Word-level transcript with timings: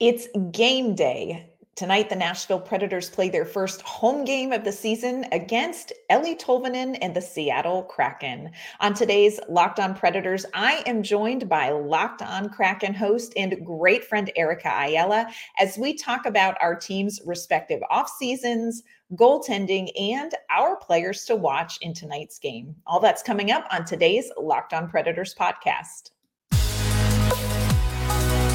It's 0.00 0.28
game 0.52 0.94
day. 0.94 1.50
Tonight, 1.74 2.08
the 2.08 2.14
Nashville 2.14 2.60
Predators 2.60 3.10
play 3.10 3.30
their 3.30 3.44
first 3.44 3.82
home 3.82 4.24
game 4.24 4.52
of 4.52 4.62
the 4.62 4.70
season 4.70 5.26
against 5.32 5.92
Eeli 6.08 6.38
Tolvanen 6.40 6.96
and 7.02 7.16
the 7.16 7.20
Seattle 7.20 7.82
Kraken. 7.82 8.52
On 8.78 8.94
today's 8.94 9.40
Locked 9.48 9.80
On 9.80 9.96
Predators, 9.96 10.46
I 10.54 10.84
am 10.86 11.02
joined 11.02 11.48
by 11.48 11.70
Locked 11.70 12.22
On 12.22 12.48
Kraken 12.48 12.94
host 12.94 13.32
and 13.36 13.66
great 13.66 14.04
friend 14.04 14.30
Erica 14.36 14.68
Ayala 14.68 15.26
as 15.58 15.76
we 15.76 15.94
talk 15.94 16.26
about 16.26 16.56
our 16.60 16.76
team's 16.76 17.20
respective 17.26 17.80
off 17.90 18.08
seasons, 18.08 18.84
goaltending, 19.16 19.88
and 20.00 20.32
our 20.48 20.76
players 20.76 21.24
to 21.24 21.34
watch 21.34 21.76
in 21.80 21.92
tonight's 21.92 22.38
game. 22.38 22.72
All 22.86 23.00
that's 23.00 23.24
coming 23.24 23.50
up 23.50 23.66
on 23.72 23.84
today's 23.84 24.30
Locked 24.36 24.74
On 24.74 24.88
Predators 24.88 25.34
podcast. 25.34 26.10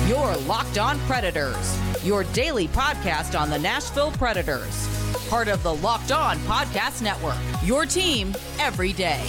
Your 0.08 0.36
Locked 0.36 0.78
On 0.78 1.00
Predators, 1.08 1.80
your 2.04 2.26
daily 2.26 2.68
podcast 2.68 3.40
on 3.40 3.50
the 3.50 3.58
Nashville 3.58 4.12
Predators. 4.12 4.90
Part 5.30 5.48
of 5.48 5.64
the 5.64 5.76
Locked 5.76 6.12
On 6.12 6.38
Podcast 6.40 7.02
Network, 7.02 7.38
your 7.64 7.86
team 7.86 8.36
every 8.60 8.92
day. 8.92 9.24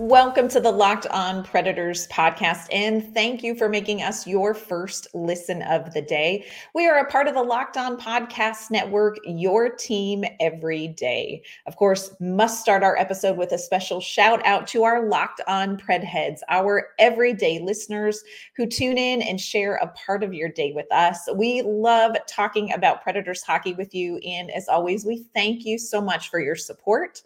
Welcome 0.00 0.48
to 0.48 0.60
the 0.60 0.72
Locked 0.72 1.06
On 1.08 1.44
Predators 1.44 2.08
podcast, 2.08 2.68
and 2.72 3.12
thank 3.12 3.42
you 3.42 3.54
for 3.54 3.68
making 3.68 4.00
us 4.00 4.26
your 4.26 4.54
first 4.54 5.06
listen 5.12 5.60
of 5.60 5.92
the 5.92 6.00
day. 6.00 6.46
We 6.74 6.88
are 6.88 7.00
a 7.00 7.10
part 7.10 7.28
of 7.28 7.34
the 7.34 7.42
Locked 7.42 7.76
On 7.76 8.00
Podcast 8.00 8.70
Network, 8.70 9.18
your 9.26 9.68
team 9.68 10.24
every 10.40 10.88
day. 10.88 11.42
Of 11.66 11.76
course, 11.76 12.14
must 12.18 12.62
start 12.62 12.82
our 12.82 12.96
episode 12.96 13.36
with 13.36 13.52
a 13.52 13.58
special 13.58 14.00
shout 14.00 14.40
out 14.46 14.66
to 14.68 14.84
our 14.84 15.06
Locked 15.06 15.42
On 15.46 15.76
Pred 15.76 16.02
heads, 16.02 16.42
our 16.48 16.88
everyday 16.98 17.58
listeners 17.58 18.24
who 18.56 18.64
tune 18.64 18.96
in 18.96 19.20
and 19.20 19.38
share 19.38 19.74
a 19.74 19.88
part 19.88 20.24
of 20.24 20.32
your 20.32 20.48
day 20.48 20.72
with 20.72 20.90
us. 20.90 21.28
We 21.34 21.60
love 21.60 22.16
talking 22.26 22.72
about 22.72 23.02
Predators 23.02 23.42
hockey 23.42 23.74
with 23.74 23.94
you, 23.94 24.16
and 24.26 24.50
as 24.50 24.66
always, 24.66 25.04
we 25.04 25.26
thank 25.34 25.66
you 25.66 25.78
so 25.78 26.00
much 26.00 26.30
for 26.30 26.40
your 26.40 26.56
support. 26.56 27.20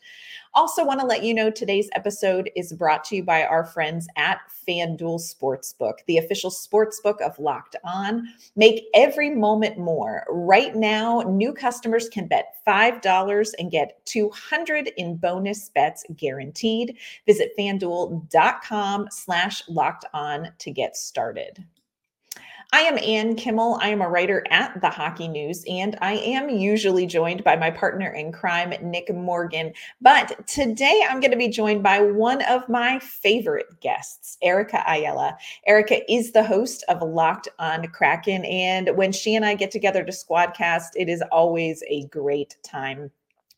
Also, 0.55 0.85
want 0.85 1.01
to 1.01 1.07
let 1.07 1.25
you 1.25 1.35
know 1.35 1.51
today's 1.51 1.91
episode 1.95 2.49
is 2.55 2.73
brought 2.73 3.03
to 3.05 3.17
you 3.17 3.25
by 3.25 3.45
our 3.45 3.65
friends 3.65 4.07
at 4.17 4.39
FanDuel 4.69 5.21
Sportsbook, 5.21 5.95
the 6.07 6.19
official 6.19 6.51
sportsbook 6.51 7.21
of 7.21 7.37
Locked 7.41 7.75
On. 7.83 8.29
Make 8.55 8.85
every 8.95 9.31
moment 9.31 9.79
more. 9.79 10.25
Right 10.29 10.77
now, 10.77 11.23
new 11.23 11.53
customers 11.53 12.09
can 12.09 12.29
bet 12.29 12.55
$5 12.67 13.53
and 13.59 13.71
get 13.71 14.05
200 14.07 14.93
in 14.97 15.17
bonus 15.17 15.71
bets 15.71 16.05
guaranteed. 16.17 16.99
Visit 17.27 17.51
fanduel.com 17.59 19.09
slash 19.11 19.63
locked 19.69 20.05
on 20.15 20.53
to 20.59 20.71
get 20.71 20.97
started. 20.97 21.65
I 22.75 22.81
am 22.81 22.99
Ann 22.99 23.37
Kimmel. 23.37 23.79
I 23.81 23.91
am 23.91 24.03
a 24.03 24.09
writer 24.09 24.45
at 24.51 24.81
The 24.81 24.91
Hockey 24.91 25.29
News, 25.29 25.63
and 25.69 25.97
I 26.01 26.15
am 26.15 26.49
usually 26.49 27.07
joined 27.07 27.45
by 27.45 27.55
my 27.55 27.71
partner 27.71 28.11
in 28.11 28.33
crime, 28.33 28.75
Nick 28.83 29.15
Morgan. 29.15 29.73
But 30.01 30.45
today 30.49 31.05
I'm 31.09 31.21
going 31.21 31.31
to 31.31 31.37
be 31.37 31.47
joined 31.47 31.85
by 31.85 32.01
one 32.01 32.43
of 32.43 32.69
my 32.69 32.99
favorite 32.99 33.81
guests, 33.81 34.39
Erica 34.43 34.83
Ayala. 34.89 35.39
Erica 35.69 36.13
is 36.13 36.33
the 36.33 36.43
host 36.43 36.85
of 36.89 37.01
Locked 37.01 37.47
on 37.61 37.87
Kraken, 37.87 38.45
and 38.45 38.91
when 38.97 39.13
she 39.13 39.37
and 39.37 39.45
I 39.45 39.55
get 39.55 39.71
together 39.71 40.03
to 40.03 40.11
squadcast, 40.11 40.97
it 40.97 41.09
is 41.09 41.23
always 41.31 41.81
a 41.89 42.07
great 42.09 42.57
time. 42.65 43.13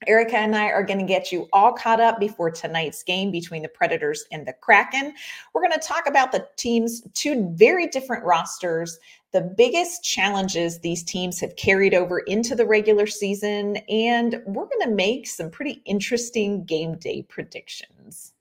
Erica 0.06 0.36
and 0.36 0.54
I 0.54 0.66
are 0.66 0.84
going 0.84 0.98
to 0.98 1.06
get 1.06 1.32
you 1.32 1.48
all 1.52 1.72
caught 1.72 2.00
up 2.00 2.20
before 2.20 2.50
tonight's 2.50 3.02
game 3.02 3.30
between 3.30 3.62
the 3.62 3.68
Predators 3.68 4.24
and 4.30 4.46
the 4.46 4.52
Kraken. 4.52 5.14
We're 5.54 5.62
going 5.62 5.72
to 5.72 5.86
talk 5.86 6.06
about 6.06 6.32
the 6.32 6.46
team's 6.56 7.02
two 7.14 7.50
very 7.54 7.86
different 7.86 8.24
rosters, 8.24 8.98
the 9.32 9.40
biggest 9.40 10.04
challenges 10.04 10.80
these 10.80 11.02
teams 11.02 11.40
have 11.40 11.56
carried 11.56 11.94
over 11.94 12.20
into 12.20 12.54
the 12.54 12.66
regular 12.66 13.06
season, 13.06 13.78
and 13.88 14.42
we're 14.46 14.66
going 14.66 14.88
to 14.88 14.94
make 14.94 15.26
some 15.26 15.50
pretty 15.50 15.82
interesting 15.86 16.64
game 16.64 16.96
day 16.96 17.22
predictions. 17.22 18.34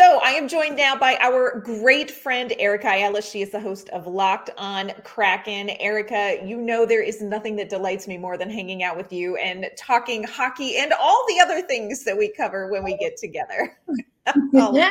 So 0.00 0.18
I 0.24 0.30
am 0.30 0.48
joined 0.48 0.78
now 0.78 0.96
by 0.96 1.18
our 1.20 1.60
great 1.60 2.10
friend 2.10 2.54
Erica 2.58 2.88
Ayala. 2.88 3.20
She 3.20 3.42
is 3.42 3.50
the 3.50 3.60
host 3.60 3.90
of 3.90 4.06
Locked 4.06 4.48
on 4.56 4.92
Kraken. 5.04 5.68
Erica, 5.78 6.38
you 6.42 6.56
know 6.56 6.86
there 6.86 7.02
is 7.02 7.20
nothing 7.20 7.54
that 7.56 7.68
delights 7.68 8.08
me 8.08 8.16
more 8.16 8.38
than 8.38 8.48
hanging 8.48 8.82
out 8.82 8.96
with 8.96 9.12
you 9.12 9.36
and 9.36 9.68
talking 9.76 10.22
hockey 10.22 10.78
and 10.78 10.94
all 10.94 11.22
the 11.28 11.38
other 11.38 11.60
things 11.60 12.02
that 12.04 12.16
we 12.16 12.32
cover 12.32 12.70
when 12.72 12.82
we 12.82 12.96
get 12.96 13.18
together. 13.18 13.78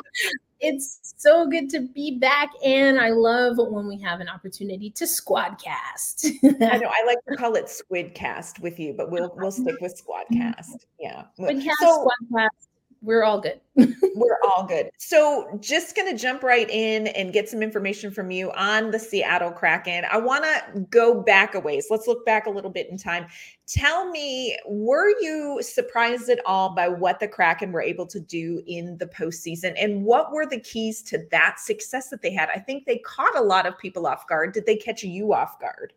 it's 0.61 1.15
so 1.17 1.47
good 1.47 1.69
to 1.69 1.79
be 1.79 2.17
back 2.17 2.49
and 2.65 2.99
i 2.99 3.09
love 3.09 3.55
when 3.57 3.87
we 3.87 3.97
have 3.97 4.19
an 4.19 4.27
opportunity 4.27 4.89
to 4.89 5.05
squadcast 5.05 6.25
i 6.43 6.77
know 6.77 6.89
i 6.89 7.03
like 7.05 7.17
to 7.29 7.35
call 7.37 7.55
it 7.55 7.65
squidcast 7.65 8.59
with 8.59 8.77
you 8.77 8.93
but 8.93 9.09
we'll 9.09 9.31
we'll 9.37 9.51
stick 9.51 9.79
with 9.79 9.93
squadcast 9.95 10.57
mm-hmm. 10.57 10.99
yeah 10.99 11.23
squidcast, 11.39 11.71
so, 11.79 12.07
squadcast 12.33 12.68
we're 13.01 13.23
all 13.23 13.39
good. 13.39 13.61
we're 14.15 14.37
all 14.43 14.65
good. 14.65 14.89
So, 14.97 15.57
just 15.61 15.95
going 15.95 16.11
to 16.11 16.21
jump 16.21 16.43
right 16.43 16.69
in 16.69 17.07
and 17.07 17.31
get 17.31 17.47
some 17.47 17.63
information 17.63 18.11
from 18.11 18.29
you 18.29 18.51
on 18.51 18.91
the 18.91 18.99
Seattle 18.99 19.51
Kraken. 19.51 20.03
I 20.11 20.17
want 20.17 20.43
to 20.43 20.81
go 20.89 21.21
back 21.21 21.55
a 21.55 21.59
ways. 21.59 21.87
Let's 21.89 22.07
look 22.07 22.25
back 22.25 22.45
a 22.45 22.49
little 22.49 22.69
bit 22.69 22.89
in 22.89 22.97
time. 22.97 23.27
Tell 23.67 24.09
me, 24.09 24.57
were 24.65 25.09
you 25.21 25.59
surprised 25.61 26.29
at 26.29 26.41
all 26.45 26.75
by 26.75 26.89
what 26.89 27.19
the 27.19 27.27
Kraken 27.27 27.71
were 27.71 27.81
able 27.81 28.05
to 28.07 28.19
do 28.19 28.61
in 28.67 28.97
the 28.97 29.07
postseason? 29.07 29.73
And 29.81 30.03
what 30.03 30.33
were 30.33 30.45
the 30.45 30.59
keys 30.59 31.01
to 31.03 31.25
that 31.31 31.59
success 31.59 32.09
that 32.09 32.21
they 32.21 32.33
had? 32.33 32.49
I 32.53 32.59
think 32.59 32.85
they 32.85 32.97
caught 32.97 33.37
a 33.37 33.41
lot 33.41 33.65
of 33.65 33.77
people 33.77 34.07
off 34.07 34.27
guard. 34.27 34.53
Did 34.53 34.65
they 34.65 34.75
catch 34.75 35.03
you 35.03 35.33
off 35.33 35.59
guard? 35.59 35.93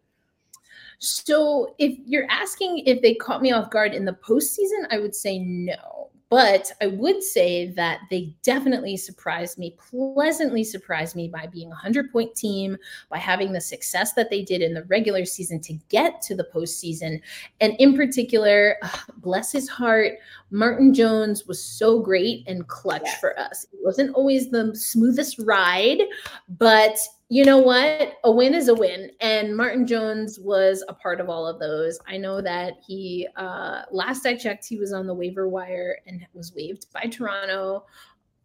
So, 0.99 1.75
if 1.79 1.99
you're 2.07 2.31
asking 2.31 2.85
if 2.87 3.03
they 3.03 3.15
caught 3.15 3.43
me 3.43 3.51
off 3.51 3.71
guard 3.71 3.93
in 3.93 4.05
the 4.05 4.13
postseason, 4.13 4.87
I 4.93 5.01
would 5.01 5.17
say 5.17 5.41
no. 5.41 6.12
But 6.33 6.73
I 6.81 6.87
would 6.87 7.23
say 7.23 7.67
that 7.73 8.01
they 8.09 8.35
definitely 8.43 8.97
surprised 8.97 9.59
me, 9.59 9.77
pleasantly 9.91 10.65
surprised 10.65 11.15
me 11.15 11.29
by 11.29 11.47
being 11.47 11.67
a 11.67 11.77
100 11.77 12.11
point 12.11 12.35
team, 12.35 12.79
by 13.11 13.19
having 13.19 13.53
the 13.53 13.61
success 13.61 14.15
that 14.15 14.31
they 14.31 14.41
did 14.41 14.63
in 14.63 14.73
the 14.73 14.85
regular 14.85 15.27
season 15.27 15.61
to 15.61 15.75
get 15.91 16.23
to 16.23 16.35
the 16.35 16.49
postseason. 16.51 17.21
And 17.61 17.75
in 17.79 17.95
particular, 17.95 18.79
bless 19.19 19.53
his 19.53 19.69
heart, 19.69 20.13
Martin 20.51 20.95
Jones 20.95 21.45
was 21.47 21.63
so 21.63 22.01
great 22.01 22.49
and 22.49 22.67
clutch 22.67 23.03
yes. 23.05 23.21
for 23.21 23.39
us. 23.39 23.67
It 23.71 23.81
wasn't 23.83 24.15
always 24.15 24.49
the 24.49 24.75
smoothest 24.75 25.39
ride, 25.41 26.01
but 26.49 26.97
you 27.33 27.47
know 27.47 27.57
what? 27.57 28.19
A 28.25 28.31
win 28.31 28.55
is 28.55 28.69
a 28.69 28.75
win. 28.75 29.11
And 29.23 29.57
Martin 29.57 29.87
Jones 29.87 30.39
was 30.39 30.85
a 30.87 30.93
part 30.93 31.19
of 31.19 31.31
all 31.31 31.47
of 31.47 31.59
those. 31.59 31.99
I 32.07 32.19
know 32.19 32.43
that 32.43 32.75
he, 32.87 33.27
uh, 33.37 33.85
last 33.91 34.27
I 34.27 34.37
checked, 34.37 34.67
he 34.67 34.77
was 34.77 34.93
on 34.93 35.07
the 35.07 35.15
waiver 35.15 35.49
wire 35.49 35.97
and 36.07 36.27
was 36.35 36.53
waived 36.55 36.93
by 36.93 37.05
Toronto. 37.05 37.87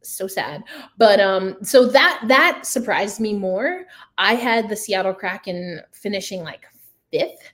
So 0.03 0.25
sad. 0.25 0.63
But 0.97 1.19
um, 1.19 1.57
so 1.61 1.85
that 1.87 2.23
that 2.29 2.65
surprised 2.65 3.19
me 3.19 3.33
more. 3.33 3.83
I 4.17 4.35
had 4.35 4.69
the 4.69 4.75
Seattle 4.77 5.13
Kraken 5.13 5.81
finishing 5.91 6.41
like 6.41 6.63
fifth 7.11 7.51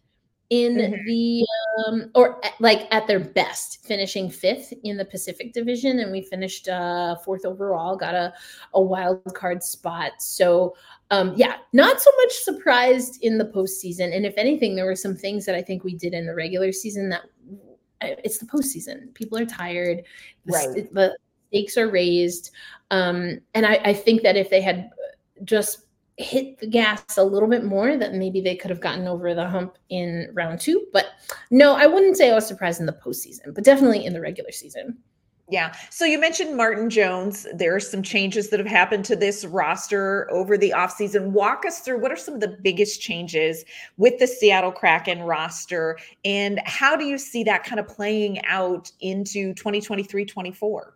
in 0.54 0.76
mm-hmm. 0.76 1.06
the 1.08 1.48
um, 1.88 2.12
or 2.14 2.40
like 2.60 2.88
at 2.92 3.08
their 3.08 3.20
best 3.20 3.84
finishing 3.84 4.30
fifth 4.30 4.72
in 4.84 4.98
the 4.98 5.06
pacific 5.06 5.52
division 5.52 5.98
and 5.98 6.12
we 6.12 6.22
finished 6.22 6.68
uh 6.68 7.16
fourth 7.26 7.44
overall 7.44 7.96
got 7.96 8.14
a, 8.14 8.32
a 8.76 8.82
wild 8.82 9.24
card 9.34 9.64
spot. 9.64 10.12
So 10.20 10.76
um 11.10 11.34
yeah 11.36 11.56
not 11.74 12.00
so 12.00 12.12
much 12.18 12.34
surprised 12.34 13.18
in 13.24 13.40
the 13.40 13.46
postseason. 13.46 14.16
And 14.16 14.28
if 14.28 14.36
anything 14.38 14.76
there 14.76 14.86
were 14.86 14.96
some 14.96 15.16
things 15.16 15.44
that 15.48 15.56
i 15.56 15.62
think 15.62 15.84
we 15.84 15.96
did 15.96 16.14
in 16.14 16.28
the 16.28 16.36
regular 16.36 16.72
season 16.72 17.10
that 17.10 17.24
uh, 18.02 18.16
it's 18.24 18.38
the 18.38 18.46
postseason. 18.46 19.12
People 19.16 19.40
are 19.40 19.46
tired. 19.46 20.04
The, 20.46 20.54
right. 20.54 20.94
the 20.94 21.18
stakes 21.48 21.78
are 21.78 21.90
raised. 21.90 22.52
Um 22.92 23.40
and 23.56 23.66
I, 23.66 23.80
I 23.86 23.94
think 23.94 24.22
that 24.22 24.38
if 24.38 24.52
they 24.52 24.62
had 24.62 24.92
just 25.46 25.83
hit 26.18 26.60
the 26.60 26.68
gas 26.68 27.18
a 27.18 27.24
little 27.24 27.50
bit 27.50 27.64
more 27.64 27.98
that 27.98 28.14
maybe 28.14 28.40
they 28.40 28.56
could 28.56 28.70
have 28.70 28.82
gotten 28.82 29.08
over 29.08 29.34
the 29.34 29.48
hump 29.48 29.78
in 29.90 30.30
round 30.34 30.60
two. 30.60 30.86
But 30.94 31.08
no, 31.50 31.74
I 31.74 31.88
wouldn't 31.88 32.18
say 32.18 32.32
I 32.32 32.36
was 32.36 32.48
surprised 32.48 32.80
in 32.80 32.86
the 32.86 32.94
postseason, 32.94 33.54
but 33.54 33.64
definitely 33.64 34.06
in 34.06 34.14
the 34.14 34.22
regular 34.22 34.52
season. 34.52 34.98
Yeah. 35.50 35.76
So 35.90 36.06
you 36.06 36.20
mentioned 36.20 36.56
Martin 36.56 36.90
Jones. 36.90 37.46
There 37.54 37.76
are 37.76 37.80
some 37.80 38.02
changes 38.02 38.50
that 38.50 38.60
have 38.60 38.68
happened 38.68 39.04
to 39.06 39.16
this 39.16 39.44
roster 39.44 40.32
over 40.32 40.58
the 40.58 40.74
offseason. 40.76 41.32
Walk 41.32 41.66
us 41.66 41.82
through 41.82 42.00
what 42.00 42.12
are 42.12 42.18
some 42.18 42.34
of 42.34 42.40
the 42.40 42.58
biggest 42.64 43.02
changes 43.02 43.66
with 43.98 44.18
the 44.20 44.28
Seattle 44.28 44.72
Kraken 44.72 45.22
roster 45.22 45.98
and 46.24 46.62
how 46.66 46.96
do 46.96 47.06
you 47.06 47.18
see 47.18 47.44
that 47.44 47.66
kind 47.66 47.80
of 47.80 47.88
playing 47.88 48.44
out 48.46 48.92
into 49.02 49.54
2023 49.56 50.26
24? 50.26 50.96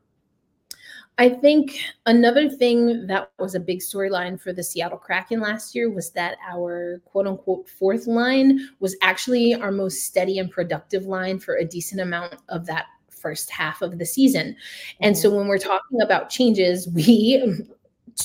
I 1.19 1.29
think 1.29 1.79
another 2.05 2.47
thing 2.47 3.07
that 3.07 3.31
was 3.39 3.55
a 3.55 3.59
big 3.59 3.79
storyline 3.79 4.39
for 4.39 4.53
the 4.53 4.63
Seattle 4.63 4.99
Kraken 4.99 5.39
last 5.39 5.73
year 5.73 5.89
was 5.89 6.11
that 6.11 6.37
our 6.47 7.01
quote 7.05 7.25
unquote 7.25 7.67
fourth 7.67 8.05
line 8.05 8.59
was 8.79 8.95
actually 9.01 9.55
our 9.55 9.71
most 9.71 10.05
steady 10.05 10.37
and 10.37 10.51
productive 10.51 11.05
line 11.05 11.39
for 11.39 11.55
a 11.55 11.65
decent 11.65 12.01
amount 12.01 12.35
of 12.49 12.67
that 12.67 12.85
first 13.09 13.49
half 13.49 13.81
of 13.81 13.97
the 13.97 14.05
season. 14.05 14.55
And 15.01 15.15
mm-hmm. 15.15 15.21
so 15.21 15.35
when 15.35 15.47
we're 15.47 15.57
talking 15.57 16.01
about 16.01 16.29
changes, 16.29 16.87
we 16.87 17.65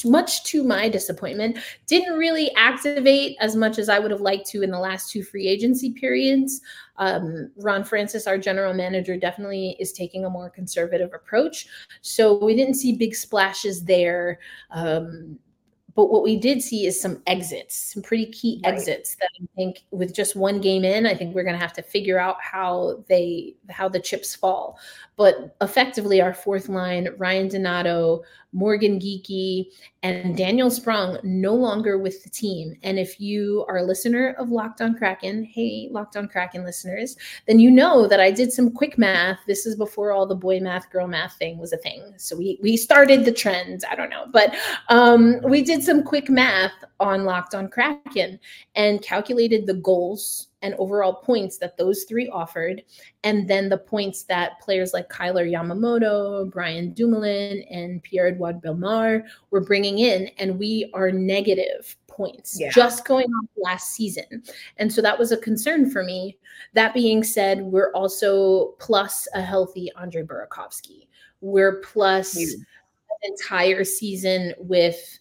much 0.05 0.45
to 0.45 0.65
my 0.65 0.89
disappointment, 0.89 1.59
didn't 1.87 2.19
really 2.19 2.51
activate 2.57 3.37
as 3.41 3.55
much 3.57 3.79
as 3.79 3.89
I 3.89 3.99
would 3.99 4.11
have 4.11 4.21
liked 4.21 4.49
to 4.51 4.63
in 4.63 4.71
the 4.71 4.79
last 4.79 5.11
two 5.11 5.23
free 5.23 5.47
agency 5.47 5.93
periods. 5.93 6.61
Um, 6.97 7.51
Ron 7.57 7.85
Francis, 7.85 8.27
our 8.27 8.39
general 8.39 8.75
manager, 8.75 9.17
definitely 9.17 9.77
is 9.79 9.93
taking 9.93 10.25
a 10.25 10.31
more 10.31 10.51
conservative 10.51 11.13
approach. 11.15 11.67
So 12.01 12.43
we 12.45 12.55
didn't 12.55 12.75
see 12.75 12.97
big 12.97 13.15
splashes 13.15 13.85
there. 13.85 14.39
Um, 14.71 15.39
but 15.95 16.11
what 16.11 16.23
we 16.23 16.37
did 16.37 16.63
see 16.63 16.87
is 16.87 17.01
some 17.01 17.23
exits, 17.27 17.93
some 17.93 18.03
pretty 18.03 18.27
key 18.27 18.61
right. 18.65 18.75
exits 18.75 19.17
that 19.17 19.29
I 19.41 19.47
think 19.57 19.85
with 19.91 20.15
just 20.15 20.37
one 20.37 20.61
game 20.61 20.85
in, 20.85 21.07
I 21.07 21.15
think 21.15 21.35
we're 21.35 21.45
going 21.45 21.57
to 21.57 21.61
have 21.61 21.73
to 21.75 21.83
figure 21.83 22.19
out 22.19 22.37
how 22.41 23.05
they 23.09 23.55
how 23.69 23.89
the 23.89 24.01
chips 24.01 24.35
fall. 24.35 24.79
But 25.17 25.55
effectively, 25.61 26.21
our 26.21 26.35
fourth 26.35 26.69
line, 26.69 27.09
Ryan 27.19 27.49
Donato, 27.49 28.23
Morgan 28.53 28.99
Geekie, 28.99 29.67
and 30.03 30.37
Daniel 30.37 30.71
Sprong 30.71 31.19
no 31.23 31.55
longer 31.55 31.99
with 31.99 32.23
the 32.23 32.31
team. 32.31 32.75
And 32.83 32.99
if 32.99 33.21
you 33.21 33.65
are 33.69 33.79
a 33.79 33.83
listener 33.83 34.35
of 34.39 34.51
Locked 34.51 34.81
on 34.81 34.95
Kraken, 34.95 35.45
hey, 35.45 35.89
Locked 35.91 36.17
on 36.17 36.29
Kraken 36.29 36.65
listeners, 36.65 37.17
then 37.47 37.61
you 37.61 37.71
know 37.71 38.07
that 38.09 38.21
I 38.21 38.31
did 38.31 38.53
some 38.53 38.71
quick 38.71 38.99
math. 38.99 39.39
This 39.47 39.65
is 39.65 39.77
before 39.77 40.13
all 40.13 40.27
the 40.27 40.35
boy 40.35 40.61
math, 40.61 40.91
girl 40.91 41.07
math 41.07 41.37
thing 41.37 41.59
was 41.59 41.73
a 41.73 41.79
thing. 41.79 42.15
So 42.17 42.37
we 42.37 42.59
we 42.63 42.77
started 42.77 43.25
the 43.25 43.33
trend. 43.33 43.85
I 43.91 43.95
don't 43.95 44.11
know, 44.11 44.27
but 44.31 44.55
um, 44.89 45.41
we 45.43 45.63
did 45.63 45.82
some 45.83 46.03
quick 46.03 46.31
math 46.31 46.73
on 47.01 47.25
Locked 47.25 47.55
on 47.55 47.69
Kraken 47.69 48.39
and 48.75 49.03
calculated 49.03 49.67
the 49.67 49.75
goals 49.75 50.49
and 50.63 50.75
overall 50.75 51.15
points 51.15 51.59
that 51.59 51.77
those 51.77 52.05
three 52.05 52.29
offered, 52.29 52.83
and 53.25 53.49
then 53.49 53.69
the 53.69 53.79
points 53.79 54.23
that 54.25 54.61
players 54.61 54.93
like 54.93 55.09
Kailer 55.09 55.45
Yamamoto, 55.45 56.49
Brian 56.51 56.93
Dumoulin, 56.93 57.63
and 57.69 58.03
Pierre 58.03 58.29
Edouard 58.29 58.63
Bellemare 58.63 59.25
were 59.51 59.61
bringing 59.61 59.99
in. 59.99 60.29
And 60.39 60.59
we 60.59 60.89
are 60.95 61.11
negative 61.11 61.97
points 62.07 62.61
yeah. 62.61 62.71
just 62.71 63.05
going 63.05 63.27
off 63.27 63.49
last 63.57 63.91
season. 63.95 64.43
And 64.77 64.93
so 64.93 65.03
that 65.03 65.19
was 65.19 65.33
a 65.33 65.37
concern 65.37 65.91
for 65.91 66.05
me. 66.05 66.39
That 66.75 66.95
being 66.95 67.25
said, 67.25 67.61
we're 67.61 67.93
also 67.93 68.75
plus 68.79 69.27
a 69.35 69.43
healthy 69.43 69.91
Andre 69.97 70.23
Burakovsky. 70.23 71.09
We're 71.41 71.81
plus 71.81 72.37
an 72.37 72.65
entire 73.25 73.83
season 73.83 74.55
with 74.59 75.19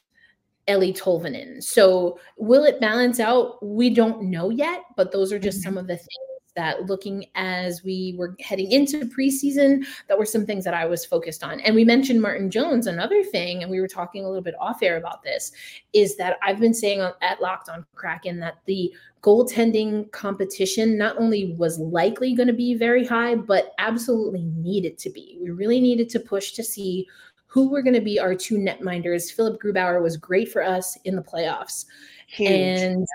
Eeli 0.68 0.98
Tolvanen. 0.98 1.64
So 1.64 2.20
will 2.38 2.64
it 2.64 2.80
balance 2.80 3.20
out? 3.20 3.64
We 3.66 3.90
don't 3.90 4.24
know 4.24 4.50
yet, 4.50 4.84
but 4.96 5.12
those 5.12 5.32
are 5.34 5.40
just 5.40 5.60
mm-hmm. 5.60 5.70
some 5.70 5.78
of 5.78 5.88
the 5.88 5.98
things 5.98 6.10
that 6.56 6.86
looking 6.86 7.26
as 7.36 7.84
we 7.84 8.14
were 8.18 8.36
heading 8.42 8.72
into 8.72 9.06
preseason, 9.06 9.86
that 10.08 10.18
were 10.18 10.26
some 10.26 10.46
things 10.46 10.66
that 10.66 10.74
I 10.74 10.86
was 10.86 11.06
focused 11.06 11.44
on. 11.44 11.60
And 11.62 11.74
we 11.74 11.86
mentioned 11.86 12.22
Martin 12.22 12.52
Jones. 12.52 12.88
Another 12.88 13.24
thing, 13.24 13.62
and 13.62 13.72
we 13.72 13.80
were 13.80 13.88
talking 13.88 14.26
a 14.26 14.28
little 14.28 14.44
bit 14.44 14.56
off 14.60 14.84
air 14.84 14.98
about 14.98 15.24
this, 15.24 15.54
is 15.94 16.18
that 16.18 16.38
I've 16.44 16.60
been 16.60 16.74
saying 16.74 17.10
at 17.22 17.42
Locked 17.42 17.70
on 17.70 17.86
Kraken 17.96 18.40
that 18.42 18.58
the 18.66 18.94
goaltending 19.24 20.12
competition 20.12 20.98
not 20.98 21.18
only 21.18 21.54
was 21.54 21.80
likely 21.80 22.34
going 22.34 22.48
to 22.48 22.54
be 22.54 22.74
very 22.74 23.06
high, 23.06 23.36
but 23.36 23.72
absolutely 23.78 24.44
needed 24.58 24.98
to 24.98 25.10
be. 25.10 25.38
We 25.42 25.52
really 25.52 25.80
needed 25.80 26.10
to 26.10 26.20
push 26.20 26.52
to 26.54 26.64
see 26.64 27.08
who 27.52 27.68
were 27.68 27.82
going 27.82 27.94
to 27.94 28.02
be 28.02 28.18
our 28.18 28.34
two 28.34 28.56
netminders. 28.56 29.30
Philip 29.30 29.62
Grubauer 29.62 30.02
was 30.02 30.16
great 30.16 30.50
for 30.50 30.64
us 30.64 30.98
in 31.04 31.18
the 31.18 31.22
playoffs. 31.22 31.86
Huge. 32.28 32.50
And 32.50 33.08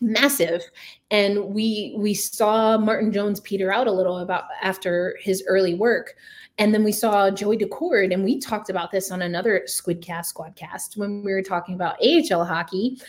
massive 0.00 0.62
and 1.10 1.42
we 1.46 1.94
we 1.96 2.12
saw 2.12 2.76
martin 2.76 3.10
jones 3.10 3.40
peter 3.40 3.72
out 3.72 3.86
a 3.86 3.92
little 3.92 4.18
about 4.18 4.44
after 4.60 5.16
his 5.18 5.42
early 5.46 5.72
work 5.72 6.14
and 6.58 6.74
then 6.74 6.84
we 6.84 6.92
saw 6.92 7.30
joey 7.30 7.56
daccord 7.56 8.12
and 8.12 8.22
we 8.22 8.38
talked 8.38 8.68
about 8.68 8.90
this 8.90 9.10
on 9.10 9.22
another 9.22 9.62
squidcast 9.66 10.34
squadcast 10.34 10.98
when 10.98 11.24
we 11.24 11.32
were 11.32 11.42
talking 11.42 11.74
about 11.74 11.96
ahl 12.04 12.44
hockey 12.44 13.00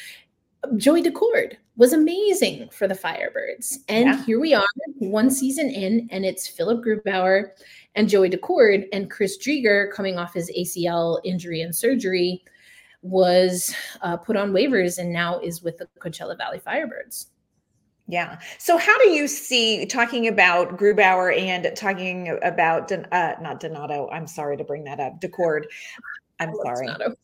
joey 0.77 1.03
daccord 1.03 1.55
was 1.75 1.91
amazing 1.91 2.69
for 2.69 2.87
the 2.87 2.93
firebirds 2.93 3.79
and 3.89 4.05
yeah. 4.05 4.23
here 4.23 4.39
we 4.39 4.53
are 4.53 4.63
one 4.99 5.29
season 5.29 5.69
in 5.69 6.07
and 6.11 6.23
it's 6.23 6.47
philip 6.47 6.81
grubauer 6.85 7.49
and 7.95 8.09
Joey 8.09 8.29
Daccord 8.29 8.85
and 8.91 9.09
Chris 9.09 9.37
Driedger 9.37 9.91
coming 9.91 10.17
off 10.17 10.33
his 10.33 10.51
ACL 10.57 11.19
injury 11.23 11.61
and 11.61 11.75
surgery 11.75 12.43
was 13.01 13.73
uh, 14.01 14.17
put 14.17 14.35
on 14.35 14.51
waivers 14.51 14.97
and 14.97 15.11
now 15.11 15.39
is 15.39 15.61
with 15.61 15.77
the 15.77 15.87
Coachella 15.99 16.37
Valley 16.37 16.59
Firebirds. 16.59 17.27
Yeah. 18.07 18.39
So, 18.59 18.77
how 18.77 18.97
do 18.99 19.09
you 19.09 19.27
see 19.27 19.85
talking 19.85 20.27
about 20.27 20.77
Grubauer 20.77 21.35
and 21.35 21.75
talking 21.75 22.37
about 22.43 22.91
uh, 22.91 23.35
not 23.41 23.59
Donato? 23.59 24.09
I'm 24.11 24.27
sorry 24.27 24.57
to 24.57 24.63
bring 24.63 24.83
that 24.83 24.99
up. 24.99 25.19
Daccord. 25.19 25.63
I'm 26.39 26.53
sorry. 26.63 26.85
Donato. 26.85 27.15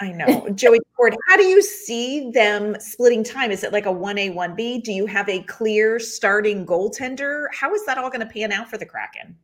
I 0.00 0.12
know. 0.12 0.48
Joey 0.54 0.78
Daccord, 0.78 1.14
how 1.28 1.36
do 1.36 1.42
you 1.42 1.60
see 1.62 2.30
them 2.30 2.76
splitting 2.78 3.24
time? 3.24 3.50
Is 3.50 3.64
it 3.64 3.72
like 3.72 3.86
a 3.86 3.92
1A, 3.92 4.34
1B? 4.34 4.82
Do 4.82 4.92
you 4.92 5.04
have 5.06 5.28
a 5.28 5.42
clear 5.42 5.98
starting 5.98 6.64
goaltender? 6.64 7.46
How 7.52 7.74
is 7.74 7.84
that 7.86 7.98
all 7.98 8.08
going 8.08 8.26
to 8.26 8.32
pan 8.32 8.52
out 8.52 8.70
for 8.70 8.78
the 8.78 8.86
Kraken? 8.86 9.36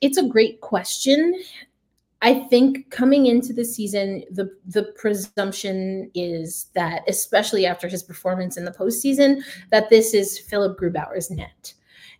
It's 0.00 0.18
a 0.18 0.26
great 0.26 0.60
question. 0.60 1.42
I 2.22 2.34
think 2.34 2.90
coming 2.90 3.26
into 3.26 3.52
the 3.52 3.64
season, 3.64 4.24
the 4.30 4.50
the 4.66 4.84
presumption 4.96 6.10
is 6.14 6.66
that, 6.74 7.02
especially 7.08 7.64
after 7.64 7.88
his 7.88 8.02
performance 8.02 8.56
in 8.56 8.64
the 8.64 8.70
postseason, 8.70 9.42
that 9.70 9.88
this 9.88 10.12
is 10.12 10.38
Philip 10.38 10.78
Grubauer's 10.78 11.30
net, 11.30 11.72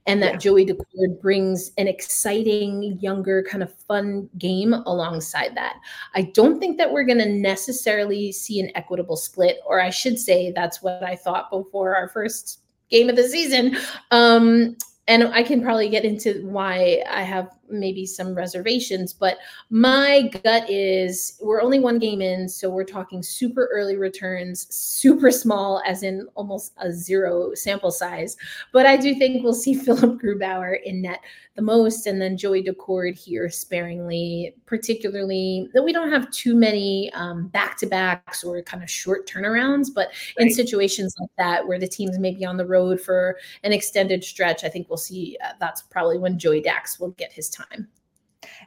and 0.06 0.22
that 0.22 0.32
yeah. 0.32 0.38
Joey 0.38 0.64
Daccord 0.64 1.20
brings 1.20 1.72
an 1.76 1.86
exciting, 1.86 2.98
younger, 3.00 3.42
kind 3.42 3.62
of 3.62 3.74
fun 3.74 4.30
game 4.38 4.72
alongside 4.72 5.54
that. 5.56 5.76
I 6.14 6.22
don't 6.22 6.58
think 6.58 6.78
that 6.78 6.90
we're 6.90 7.04
going 7.04 7.18
to 7.18 7.28
necessarily 7.28 8.32
see 8.32 8.58
an 8.60 8.70
equitable 8.74 9.16
split, 9.16 9.58
or 9.66 9.80
I 9.80 9.90
should 9.90 10.18
say, 10.18 10.50
that's 10.50 10.82
what 10.82 11.02
I 11.02 11.14
thought 11.14 11.50
before 11.50 11.94
our 11.94 12.08
first 12.08 12.60
game 12.90 13.10
of 13.10 13.16
the 13.16 13.28
season. 13.28 13.76
Um, 14.10 14.76
and 15.08 15.24
I 15.24 15.42
can 15.42 15.62
probably 15.62 15.88
get 15.88 16.04
into 16.04 16.46
why 16.46 17.02
I 17.10 17.22
have 17.22 17.50
maybe 17.70 18.06
some 18.06 18.34
reservations, 18.34 19.12
but 19.12 19.38
my 19.70 20.30
gut 20.42 20.68
is 20.68 21.38
we're 21.40 21.62
only 21.62 21.78
one 21.78 21.98
game 21.98 22.20
in, 22.20 22.48
so 22.48 22.70
we're 22.70 22.84
talking 22.84 23.22
super 23.22 23.68
early 23.72 23.96
returns, 23.96 24.72
super 24.74 25.30
small, 25.30 25.82
as 25.86 26.02
in 26.02 26.26
almost 26.34 26.72
a 26.78 26.92
zero 26.92 27.54
sample 27.54 27.90
size. 27.90 28.36
But 28.72 28.86
I 28.86 28.96
do 28.96 29.14
think 29.14 29.42
we'll 29.42 29.54
see 29.54 29.74
Philip 29.80 30.20
Grubauer 30.20 30.82
in 30.82 31.02
net 31.02 31.20
the 31.56 31.62
most, 31.62 32.06
and 32.06 32.20
then 32.20 32.36
Joey 32.36 32.62
Daccord 32.62 33.18
here 33.18 33.50
sparingly, 33.50 34.54
particularly 34.66 35.68
that 35.74 35.82
we 35.82 35.92
don't 35.92 36.10
have 36.10 36.30
too 36.30 36.54
many 36.54 37.10
back 37.52 37.76
to 37.78 37.86
backs 37.86 38.44
or 38.44 38.62
kind 38.62 38.82
of 38.82 38.90
short 38.90 39.28
turnarounds, 39.28 39.88
but 39.94 40.08
right. 40.38 40.46
in 40.46 40.52
situations 40.52 41.14
like 41.20 41.30
that 41.38 41.66
where 41.66 41.78
the 41.78 41.88
teams 41.88 42.18
may 42.18 42.32
be 42.32 42.44
on 42.44 42.56
the 42.56 42.66
road 42.66 43.00
for 43.00 43.36
an 43.64 43.72
extended 43.72 44.24
stretch, 44.24 44.64
I 44.64 44.68
think 44.68 44.88
we'll 44.88 44.96
see 44.96 45.36
uh, 45.44 45.52
that's 45.58 45.82
probably 45.82 46.18
when 46.18 46.38
Joey 46.38 46.60
Dax 46.60 46.98
will 46.98 47.10
get 47.10 47.32
his 47.32 47.50
time 47.50 47.59
time. 47.68 47.88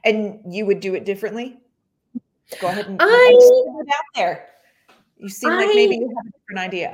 And 0.04 0.40
you 0.48 0.66
would 0.66 0.80
do 0.80 0.96
it 0.96 1.06
differently? 1.06 1.58
Go 2.60 2.68
ahead 2.68 2.88
and 2.88 2.98
I, 3.02 3.06
put 3.06 3.88
it 3.88 3.94
out 3.94 4.04
there. 4.16 4.48
You 5.18 5.30
seem 5.30 5.52
I, 5.52 5.66
like 5.66 5.76
maybe 5.76 5.96
you 5.96 6.14
have 6.16 6.26
a 6.26 6.32
different 6.32 6.60
idea. 6.60 6.94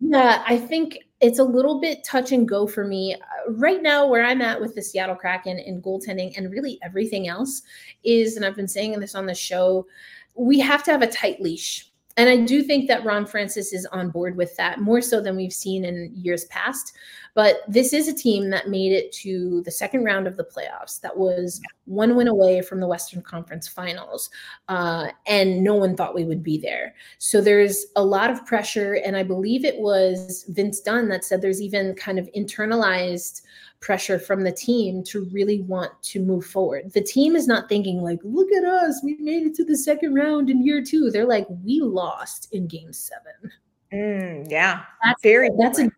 Yeah, 0.00 0.42
I 0.46 0.56
think 0.56 0.98
it's 1.20 1.38
a 1.38 1.44
little 1.44 1.80
bit 1.80 2.04
touch 2.04 2.32
and 2.32 2.48
go 2.48 2.66
for 2.66 2.86
me. 2.86 3.14
Uh, 3.14 3.52
right 3.52 3.82
now, 3.82 4.06
where 4.06 4.24
I'm 4.24 4.40
at 4.40 4.60
with 4.60 4.74
the 4.74 4.82
Seattle 4.82 5.16
Kraken 5.16 5.58
and 5.58 5.82
goaltending 5.82 6.36
and 6.36 6.50
really 6.50 6.78
everything 6.82 7.28
else 7.28 7.62
is, 8.04 8.36
and 8.36 8.44
I've 8.44 8.56
been 8.56 8.68
saying 8.68 8.98
this 8.98 9.14
on 9.14 9.26
the 9.26 9.34
show, 9.34 9.86
we 10.34 10.58
have 10.60 10.82
to 10.84 10.90
have 10.90 11.02
a 11.02 11.06
tight 11.06 11.42
leash 11.42 11.88
and 12.18 12.28
I 12.28 12.36
do 12.36 12.64
think 12.64 12.88
that 12.88 13.04
Ron 13.04 13.26
Francis 13.26 13.72
is 13.72 13.86
on 13.86 14.10
board 14.10 14.36
with 14.36 14.54
that 14.56 14.80
more 14.80 15.00
so 15.00 15.20
than 15.20 15.36
we've 15.36 15.52
seen 15.52 15.84
in 15.84 16.10
years 16.12 16.46
past. 16.46 16.96
But 17.38 17.58
this 17.68 17.92
is 17.92 18.08
a 18.08 18.12
team 18.12 18.50
that 18.50 18.68
made 18.68 18.90
it 18.90 19.12
to 19.12 19.62
the 19.62 19.70
second 19.70 20.02
round 20.02 20.26
of 20.26 20.36
the 20.36 20.42
playoffs. 20.42 21.00
That 21.02 21.16
was 21.16 21.60
one 21.84 22.16
win 22.16 22.26
away 22.26 22.62
from 22.62 22.80
the 22.80 22.88
Western 22.88 23.22
Conference 23.22 23.68
Finals, 23.68 24.28
uh, 24.66 25.10
and 25.24 25.62
no 25.62 25.76
one 25.76 25.94
thought 25.94 26.16
we 26.16 26.24
would 26.24 26.42
be 26.42 26.58
there. 26.58 26.96
So 27.18 27.40
there's 27.40 27.86
a 27.94 28.04
lot 28.04 28.32
of 28.32 28.44
pressure, 28.44 28.94
and 28.94 29.16
I 29.16 29.22
believe 29.22 29.64
it 29.64 29.78
was 29.78 30.46
Vince 30.48 30.80
Dunn 30.80 31.08
that 31.10 31.24
said 31.24 31.40
there's 31.40 31.62
even 31.62 31.94
kind 31.94 32.18
of 32.18 32.28
internalized 32.36 33.42
pressure 33.78 34.18
from 34.18 34.42
the 34.42 34.50
team 34.50 35.04
to 35.04 35.28
really 35.32 35.60
want 35.60 35.92
to 36.02 36.20
move 36.20 36.44
forward. 36.44 36.92
The 36.92 37.02
team 37.02 37.36
is 37.36 37.46
not 37.46 37.68
thinking 37.68 38.02
like, 38.02 38.18
look 38.24 38.50
at 38.50 38.64
us, 38.64 39.00
we 39.04 39.16
made 39.20 39.46
it 39.46 39.54
to 39.54 39.64
the 39.64 39.76
second 39.76 40.12
round 40.12 40.50
in 40.50 40.66
year 40.66 40.82
two. 40.82 41.12
They're 41.12 41.24
like, 41.24 41.46
we 41.64 41.82
lost 41.82 42.52
in 42.52 42.66
game 42.66 42.92
seven. 42.92 43.52
Mm, 43.92 44.50
yeah. 44.50 44.82
That's 45.04 45.22
very 45.22 45.50
that's 45.56 45.78
a 45.78 45.88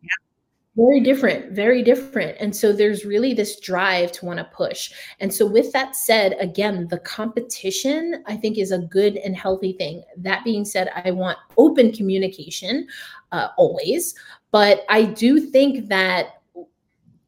very 0.77 1.00
different, 1.00 1.53
very 1.53 1.83
different. 1.83 2.37
And 2.41 2.55
so 2.55 2.73
there's 2.73 3.05
really 3.05 3.35
this 3.35 3.59
drive 3.59 4.12
to 4.12 4.27
want 4.27 4.39
to 4.39 4.45
push. 4.45 4.93
And 5.19 5.33
so 5.33 5.45
with 5.45 5.73
that 5.73 5.97
said, 5.97 6.37
again, 6.39 6.87
the 6.89 6.99
competition 6.99 8.23
I 8.27 8.37
think 8.37 8.57
is 8.57 8.71
a 8.71 8.79
good 8.79 9.17
and 9.17 9.37
healthy 9.37 9.73
thing. 9.73 10.05
That 10.17 10.45
being 10.45 10.65
said, 10.65 10.91
I 11.05 11.11
want 11.11 11.39
open 11.59 11.93
communication 11.93 12.87
uh, 13.33 13.49
always, 13.57 14.15
but 14.53 14.85
I 14.89 15.05
do 15.05 15.41
think 15.41 15.89
that 15.89 16.41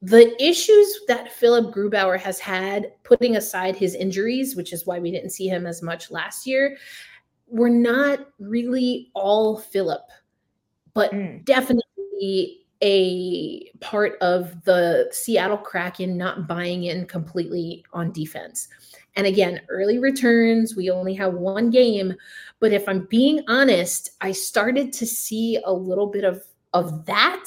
the 0.03 0.35
issues 0.43 1.01
that 1.07 1.33
Philip 1.33 1.73
Grubauer 1.73 2.19
has 2.19 2.41
had, 2.41 2.93
putting 3.05 3.37
aside 3.37 3.77
his 3.77 3.95
injuries, 3.95 4.57
which 4.57 4.73
is 4.73 4.85
why 4.87 4.99
we 4.99 5.13
didn't 5.13 5.31
see 5.31 5.47
him 5.47 5.65
as 5.65 5.81
much 5.81 6.11
last 6.11 6.45
year, 6.45 6.77
were 7.47 7.71
not 7.71 8.29
really 8.41 9.11
all 9.15 9.59
Philip, 9.59 10.03
but 10.95 11.13
mm. 11.13 11.45
definitely 11.45 12.62
a 12.83 13.71
part 13.81 14.19
of 14.21 14.63
the 14.65 15.09
Seattle 15.13 15.57
Kraken 15.57 16.17
not 16.17 16.49
buying 16.49 16.85
in 16.85 17.07
completely 17.07 17.85
on 17.93 18.13
defense. 18.13 18.69
And 19.15 19.27
again, 19.27 19.61
early 19.69 19.99
returns, 19.99 20.75
we 20.75 20.91
only 20.91 21.15
have 21.15 21.35
one 21.35 21.71
game. 21.71 22.15
But 22.61 22.73
if 22.73 22.89
I'm 22.89 23.07
being 23.07 23.45
honest, 23.47 24.11
I 24.21 24.33
started 24.33 24.93
to 24.95 25.07
see 25.07 25.59
a 25.65 25.73
little 25.73 26.07
bit 26.07 26.25
of, 26.25 26.43
of 26.73 27.05
that 27.07 27.45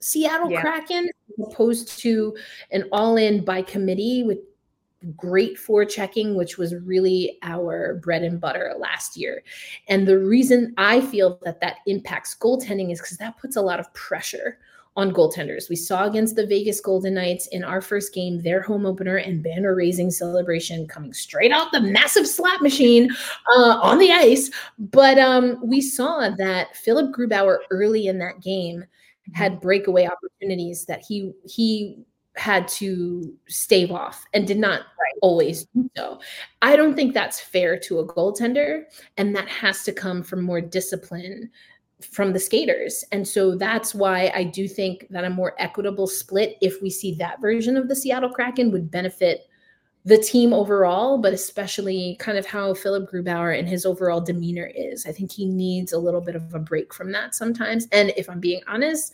Seattle 0.00 0.50
yeah. 0.50 0.60
Kraken 0.60 1.10
opposed 1.44 1.98
to 2.00 2.36
an 2.70 2.84
all 2.92 3.16
in 3.16 3.44
by 3.44 3.62
committee 3.62 4.22
with 4.22 4.38
great 5.16 5.56
forechecking, 5.56 6.34
which 6.36 6.58
was 6.58 6.74
really 6.74 7.38
our 7.42 7.94
bread 8.02 8.22
and 8.22 8.40
butter 8.40 8.74
last 8.78 9.16
year. 9.16 9.42
And 9.88 10.06
the 10.06 10.18
reason 10.18 10.74
I 10.76 11.00
feel 11.00 11.38
that 11.42 11.60
that 11.60 11.78
impacts 11.86 12.36
goaltending 12.38 12.92
is 12.92 13.00
because 13.00 13.18
that 13.18 13.38
puts 13.38 13.56
a 13.56 13.62
lot 13.62 13.80
of 13.80 13.92
pressure 13.94 14.58
on 14.96 15.12
goaltenders. 15.12 15.68
We 15.68 15.76
saw 15.76 16.04
against 16.04 16.36
the 16.36 16.46
Vegas 16.46 16.80
Golden 16.80 17.14
Knights 17.14 17.46
in 17.48 17.62
our 17.62 17.80
first 17.80 18.14
game, 18.14 18.40
their 18.40 18.62
home 18.62 18.86
opener 18.86 19.16
and 19.16 19.42
banner 19.42 19.74
raising 19.74 20.10
celebration 20.10 20.86
coming 20.86 21.12
straight 21.12 21.52
out 21.52 21.70
the 21.70 21.80
massive 21.80 22.26
slap 22.26 22.62
machine 22.62 23.10
uh, 23.54 23.78
on 23.82 23.98
the 23.98 24.10
ice. 24.10 24.50
But 24.78 25.18
um, 25.18 25.60
we 25.62 25.80
saw 25.80 26.30
that 26.30 26.76
Philipp 26.76 27.14
Grubauer 27.14 27.58
early 27.70 28.06
in 28.06 28.18
that 28.18 28.40
game 28.40 28.84
had 29.34 29.52
mm-hmm. 29.52 29.60
breakaway 29.60 30.06
opportunities 30.06 30.86
that 30.86 31.02
he 31.06 31.32
he 31.44 31.98
had 32.36 32.68
to 32.68 33.34
stave 33.48 33.90
off 33.90 34.24
and 34.34 34.46
did 34.46 34.58
not 34.58 34.82
always 35.22 35.64
do 35.74 35.90
so. 35.96 36.20
I 36.60 36.76
don't 36.76 36.94
think 36.94 37.14
that's 37.14 37.40
fair 37.40 37.78
to 37.80 38.00
a 38.00 38.06
goaltender, 38.06 38.82
and 39.16 39.34
that 39.34 39.48
has 39.48 39.84
to 39.84 39.92
come 39.92 40.22
from 40.22 40.42
more 40.42 40.60
discipline 40.60 41.50
from 42.02 42.32
the 42.32 42.40
skaters. 42.40 43.04
And 43.12 43.26
so 43.26 43.56
that's 43.56 43.94
why 43.94 44.30
I 44.34 44.44
do 44.44 44.68
think 44.68 45.06
that 45.10 45.24
a 45.24 45.30
more 45.30 45.54
equitable 45.58 46.06
split, 46.06 46.56
if 46.60 46.82
we 46.82 46.90
see 46.90 47.14
that 47.14 47.40
version 47.40 47.76
of 47.76 47.88
the 47.88 47.96
Seattle 47.96 48.30
Kraken, 48.30 48.70
would 48.70 48.90
benefit 48.90 49.48
the 50.04 50.18
team 50.18 50.52
overall, 50.52 51.18
but 51.18 51.32
especially 51.32 52.16
kind 52.20 52.38
of 52.38 52.46
how 52.46 52.72
Philip 52.74 53.10
Grubauer 53.10 53.58
and 53.58 53.68
his 53.68 53.84
overall 53.84 54.20
demeanor 54.20 54.70
is. 54.72 55.04
I 55.04 55.10
think 55.10 55.32
he 55.32 55.46
needs 55.46 55.92
a 55.92 55.98
little 55.98 56.20
bit 56.20 56.36
of 56.36 56.54
a 56.54 56.60
break 56.60 56.94
from 56.94 57.10
that 57.12 57.34
sometimes. 57.34 57.88
And 57.90 58.12
if 58.16 58.30
I'm 58.30 58.38
being 58.38 58.60
honest, 58.68 59.12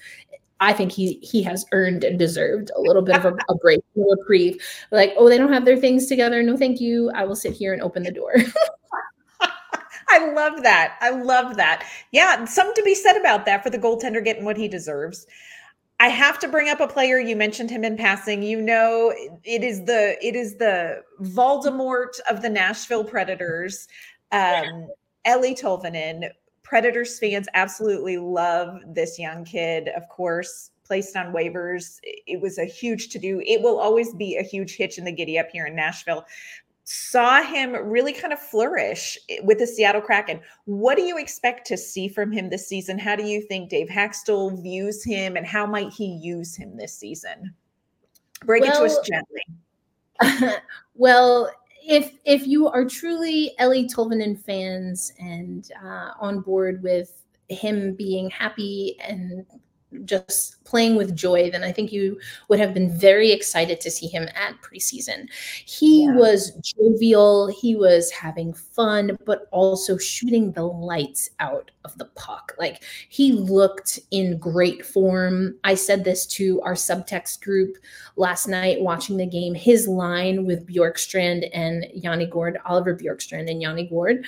I 0.61 0.73
think 0.73 0.93
he 0.93 1.15
he 1.23 1.43
has 1.45 1.65
earned 1.73 2.05
and 2.05 2.19
deserved 2.19 2.71
a 2.77 2.81
little 2.81 3.03
bit 3.03 3.17
of 3.17 3.25
a, 3.25 3.37
a 3.49 3.55
break, 3.57 3.81
a 3.97 4.01
reprieve. 4.01 4.62
Like, 4.91 5.15
oh, 5.17 5.29
they 5.29 5.39
don't 5.39 5.53
have 5.53 5.65
their 5.65 5.79
things 5.79 6.07
together. 6.07 6.43
No, 6.43 6.57
thank 6.57 6.81
you. 6.81 7.11
I 7.15 7.25
will 7.25 7.37
sit 7.37 7.55
here 7.55 7.73
and 7.73 7.83
open 7.83 8.03
the 8.03 8.12
door. 8.12 8.35
I 10.12 10.33
love 10.33 10.62
that. 10.62 10.97
I 11.00 11.11
love 11.11 11.57
that. 11.57 11.85
Yeah, 12.11 12.45
something 12.45 12.75
to 12.75 12.83
be 12.83 12.95
said 12.95 13.16
about 13.16 13.47
that 13.47 13.62
for 13.62 13.71
the 13.71 13.78
goaltender 13.78 14.23
getting 14.23 14.45
what 14.45 14.59
he 14.59 14.69
deserves. 14.69 15.26
I 16.00 16.09
have 16.09 16.38
to 16.40 16.49
bring 16.49 16.69
up 16.69 16.81
a 16.81 16.87
player 16.88 17.19
you 17.19 17.35
mentioned 17.35 17.71
him 17.71 17.83
in 17.83 17.97
passing. 17.97 18.42
You 18.42 18.61
know, 18.61 19.14
it 19.45 19.64
is 19.64 19.85
the 19.85 20.19
it 20.21 20.37
is 20.37 20.57
the 20.57 21.02
Voldemort 21.23 22.21
of 22.28 22.42
the 22.42 22.50
Nashville 22.50 23.04
Predators. 23.04 23.88
Um, 24.33 24.88
Eeli 25.26 25.59
Tolvanen. 25.59 26.28
Predators 26.62 27.19
fans 27.19 27.49
absolutely 27.54 28.16
love 28.16 28.81
this 28.87 29.19
young 29.19 29.45
kid. 29.45 29.88
Of 29.88 30.09
course, 30.09 30.71
placed 30.85 31.16
on 31.16 31.33
waivers. 31.33 31.99
It 32.02 32.40
was 32.40 32.59
a 32.59 32.64
huge 32.64 33.11
to 33.11 33.19
do. 33.19 33.42
It 33.47 33.62
will 33.62 33.78
always 33.78 34.14
be 34.14 34.37
a 34.37 34.42
huge 34.42 34.76
hitch 34.76 34.99
in 34.99 35.04
the 35.04 35.12
giddy 35.12 35.38
up 35.38 35.50
here 35.52 35.66
in 35.66 35.76
Nashville 35.76 36.25
saw 36.85 37.43
him 37.43 37.75
really 37.75 38.12
kind 38.12 38.33
of 38.33 38.41
flourish 38.41 39.17
with 39.43 39.59
the 39.59 39.67
Seattle 39.67 40.01
Kraken. 40.01 40.41
What 40.65 40.97
do 40.97 41.03
you 41.03 41.19
expect 41.19 41.67
to 41.69 41.77
see 41.77 42.09
from 42.09 42.33
him 42.33 42.51
this 42.51 42.69
season? 42.69 42.99
How 42.99 43.15
do 43.15 43.25
you 43.25 43.43
think 43.43 43.71
Dave 43.71 43.89
Hakstol 43.89 44.61
views 44.62 45.05
him 45.05 45.37
and 45.37 45.47
how 45.47 45.65
might 45.65 45.93
he 45.93 46.07
use 46.07 46.57
him 46.57 46.77
this 46.77 46.95
season? 46.95 47.55
Break 48.45 48.62
well, 48.62 48.85
it 48.85 48.89
to 48.89 48.95
us 48.95 49.09
gently. 49.09 50.59
well, 50.95 51.51
if 51.85 52.12
if 52.25 52.47
you 52.47 52.69
are 52.69 52.85
truly 52.85 53.53
Eeli 53.61 53.93
Tolvanen 53.93 54.39
fans 54.39 55.12
and 55.19 55.71
uh, 55.85 56.11
on 56.21 56.41
board 56.41 56.83
with 56.83 57.25
him 57.49 57.95
being 57.95 58.31
happy 58.31 58.97
and 59.01 59.45
just 60.05 60.63
playing 60.65 60.97
with 60.97 61.15
joy, 61.15 61.51
then 61.51 61.63
I 61.63 61.71
think 61.71 61.93
you 61.93 62.19
would 62.49 62.59
have 62.59 62.73
been 62.73 62.97
very 62.97 63.31
excited 63.31 63.79
to 63.83 63.91
see 63.91 64.07
him 64.07 64.27
at 64.35 64.55
preseason. 64.63 65.29
He 65.67 66.05
yeah. 66.05 66.15
was 66.15 66.53
jovial, 66.63 67.49
he 67.49 67.77
was 67.77 68.11
having 68.11 68.55
fun, 68.55 69.19
but 69.27 69.49
also 69.51 69.99
shooting 69.99 70.53
the 70.53 70.65
lights 70.65 71.29
out 71.41 71.71
of 71.85 71.97
the 71.99 72.07
puck. 72.15 72.55
Like 72.59 72.85
he 73.11 73.33
looked 73.33 74.01
in 74.11 74.39
great 74.39 74.85
form. 74.87 75.57
I 75.65 75.75
said 75.75 76.05
this 76.05 76.27
to 76.29 76.61
our 76.63 76.75
subtext 76.75 77.43
group 77.43 77.77
last 78.17 78.49
night 78.49 78.81
watching 78.81 79.19
the 79.19 79.27
game. 79.27 79.55
His 79.55 79.87
line 79.87 80.47
with 80.47 80.67
Bjorkstrand 80.67 81.51
and 81.53 81.87
Yanni 81.93 82.27
Gourde, 82.27 82.59
Oliver 82.65 82.97
Bjorkstrand 82.97 83.51
and 83.51 83.61
Yanni 83.61 83.89
Gourde, 83.89 84.25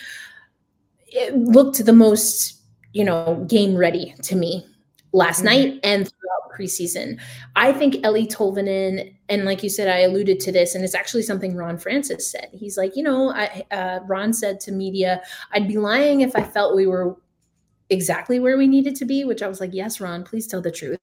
it 1.07 1.35
looked 1.35 1.83
the 1.85 1.93
most, 1.93 2.61
you 2.93 3.05
know, 3.05 3.45
game 3.49 3.77
ready 3.77 4.15
to 4.25 4.37
me 4.37 4.67
last 5.15 5.39
mm-hmm. 5.39 5.47
night 5.47 5.81
and 5.83 6.07
throughout 6.07 6.59
preseason. 6.59 7.19
I 7.57 7.73
think 7.73 7.95
Eeli 7.97 8.29
Tolvanen, 8.31 9.15
and 9.29 9.45
like 9.45 9.63
you 9.63 9.71
said, 9.71 9.89
I 9.89 10.01
alluded 10.01 10.41
to 10.41 10.53
this, 10.53 10.75
and 10.75 10.85
it's 10.85 10.95
actually 10.95 11.23
something 11.23 11.57
Ron 11.57 11.79
Francis 11.79 12.31
said. 12.31 12.51
He's 12.53 12.77
like, 12.77 12.97
you 12.97 13.03
know, 13.03 13.33
I, 13.33 13.65
uh, 13.71 14.01
Ron 14.07 14.33
said 14.33 14.61
to 14.61 14.73
media, 14.73 15.23
I'd 15.53 15.69
be 15.69 15.79
lying 15.79 16.21
if 16.21 16.37
I 16.37 16.43
felt 16.43 16.77
we 16.77 16.87
were 16.87 17.17
exactly 17.91 18.41
where 18.41 18.57
we 18.57 18.67
needed 18.67 18.97
to 18.97 19.05
be, 19.05 19.25
which 19.25 19.43
I 19.43 19.49
was 19.49 19.61
like, 19.61 19.73
yes, 19.73 20.01
Ron, 20.01 20.25
please 20.25 20.47
tell 20.47 20.61
the 20.61 20.71
truth. 20.71 20.99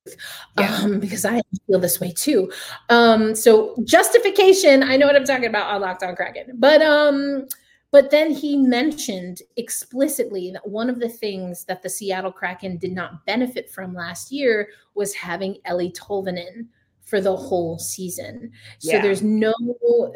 Yeah. 0.59 0.79
Um, 0.83 0.99
because 0.99 1.25
I 1.25 1.41
feel 1.67 1.79
this 1.79 1.99
way 1.99 2.11
too. 2.11 2.51
Um, 2.89 3.35
so 3.35 3.75
justification, 3.83 4.83
I 4.83 4.97
know 4.97 5.07
what 5.07 5.15
I'm 5.15 5.23
talking 5.23 5.45
about 5.45 5.73
on 5.73 5.81
Locked 5.81 6.03
On 6.03 6.15
Kraken. 6.15 6.53
But 6.55 6.81
um, 6.81 7.47
but 7.91 8.09
then 8.09 8.31
he 8.31 8.57
mentioned 8.57 9.41
explicitly 9.57 10.49
that 10.51 10.67
one 10.67 10.89
of 10.89 10.99
the 10.99 11.09
things 11.09 11.65
that 11.65 11.81
the 11.81 11.89
Seattle 11.89 12.31
Kraken 12.31 12.77
did 12.77 12.93
not 12.93 13.25
benefit 13.25 13.69
from 13.69 13.93
last 13.93 14.31
year 14.31 14.69
was 14.95 15.13
having 15.13 15.57
Eeli 15.67 15.93
Tolvanen 15.93 16.67
for 17.03 17.19
the 17.19 17.35
whole 17.35 17.77
season. 17.77 18.49
So 18.79 18.93
yeah. 18.93 19.01
there's 19.01 19.21
no, 19.21 19.53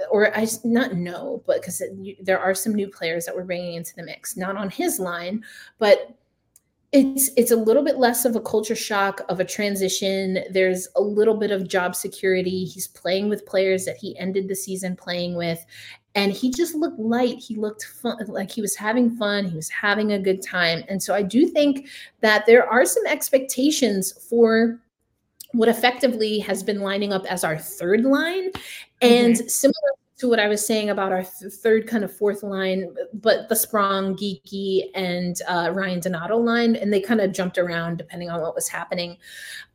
or 0.10 0.36
I 0.36 0.48
not 0.64 0.94
no, 0.96 1.44
but 1.46 1.62
because 1.62 1.84
there 2.22 2.40
are 2.40 2.56
some 2.56 2.74
new 2.74 2.88
players 2.88 3.26
that 3.26 3.36
we're 3.36 3.44
bringing 3.44 3.74
into 3.74 3.94
the 3.96 4.04
mix, 4.04 4.38
not 4.38 4.56
on 4.56 4.70
his 4.70 4.98
line, 4.98 5.44
but 5.78 6.18
it's 6.94 7.30
it's 7.36 7.52
a 7.52 7.56
little 7.58 7.84
bit 7.84 7.98
less 7.98 8.24
of 8.24 8.38
a 8.38 8.42
culture 8.42 8.76
shock 8.76 9.22
of 9.28 9.40
a 9.42 9.44
transition 9.44 10.40
there's 10.52 10.88
a 10.96 11.02
little 11.02 11.36
bit 11.36 11.52
of 11.52 11.68
job 11.68 11.96
security 11.96 12.64
he's 12.64 12.88
playing 12.88 13.28
with 13.28 13.46
players 13.46 13.84
that 13.86 13.98
he 13.98 14.18
ended 14.18 14.48
the 14.48 14.56
season 14.56 14.96
playing 14.96 15.36
with 15.36 15.66
and 16.16 16.32
he 16.32 16.50
just 16.50 16.76
looked 16.76 16.98
light. 16.98 17.38
He 17.38 17.56
looked 17.56 17.86
fun 17.86 18.18
like 18.28 18.50
he 18.50 18.62
was 18.62 18.76
having 18.76 19.16
fun. 19.18 19.46
He 19.46 19.56
was 19.56 19.70
having 19.70 20.14
a 20.14 20.20
good 20.20 20.42
time. 20.42 20.84
And 20.88 21.02
so 21.02 21.14
i 21.14 21.22
do 21.22 21.48
think 21.48 21.88
that 22.22 22.46
there 22.46 22.68
are 22.68 22.86
some 22.86 23.06
expectations 23.06 24.14
for 24.30 24.80
what 25.52 25.70
effectively 25.70 26.40
has 26.40 26.64
been 26.64 26.80
lining 26.80 27.14
up 27.14 27.26
as 27.26 27.44
our 27.44 27.58
third 27.58 28.04
line. 28.04 28.52
And 29.02 29.36
mm-hmm. 29.36 29.48
similar 29.48 29.92
to 30.18 30.30
what 30.30 30.40
I 30.40 30.48
was 30.48 30.66
saying 30.66 30.90
about 30.90 31.12
our 31.12 31.24
th- 31.24 31.52
third 31.54 31.88
kind 31.88 32.04
of 32.04 32.16
fourth 32.16 32.42
line, 32.42 32.96
but 33.14 33.50
the 33.50 33.56
Sprong, 33.56 34.16
Geekie, 34.16 34.84
and 34.96 35.36
uh, 35.48 35.72
Ryan 35.74 36.00
Donato 36.00 36.38
line, 36.38 36.78
and 36.78 36.94
they 36.94 37.02
kind 37.02 37.20
of 37.20 37.34
jumped 37.34 37.58
around 37.58 37.98
depending 37.98 38.30
on 38.30 38.40
what 38.40 38.56
was 38.56 38.70
happening. 38.70 39.18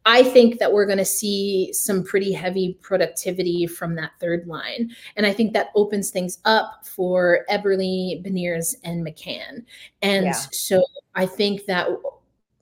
I 0.06 0.23
think 0.23 0.59
that 0.59 0.73
we're 0.73 0.87
going 0.87 0.99
to 0.99 1.04
see 1.04 1.75
some 1.75 2.02
pretty 2.02 2.32
heavy 2.32 2.78
productivity 2.80 3.66
from 3.66 3.97
that 3.97 4.12
third 4.18 4.47
line. 4.47 4.90
And 5.16 5.26
I 5.26 5.32
think 5.35 5.52
that 5.52 5.68
opens 5.75 6.09
things 6.09 6.38
up 6.47 6.87
for 6.87 7.44
Eberle, 7.50 8.25
Beniers, 8.25 8.75
and 8.82 9.06
McCann. 9.06 9.64
And 10.00 10.26
yeah. 10.26 10.32
so 10.32 10.82
I 11.14 11.26
think 11.26 11.66
that, 11.66 11.88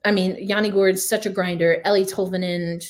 I 0.03 0.11
mean, 0.11 0.35
Yanni 0.37 0.69
Gourde's 0.69 1.07
such 1.07 1.25
a 1.25 1.29
grinder, 1.29 1.81
Eeli 1.85 2.11
Tolvanen, 2.11 2.83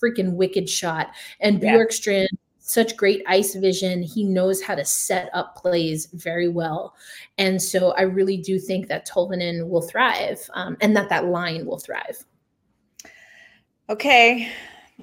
freaking 0.00 0.34
wicked 0.34 0.68
shot, 0.68 1.08
and 1.40 1.60
yeah. 1.60 1.74
Bjorkstrand 1.74 2.28
such 2.62 2.96
great 2.96 3.22
ice 3.26 3.54
vision. 3.54 4.02
He 4.02 4.24
knows 4.24 4.62
how 4.62 4.74
to 4.76 4.84
set 4.84 5.28
up 5.34 5.56
plays 5.56 6.06
very 6.12 6.48
well. 6.48 6.94
And 7.36 7.60
so 7.60 7.90
I 7.92 8.02
really 8.02 8.36
do 8.36 8.58
think 8.58 8.86
that 8.86 9.06
Tolvanen 9.06 9.68
will 9.68 9.82
thrive 9.82 10.48
um, 10.54 10.76
and 10.80 10.96
that 10.96 11.08
that 11.08 11.26
line 11.26 11.66
will 11.66 11.78
thrive. 11.78 12.24
Okay. 13.90 14.50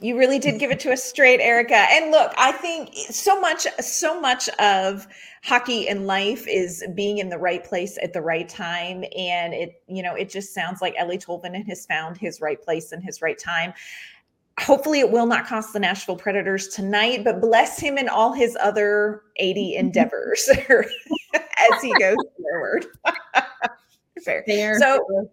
You 0.02 0.18
really 0.18 0.40
did 0.40 0.60
give 0.60 0.72
it 0.72 0.80
to 0.82 0.94
us 0.94 1.04
straight, 1.04 1.42
Erica. 1.42 1.76
And 1.76 2.12
look, 2.12 2.32
I 2.38 2.54
think 2.54 2.96
so 2.96 3.40
much, 3.42 3.68
so 3.82 4.20
much 4.22 4.48
of 4.58 5.06
hockey 5.44 5.90
and 5.90 6.08
life 6.08 6.48
is 6.48 6.86
being 6.96 7.18
in 7.18 7.28
the 7.28 7.38
right 7.38 7.64
place 7.64 7.98
at 8.02 8.14
the 8.14 8.22
right 8.22 8.48
time. 8.48 9.04
And 9.18 9.54
it, 9.54 9.84
you 9.88 10.02
know, 10.02 10.16
it 10.16 10.30
just 10.30 10.54
sounds 10.54 10.82
like 10.82 10.96
Eeli 10.96 11.22
Tolvanen 11.24 11.68
has 11.68 11.86
found 11.86 12.18
his 12.18 12.40
right 12.40 12.62
place 12.62 12.94
and 12.94 13.04
his 13.04 13.22
right 13.22 13.38
time. 13.38 13.74
Hopefully 14.60 15.00
it 15.00 15.12
will 15.12 15.26
not 15.26 15.48
cost 15.48 15.74
the 15.74 15.80
Nashville 15.80 16.16
Predators 16.16 16.68
tonight, 16.68 17.24
but 17.24 17.42
bless 17.42 17.80
him 17.80 17.98
in 17.98 18.10
all 18.10 18.34
his 18.34 18.58
other 18.62 19.24
80 19.38 19.62
mm-hmm. 19.62 19.80
endeavors 19.80 20.50
as 21.34 21.82
he 21.82 21.94
goes 22.00 22.18
forward. 22.42 22.86
Fair. 24.24 24.44
Fair. 24.46 24.78
So 24.80 25.30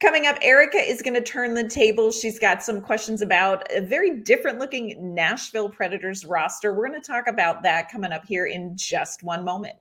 coming 0.00 0.26
up, 0.26 0.36
Erica 0.42 0.78
is 0.78 1.00
going 1.00 1.14
to 1.14 1.22
turn 1.22 1.54
the 1.54 1.66
table. 1.66 2.10
She's 2.10 2.38
got 2.38 2.62
some 2.62 2.80
questions 2.80 3.22
about 3.22 3.66
a 3.72 3.80
very 3.80 4.20
different 4.20 4.58
looking 4.58 5.14
Nashville 5.14 5.70
Predators 5.70 6.24
roster. 6.24 6.74
We're 6.74 6.88
going 6.88 7.00
to 7.00 7.06
talk 7.06 7.26
about 7.26 7.62
that 7.62 7.90
coming 7.90 8.12
up 8.12 8.26
here 8.26 8.46
in 8.46 8.76
just 8.76 9.22
one 9.22 9.44
moment. 9.44 9.76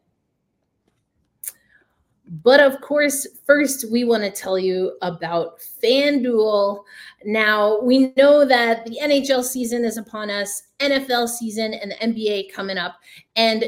But 2.28 2.60
of 2.60 2.82
course, 2.82 3.28
first 3.46 3.92
we 3.92 4.04
want 4.04 4.24
to 4.24 4.32
tell 4.32 4.58
you 4.58 4.98
about 5.02 5.60
FanDuel. 5.84 6.84
Now, 7.24 7.80
we 7.82 8.14
know 8.18 8.46
that 8.46 8.86
the 8.86 9.00
NHL 9.02 9.44
season 9.44 9.86
is 9.86 9.98
upon 9.98 10.30
us, 10.32 10.64
NFL 10.80 11.30
season 11.30 11.74
and 11.76 11.92
the 11.92 11.96
NBA 11.96 12.52
coming 12.52 12.78
up. 12.78 12.96
And 13.36 13.66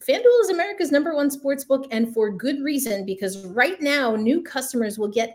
FanDuel 0.00 0.40
is 0.40 0.48
America's 0.50 0.90
number 0.90 1.14
one 1.14 1.30
sports 1.30 1.64
book, 1.64 1.86
and 1.90 2.14
for 2.14 2.30
good 2.30 2.62
reason, 2.62 3.04
because 3.04 3.44
right 3.46 3.78
now, 3.80 4.16
new 4.16 4.42
customers 4.42 4.98
will 4.98 5.08
get 5.08 5.34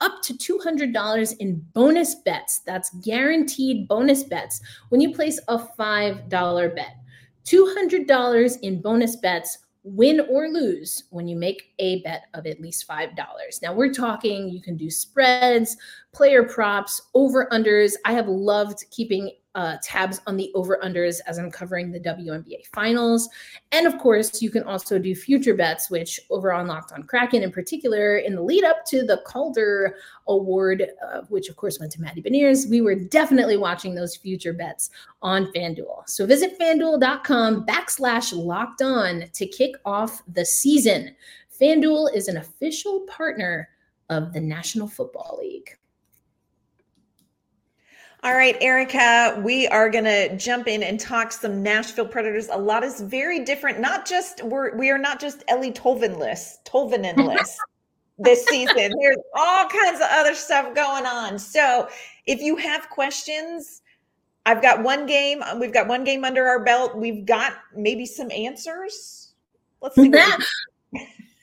up 0.00 0.22
to 0.22 0.34
$200 0.34 1.36
in 1.38 1.64
bonus 1.74 2.14
bets. 2.14 2.60
That's 2.60 2.90
guaranteed 3.02 3.86
bonus 3.86 4.22
bets 4.24 4.60
when 4.88 5.00
you 5.00 5.12
place 5.12 5.38
a 5.48 5.58
$5 5.58 6.74
bet. 6.74 6.96
$200 7.44 8.58
in 8.62 8.80
bonus 8.80 9.16
bets 9.16 9.58
win 9.84 10.20
or 10.30 10.48
lose 10.48 11.04
when 11.10 11.28
you 11.28 11.36
make 11.36 11.74
a 11.78 12.02
bet 12.02 12.24
of 12.32 12.46
at 12.46 12.60
least 12.60 12.88
$5. 12.88 13.14
Now 13.62 13.74
we're 13.74 13.92
talking, 13.92 14.48
you 14.48 14.60
can 14.60 14.76
do 14.76 14.90
spreads, 14.90 15.76
player 16.12 16.42
props, 16.42 17.00
over 17.14 17.46
unders. 17.52 17.92
I 18.04 18.12
have 18.12 18.26
loved 18.26 18.84
keeping 18.90 19.30
uh, 19.54 19.76
tabs 19.82 20.20
on 20.26 20.36
the 20.36 20.50
over 20.54 20.78
unders 20.82 21.20
as 21.26 21.38
I'm 21.38 21.50
covering 21.50 21.92
the 21.92 22.00
WNBA 22.00 22.66
finals. 22.72 23.28
And 23.72 23.86
of 23.86 23.98
course, 23.98 24.42
you 24.42 24.50
can 24.50 24.64
also 24.64 24.98
do 24.98 25.14
future 25.14 25.54
bets, 25.54 25.90
which 25.90 26.18
over 26.30 26.52
on 26.52 26.66
Locked 26.66 26.92
on 26.92 27.04
Kraken 27.04 27.42
in 27.42 27.52
particular, 27.52 28.18
in 28.18 28.34
the 28.34 28.42
lead 28.42 28.64
up 28.64 28.84
to 28.86 29.04
the 29.04 29.22
Calder 29.26 29.96
Award, 30.26 30.86
uh, 31.06 31.20
which 31.28 31.48
of 31.48 31.56
course 31.56 31.78
went 31.78 31.92
to 31.92 32.00
Matty 32.00 32.22
Beniers, 32.22 32.68
we 32.68 32.80
were 32.80 32.96
definitely 32.96 33.56
watching 33.56 33.94
those 33.94 34.16
future 34.16 34.52
bets 34.52 34.90
on 35.22 35.52
FanDuel. 35.52 36.08
So 36.08 36.26
visit 36.26 36.58
fanduel.com 36.58 37.66
backslash 37.66 38.32
locked 38.32 38.82
on 38.82 39.24
to 39.32 39.46
kick 39.46 39.76
off 39.84 40.22
the 40.32 40.44
season. 40.44 41.14
FanDuel 41.60 42.14
is 42.14 42.28
an 42.28 42.38
official 42.38 43.00
partner 43.02 43.68
of 44.10 44.32
the 44.32 44.40
National 44.40 44.88
Football 44.88 45.38
League. 45.40 45.76
All 48.24 48.32
right, 48.32 48.56
Erica, 48.62 49.38
we 49.44 49.68
are 49.68 49.90
going 49.90 50.04
to 50.04 50.34
jump 50.38 50.66
in 50.66 50.82
and 50.82 50.98
talk 50.98 51.30
some 51.30 51.62
Nashville 51.62 52.08
Predators. 52.08 52.48
A 52.48 52.56
lot 52.56 52.82
is 52.82 53.02
very 53.02 53.44
different. 53.44 53.80
Not 53.80 54.06
just 54.06 54.42
we're 54.42 54.74
we 54.78 54.88
are 54.88 54.96
not 54.96 55.20
just 55.20 55.46
Eeli 55.48 55.74
Tolvanen 55.74 56.18
Tolvanen 56.64 57.46
this 58.18 58.46
season. 58.46 58.94
There's 58.98 59.16
all 59.34 59.68
kinds 59.68 60.00
of 60.00 60.06
other 60.10 60.34
stuff 60.34 60.74
going 60.74 61.04
on. 61.04 61.38
So, 61.38 61.86
if 62.24 62.40
you 62.40 62.56
have 62.56 62.88
questions, 62.88 63.82
I've 64.46 64.62
got 64.62 64.82
one 64.82 65.04
game. 65.04 65.42
Uh, 65.42 65.58
we've 65.60 65.74
got 65.74 65.86
one 65.86 66.02
game 66.02 66.24
under 66.24 66.46
our 66.46 66.64
belt. 66.64 66.96
We've 66.96 67.26
got 67.26 67.52
maybe 67.76 68.06
some 68.06 68.30
answers. 68.30 69.34
Let's 69.82 69.96
see. 69.96 70.10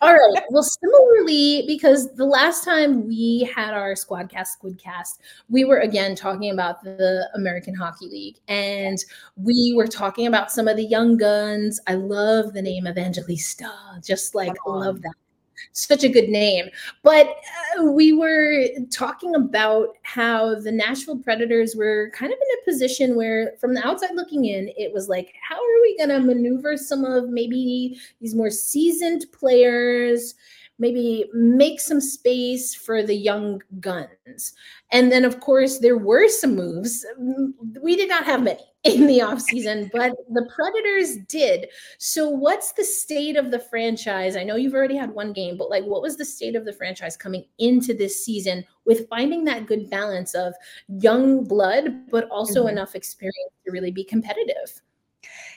All 0.01 0.13
right. 0.13 0.43
Well, 0.49 0.63
similarly, 0.63 1.63
because 1.67 2.11
the 2.15 2.25
last 2.25 2.63
time 2.63 3.07
we 3.07 3.47
had 3.55 3.75
our 3.75 3.93
Squadcast 3.93 4.47
Squidcast, 4.59 5.19
we 5.47 5.63
were 5.63 5.77
again 5.77 6.15
talking 6.15 6.49
about 6.49 6.83
the 6.83 7.29
American 7.35 7.75
Hockey 7.75 8.07
League, 8.07 8.37
and 8.47 8.97
we 9.35 9.73
were 9.77 9.85
talking 9.85 10.25
about 10.25 10.51
some 10.51 10.67
of 10.67 10.75
the 10.75 10.85
young 10.85 11.17
guns. 11.17 11.79
I 11.85 11.93
love 11.93 12.53
the 12.53 12.63
name 12.63 12.87
Evangelista. 12.87 13.71
Just 14.03 14.33
like 14.33 14.53
love 14.65 15.03
that 15.03 15.13
such 15.71 16.03
a 16.03 16.09
good 16.09 16.29
name. 16.29 16.69
But 17.03 17.27
uh, 17.77 17.85
we 17.85 18.13
were 18.13 18.67
talking 18.91 19.35
about 19.35 19.97
how 20.03 20.59
the 20.59 20.71
Nashville 20.71 21.17
Predators 21.17 21.75
were 21.75 22.11
kind 22.13 22.31
of 22.31 22.37
in 22.37 22.57
a 22.61 22.71
position 22.71 23.15
where, 23.15 23.53
from 23.59 23.73
the 23.73 23.85
outside 23.85 24.15
looking 24.15 24.45
in, 24.45 24.71
it 24.77 24.93
was 24.93 25.09
like, 25.09 25.33
how 25.47 25.55
are 25.55 25.81
we 25.81 25.97
going 25.97 26.09
to 26.09 26.19
maneuver 26.19 26.77
some 26.77 27.05
of 27.05 27.29
maybe 27.29 27.99
these 28.19 28.35
more 28.35 28.49
seasoned 28.49 29.25
players? 29.31 30.35
Maybe 30.81 31.29
make 31.31 31.79
some 31.79 32.01
space 32.01 32.73
for 32.73 33.03
the 33.03 33.15
young 33.15 33.61
guns. 33.79 34.53
And 34.91 35.11
then, 35.11 35.23
of 35.23 35.39
course, 35.39 35.77
there 35.77 35.97
were 35.97 36.27
some 36.27 36.55
moves. 36.55 37.05
We 37.81 37.95
did 37.95 38.09
not 38.09 38.25
have 38.25 38.41
many 38.41 38.59
in 38.83 39.05
the 39.05 39.19
offseason, 39.19 39.91
but 39.93 40.11
the 40.31 40.49
Predators 40.53 41.17
did. 41.27 41.69
So, 41.99 42.27
what's 42.27 42.73
the 42.73 42.83
state 42.83 43.37
of 43.37 43.51
the 43.51 43.59
franchise? 43.59 44.35
I 44.35 44.43
know 44.43 44.55
you've 44.55 44.73
already 44.73 44.97
had 44.97 45.11
one 45.11 45.33
game, 45.33 45.55
but 45.55 45.69
like, 45.69 45.83
what 45.83 46.01
was 46.01 46.17
the 46.17 46.25
state 46.25 46.55
of 46.55 46.65
the 46.65 46.73
franchise 46.73 47.15
coming 47.15 47.45
into 47.59 47.93
this 47.93 48.25
season 48.25 48.65
with 48.85 49.07
finding 49.07 49.45
that 49.45 49.67
good 49.67 49.89
balance 49.89 50.33
of 50.33 50.55
young 50.87 51.43
blood, 51.43 52.09
but 52.09 52.27
also 52.29 52.61
mm-hmm. 52.61 52.69
enough 52.69 52.95
experience 52.95 53.53
to 53.65 53.71
really 53.71 53.91
be 53.91 54.03
competitive? 54.03 54.81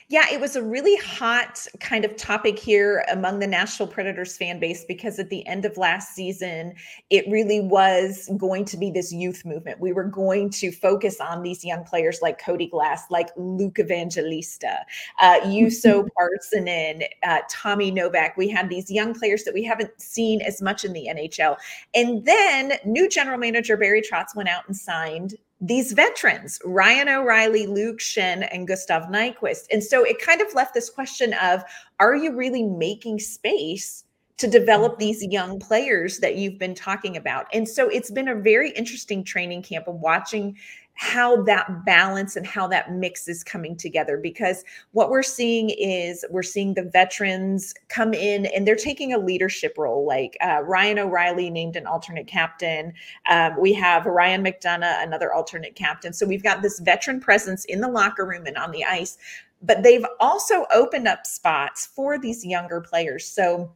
Yeah, 0.07 0.25
it 0.31 0.39
was 0.39 0.55
a 0.55 0.61
really 0.61 0.95
hot 0.97 1.65
kind 1.79 2.05
of 2.05 2.15
topic 2.15 2.59
here 2.59 3.03
among 3.11 3.39
the 3.39 3.47
Nashville 3.47 3.87
Predators 3.87 4.37
fan 4.37 4.59
base 4.59 4.85
because 4.85 5.17
at 5.17 5.31
the 5.31 5.45
end 5.47 5.65
of 5.65 5.77
last 5.77 6.13
season, 6.13 6.75
it 7.09 7.27
really 7.27 7.59
was 7.59 8.29
going 8.37 8.65
to 8.65 8.77
be 8.77 8.91
this 8.91 9.11
youth 9.11 9.43
movement. 9.45 9.79
We 9.79 9.93
were 9.93 10.03
going 10.03 10.51
to 10.51 10.71
focus 10.71 11.19
on 11.19 11.41
these 11.41 11.65
young 11.65 11.83
players 11.83 12.19
like 12.21 12.39
Cody 12.39 12.67
Glass, 12.67 13.05
like 13.09 13.29
Luke 13.35 13.79
Evangelista, 13.79 14.85
uh, 15.19 15.39
Juuso 15.45 16.07
Parssinen, 16.15 17.01
uh, 17.27 17.39
Tommy 17.49 17.89
Novak. 17.89 18.37
We 18.37 18.47
had 18.47 18.69
these 18.69 18.91
young 18.91 19.15
players 19.15 19.43
that 19.45 19.55
we 19.55 19.63
haven't 19.63 19.99
seen 19.99 20.39
as 20.41 20.61
much 20.61 20.85
in 20.85 20.93
the 20.93 21.09
NHL. 21.09 21.57
And 21.95 22.23
then 22.25 22.73
new 22.85 23.09
general 23.09 23.39
manager 23.39 23.75
Barry 23.75 24.03
Trotz 24.03 24.35
went 24.35 24.49
out 24.49 24.67
and 24.67 24.77
signed 24.77 25.33
these 25.61 25.93
veterans, 25.93 26.59
Ryan 26.65 27.09
O'Reilly, 27.09 27.65
Luke 27.65 27.99
Schenn, 27.99 28.47
and 28.51 28.67
Gustav 28.67 29.03
Nyquist. 29.03 29.65
And 29.71 29.83
so 29.83 30.03
it 30.03 30.21
kind 30.21 30.41
of 30.41 30.53
left 30.53 30.73
this 30.73 30.89
question 30.89 31.33
of 31.35 31.63
are 31.99 32.15
you 32.15 32.35
really 32.35 32.63
making 32.63 33.19
space 33.19 34.03
to 34.37 34.47
develop 34.47 34.93
mm-hmm. 34.93 34.99
these 34.99 35.23
young 35.23 35.59
players 35.59 36.19
that 36.19 36.35
you've 36.35 36.59
been 36.59 36.75
talking 36.75 37.15
about? 37.15 37.47
And 37.53 37.67
so 37.67 37.87
it's 37.87 38.11
been 38.11 38.27
a 38.27 38.35
very 38.35 38.71
interesting 38.71 39.23
training 39.23 39.63
camp 39.63 39.87
of 39.87 39.95
watching 39.95 40.57
how 40.95 41.43
that 41.43 41.85
balance 41.85 42.35
and 42.35 42.47
how 42.47 42.67
that 42.67 42.91
mix 42.93 43.27
is 43.27 43.43
coming 43.43 43.75
together 43.75 44.17
because 44.17 44.63
what 44.93 45.09
we're 45.09 45.21
seeing 45.23 45.69
is 45.71 46.25
we're 46.29 46.41
seeing 46.41 46.73
the 46.73 46.83
veterans 46.83 47.73
come 47.89 48.13
in 48.13 48.45
and 48.47 48.65
they're 48.65 48.75
taking 48.77 49.13
a 49.13 49.17
leadership 49.17 49.77
role 49.77 50.05
like 50.05 50.37
uh, 50.41 50.61
ryan 50.63 50.97
o'reilly 50.97 51.49
named 51.49 51.75
an 51.75 51.85
alternate 51.85 52.27
captain. 52.27 52.93
Um, 53.29 53.59
we 53.59 53.73
have 53.73 54.05
ryan 54.05 54.43
mcdonagh 54.43 55.03
another 55.03 55.33
alternate 55.33 55.75
captain. 55.75 56.13
So 56.13 56.25
we've 56.25 56.43
got 56.43 56.61
this 56.61 56.79
veteran 56.79 57.19
presence 57.19 57.65
in 57.65 57.81
the 57.81 57.89
locker 57.89 58.25
room 58.25 58.45
and 58.45 58.57
on 58.57 58.71
the 58.71 58.85
ice 58.85 59.17
but 59.61 59.83
they've 59.83 60.05
also 60.19 60.65
opened 60.73 61.07
up 61.07 61.25
spots 61.25 61.87
for 61.87 62.19
these 62.19 62.45
younger 62.45 62.81
players. 62.81 63.25
So 63.25 63.71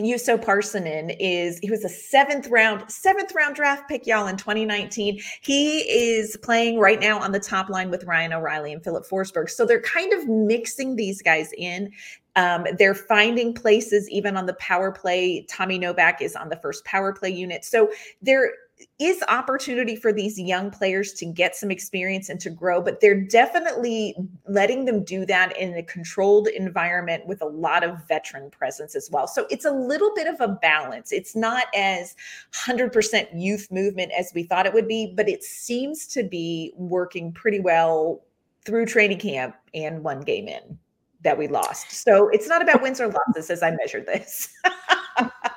Juuso 0.00 0.42
Parssinen 0.42 1.14
is 1.20 1.58
he 1.58 1.70
was 1.70 1.84
a 1.84 1.88
seventh 1.88 2.48
round 2.48 2.90
seventh 2.90 3.34
round 3.34 3.54
draft 3.54 3.88
pick 3.88 4.06
y'all 4.06 4.26
in 4.26 4.36
2019. 4.36 5.20
He 5.42 5.80
is 5.80 6.36
playing 6.38 6.78
right 6.78 7.00
now 7.00 7.18
on 7.18 7.32
the 7.32 7.40
top 7.40 7.68
line 7.68 7.90
with 7.90 8.04
Ryan 8.04 8.32
O'Reilly 8.32 8.72
and 8.72 8.82
Filip 8.82 9.04
Forsberg. 9.04 9.50
So 9.50 9.66
they're 9.66 9.82
kind 9.82 10.12
of 10.12 10.28
mixing 10.28 10.96
these 10.96 11.20
guys 11.20 11.50
in. 11.56 11.92
Um, 12.36 12.66
they're 12.78 12.94
finding 12.94 13.52
places 13.52 14.08
even 14.08 14.36
on 14.36 14.46
the 14.46 14.54
power 14.54 14.90
play. 14.90 15.44
Tommy 15.50 15.78
Novak 15.78 16.22
is 16.22 16.34
on 16.34 16.48
the 16.48 16.56
first 16.56 16.84
power 16.86 17.12
play 17.12 17.30
unit. 17.30 17.64
So 17.64 17.90
they're 18.22 18.52
is 18.98 19.22
opportunity 19.28 19.96
for 19.96 20.12
these 20.12 20.38
young 20.38 20.70
players 20.70 21.12
to 21.14 21.26
get 21.26 21.56
some 21.56 21.70
experience 21.70 22.28
and 22.28 22.40
to 22.40 22.50
grow, 22.50 22.80
but 22.80 23.00
they're 23.00 23.20
definitely 23.20 24.14
letting 24.48 24.84
them 24.84 25.04
do 25.04 25.26
that 25.26 25.56
in 25.56 25.74
a 25.74 25.82
controlled 25.82 26.48
environment 26.48 27.26
with 27.26 27.42
a 27.42 27.46
lot 27.46 27.84
of 27.84 28.06
veteran 28.08 28.50
presence 28.50 28.94
as 28.94 29.10
well. 29.10 29.26
So 29.26 29.46
it's 29.50 29.64
a 29.64 29.72
little 29.72 30.12
bit 30.14 30.26
of 30.26 30.40
a 30.40 30.48
balance. 30.48 31.12
It's 31.12 31.34
not 31.36 31.66
as 31.74 32.14
100% 32.52 33.28
youth 33.34 33.68
movement 33.70 34.12
as 34.18 34.32
we 34.34 34.42
thought 34.42 34.66
it 34.66 34.74
would 34.74 34.88
be, 34.88 35.12
but 35.16 35.28
it 35.28 35.42
seems 35.42 36.06
to 36.08 36.22
be 36.22 36.72
working 36.76 37.32
pretty 37.32 37.60
well 37.60 38.22
through 38.64 38.86
training 38.86 39.18
camp 39.18 39.56
and 39.74 40.02
one 40.04 40.20
game 40.20 40.48
in 40.48 40.78
that 41.22 41.38
we 41.38 41.48
lost. 41.48 41.92
So 41.92 42.28
it's 42.28 42.48
not 42.48 42.62
about 42.62 42.82
wins 42.82 43.00
or 43.00 43.08
losses 43.08 43.50
as 43.50 43.62
I 43.62 43.70
measured 43.72 44.06
this. 44.06 44.48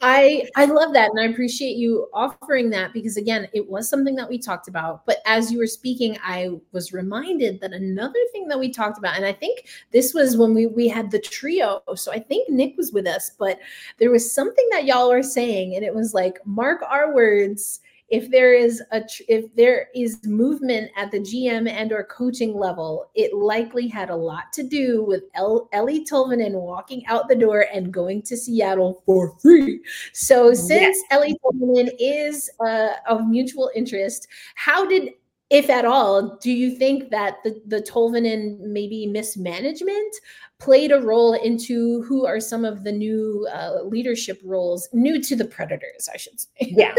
I 0.00 0.48
I 0.56 0.64
love 0.66 0.92
that 0.94 1.10
and 1.10 1.20
I 1.20 1.24
appreciate 1.24 1.76
you 1.76 2.08
offering 2.12 2.70
that 2.70 2.92
because 2.92 3.16
again 3.16 3.48
it 3.52 3.68
was 3.68 3.88
something 3.88 4.14
that 4.16 4.28
we 4.28 4.38
talked 4.38 4.68
about 4.68 5.04
but 5.06 5.18
as 5.26 5.50
you 5.50 5.58
were 5.58 5.66
speaking 5.66 6.16
I 6.22 6.50
was 6.72 6.92
reminded 6.92 7.60
that 7.60 7.72
another 7.72 8.18
thing 8.32 8.48
that 8.48 8.58
we 8.58 8.70
talked 8.70 8.98
about 8.98 9.16
and 9.16 9.24
I 9.24 9.32
think 9.32 9.68
this 9.92 10.14
was 10.14 10.36
when 10.36 10.54
we 10.54 10.66
we 10.66 10.88
had 10.88 11.10
the 11.10 11.18
trio 11.18 11.82
so 11.94 12.12
I 12.12 12.18
think 12.18 12.48
Nick 12.48 12.76
was 12.76 12.92
with 12.92 13.06
us 13.06 13.32
but 13.38 13.58
there 13.98 14.10
was 14.10 14.32
something 14.32 14.66
that 14.72 14.84
y'all 14.84 15.10
were 15.10 15.22
saying 15.22 15.76
and 15.76 15.84
it 15.84 15.94
was 15.94 16.14
like 16.14 16.38
mark 16.44 16.82
our 16.88 17.14
words 17.14 17.80
if 18.10 18.30
there 18.30 18.52
is 18.52 18.82
a 18.90 19.02
if 19.28 19.54
there 19.54 19.88
is 19.94 20.24
movement 20.24 20.90
at 20.96 21.10
the 21.10 21.20
GM 21.20 21.70
and 21.70 21.92
or 21.92 22.04
coaching 22.04 22.54
level, 22.54 23.10
it 23.14 23.34
likely 23.34 23.86
had 23.86 24.10
a 24.10 24.16
lot 24.16 24.52
to 24.54 24.64
do 24.64 25.04
with 25.04 25.22
El- 25.34 25.68
Eeli 25.72 26.04
Tolvanen 26.08 26.52
walking 26.52 27.06
out 27.06 27.28
the 27.28 27.36
door 27.36 27.66
and 27.72 27.92
going 27.92 28.22
to 28.22 28.36
Seattle 28.36 29.02
for 29.06 29.36
free. 29.40 29.80
So 30.12 30.52
since 30.52 30.98
yes. 31.10 31.12
Eeli 31.12 31.34
Tolvanen 31.44 31.90
is 31.98 32.50
uh, 32.60 32.94
of 33.08 33.26
mutual 33.26 33.70
interest, 33.74 34.26
how 34.56 34.84
did 34.84 35.10
if 35.50 35.68
at 35.68 35.84
all, 35.84 36.36
do 36.36 36.52
you 36.52 36.76
think 36.76 37.10
that 37.10 37.38
the, 37.42 37.60
the 37.66 37.82
Tolvanen 37.82 38.60
maybe 38.60 39.06
mismanagement 39.06 40.14
played 40.60 40.92
a 40.92 41.00
role 41.00 41.32
into 41.32 42.02
who 42.02 42.24
are 42.24 42.38
some 42.38 42.64
of 42.64 42.84
the 42.84 42.92
new 42.92 43.48
uh, 43.52 43.82
leadership 43.82 44.40
roles 44.44 44.88
new 44.92 45.20
to 45.22 45.34
the 45.34 45.44
Predators, 45.44 46.08
I 46.12 46.16
should 46.16 46.38
say? 46.38 46.48
Yeah. 46.60 46.94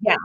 Yeah. 0.00 0.16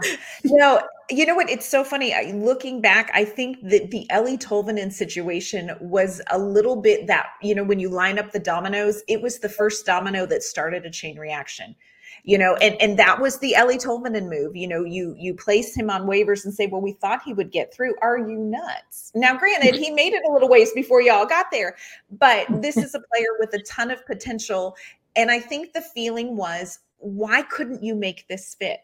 Know, 0.43 0.81
you 1.09 1.25
know 1.25 1.35
what? 1.35 1.49
It's 1.49 1.67
so 1.67 1.83
funny. 1.83 2.13
I, 2.13 2.31
looking 2.35 2.81
back, 2.81 3.09
I 3.13 3.23
think 3.23 3.57
that 3.69 3.91
the 3.91 4.05
Eeli 4.11 4.37
Tolvanen 4.37 4.91
situation 4.91 5.71
was 5.79 6.21
a 6.29 6.37
little 6.37 6.75
bit 6.75 7.07
that, 7.07 7.27
you 7.41 7.55
know, 7.55 7.63
when 7.63 7.79
you 7.79 7.89
line 7.89 8.19
up 8.19 8.31
the 8.31 8.39
dominoes, 8.39 9.01
it 9.07 9.21
was 9.21 9.39
the 9.39 9.49
first 9.49 9.85
domino 9.85 10.25
that 10.25 10.43
started 10.43 10.85
a 10.85 10.91
chain 10.91 11.17
reaction 11.17 11.75
you 12.23 12.37
know, 12.37 12.55
and 12.55 12.79
and 12.81 12.99
that 12.99 13.19
was 13.19 13.39
the 13.39 13.55
Eeli 13.57 13.83
Tolvanen 13.83 14.29
move. 14.29 14.55
You 14.55 14.67
know, 14.67 14.83
you 14.83 15.15
you 15.17 15.33
place 15.33 15.75
him 15.75 15.89
on 15.89 16.03
waivers 16.03 16.45
and 16.45 16.53
say, 16.53 16.67
well, 16.67 16.81
we 16.81 16.93
thought 16.93 17.21
he 17.23 17.33
would 17.33 17.51
get 17.51 17.73
through. 17.73 17.95
Are 18.01 18.17
you 18.17 18.37
nuts? 18.37 19.11
Now, 19.15 19.35
granted, 19.37 19.75
he 19.75 19.89
made 19.91 20.13
it 20.13 20.21
a 20.27 20.31
little 20.31 20.49
ways 20.49 20.71
before 20.73 21.01
y'all 21.01 21.25
got 21.25 21.47
there, 21.51 21.75
but 22.11 22.45
this 22.61 22.77
is 22.77 22.93
a 22.93 22.99
player 22.99 23.29
with 23.39 23.53
a 23.53 23.63
ton 23.63 23.91
of 23.91 24.05
potential. 24.05 24.75
And 25.15 25.31
I 25.31 25.39
think 25.39 25.73
the 25.73 25.81
feeling 25.81 26.37
was, 26.37 26.79
why 26.99 27.41
couldn't 27.43 27.83
you 27.83 27.95
make 27.95 28.27
this 28.27 28.55
fit? 28.55 28.81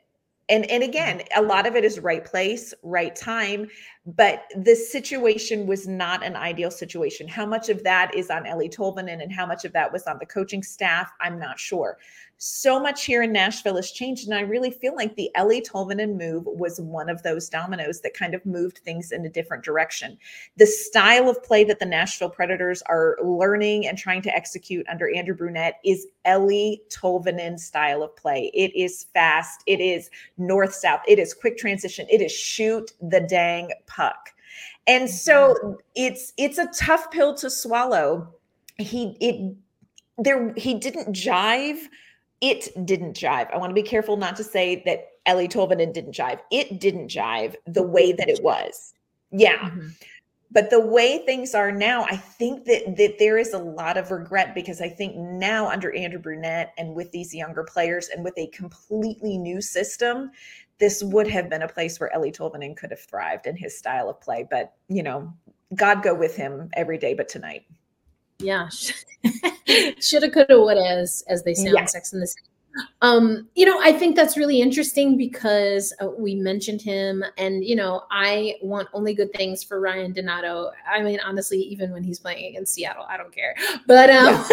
And 0.50 0.70
and 0.70 0.84
mm-hmm. 0.84 0.90
again 0.90 1.22
a 1.36 1.42
lot 1.42 1.66
of 1.66 1.76
it 1.76 1.84
is 1.84 2.00
right 2.00 2.26
place 2.26 2.74
right 2.84 3.16
time 3.16 3.68
but 4.16 4.44
the 4.56 4.74
situation 4.74 5.68
was 5.68 5.86
not 5.86 6.24
an 6.24 6.36
ideal 6.36 6.72
situation 6.72 7.28
how 7.28 7.46
much 7.46 7.68
of 7.68 7.84
that 7.84 8.14
is 8.16 8.30
on 8.30 8.46
Eeli 8.46 8.74
tolvanen 8.74 9.22
and 9.22 9.32
how 9.32 9.46
much 9.46 9.66
of 9.66 9.74
that 9.74 9.92
was 9.92 10.04
on 10.04 10.18
the 10.20 10.26
coaching 10.26 10.64
staff 10.64 11.12
i'm 11.20 11.38
not 11.38 11.60
sure 11.60 11.98
so 12.38 12.80
much 12.80 13.06
here 13.06 13.24
in 13.24 13.32
Nashville 13.32 13.76
has 13.76 13.92
changed. 13.92 14.28
And 14.28 14.38
I 14.38 14.42
really 14.42 14.70
feel 14.70 14.96
like 14.96 15.16
the 15.16 15.32
Eeli 15.36 15.68
Tolvanen 15.68 16.18
move 16.18 16.44
was 16.46 16.80
one 16.80 17.10
of 17.10 17.24
those 17.24 17.50
dominoes 17.50 18.02
that 18.02 18.14
kind 18.14 18.36
of 18.36 18.46
moved 18.46 18.80
things 18.80 19.12
in 19.12 19.26
a 19.26 19.30
different 19.30 19.64
direction. 19.64 20.18
The 20.58 20.68
style 20.68 21.30
of 21.30 21.44
play 21.44 21.64
that 21.64 21.80
the 21.80 21.86
Nashville 21.86 22.30
Predators 22.30 22.84
are 22.84 23.18
learning 23.24 23.88
and 23.88 23.98
trying 23.98 24.22
to 24.22 24.36
execute 24.36 24.88
under 24.88 25.14
Andrew 25.16 25.36
Brunette 25.36 25.80
is 25.84 26.06
Eeli 26.26 26.78
Tolvanen 26.90 27.60
style 27.60 28.04
of 28.04 28.16
play. 28.16 28.52
It 28.54 28.76
is 28.76 29.08
fast, 29.14 29.64
it 29.66 29.80
is 29.80 30.12
north 30.38 30.76
south, 30.76 31.02
it 31.08 31.18
is 31.18 31.34
quick 31.34 31.58
transition, 31.58 32.06
it 32.10 32.22
is 32.22 32.32
shoot 32.32 32.92
the 33.02 33.22
dang 33.22 33.72
puck. 33.98 34.30
And 34.86 35.10
so 35.10 35.56
mm-hmm. 35.56 35.74
it's 35.96 36.34
it's 36.38 36.58
a 36.58 36.68
tough 36.68 37.12
pill 37.12 37.34
to 37.36 37.50
swallow. 37.50 38.34
He 38.78 39.18
it 39.20 39.56
there 40.18 40.54
he 40.56 40.76
didn't 40.76 41.14
jive 41.14 41.88
it 42.42 42.86
didn't 42.86 43.18
jive. 43.18 43.52
I 43.52 43.58
want 43.58 43.72
to 43.72 43.82
be 43.82 43.88
careful 43.88 44.18
not 44.18 44.36
to 44.36 44.44
say 44.44 44.84
that 44.86 45.08
Eeli 45.28 45.50
Tolvanen 45.50 45.94
didn't 45.94 46.14
jive. 46.14 46.40
It 46.52 46.80
didn't 46.80 47.10
jive 47.10 47.56
the 47.66 47.84
way 47.84 48.12
that 48.12 48.30
it 48.30 48.44
was. 48.44 48.94
Yeah. 49.32 49.58
Mm-hmm. 49.58 49.88
But 50.52 50.70
the 50.70 50.80
way 50.80 51.26
things 51.26 51.54
are 51.54 51.72
now, 51.72 52.06
I 52.06 52.16
think 52.16 52.66
that 52.66 52.96
that 52.96 53.20
there 53.20 53.38
is 53.38 53.54
a 53.54 53.58
lot 53.58 53.98
of 53.98 54.12
regret 54.12 54.56
because 54.56 54.80
I 54.80 54.88
think 54.88 55.16
now 55.16 55.68
under 55.68 55.94
Andrew 55.94 56.20
Brunette 56.20 56.74
and 56.78 56.96
with 56.96 57.12
these 57.12 57.36
younger 57.36 57.64
players 57.64 58.08
and 58.08 58.24
with 58.24 58.38
a 58.38 58.48
completely 58.48 59.38
new 59.38 59.60
system, 59.60 60.32
this 60.80 61.04
would 61.04 61.28
have 61.28 61.50
been 61.50 61.64
a 61.64 61.68
place 61.68 62.00
where 62.00 62.12
Eeli 62.16 62.36
Tolvanen 62.36 62.76
could 62.76 62.92
have 62.92 63.00
thrived 63.00 63.48
in 63.48 63.56
his 63.56 63.78
style 63.78 64.10
of 64.10 64.22
play. 64.22 64.48
But 64.50 64.74
you 64.88 65.04
know, 65.04 65.34
God 65.76 66.04
go 66.04 66.14
with 66.14 66.36
him 66.36 66.70
every 66.74 66.98
day 66.98 67.14
but 67.14 67.30
tonight. 67.30 67.66
Yeah. 68.40 68.70
Shoulda, 70.00 70.30
coulda, 70.30 70.60
woulda, 70.60 70.88
as, 70.88 71.24
as 71.28 71.44
they 71.44 71.54
say 71.54 71.72
yeah. 71.72 71.82
on 71.82 71.88
Sex 71.88 72.14
in 72.14 72.20
the 72.20 72.28
City. 72.28 72.47
Um, 73.02 73.48
you 73.56 73.66
know, 73.66 73.80
I 73.82 73.92
think 73.92 74.16
that's 74.16 74.38
really 74.38 74.62
interesting 74.62 75.18
because 75.18 75.94
uh, 76.02 76.10
we 76.18 76.36
mentioned 76.36 76.82
him, 76.82 77.24
and 77.38 77.64
you 77.64 77.76
know, 77.76 78.04
I 78.12 78.56
want 78.62 78.88
only 78.94 79.14
good 79.14 79.32
things 79.34 79.64
for 79.64 79.80
Ryan 79.80 80.14
Donato. 80.14 80.72
I 80.90 81.02
mean, 81.02 81.20
honestly, 81.26 81.60
even 81.60 81.92
when 81.92 82.04
he's 82.04 82.20
playing 82.20 82.46
against 82.46 82.74
Seattle, 82.74 83.06
I 83.08 83.18
don't 83.18 83.34
care. 83.34 83.56
But 83.86 84.10
um, 84.10 84.46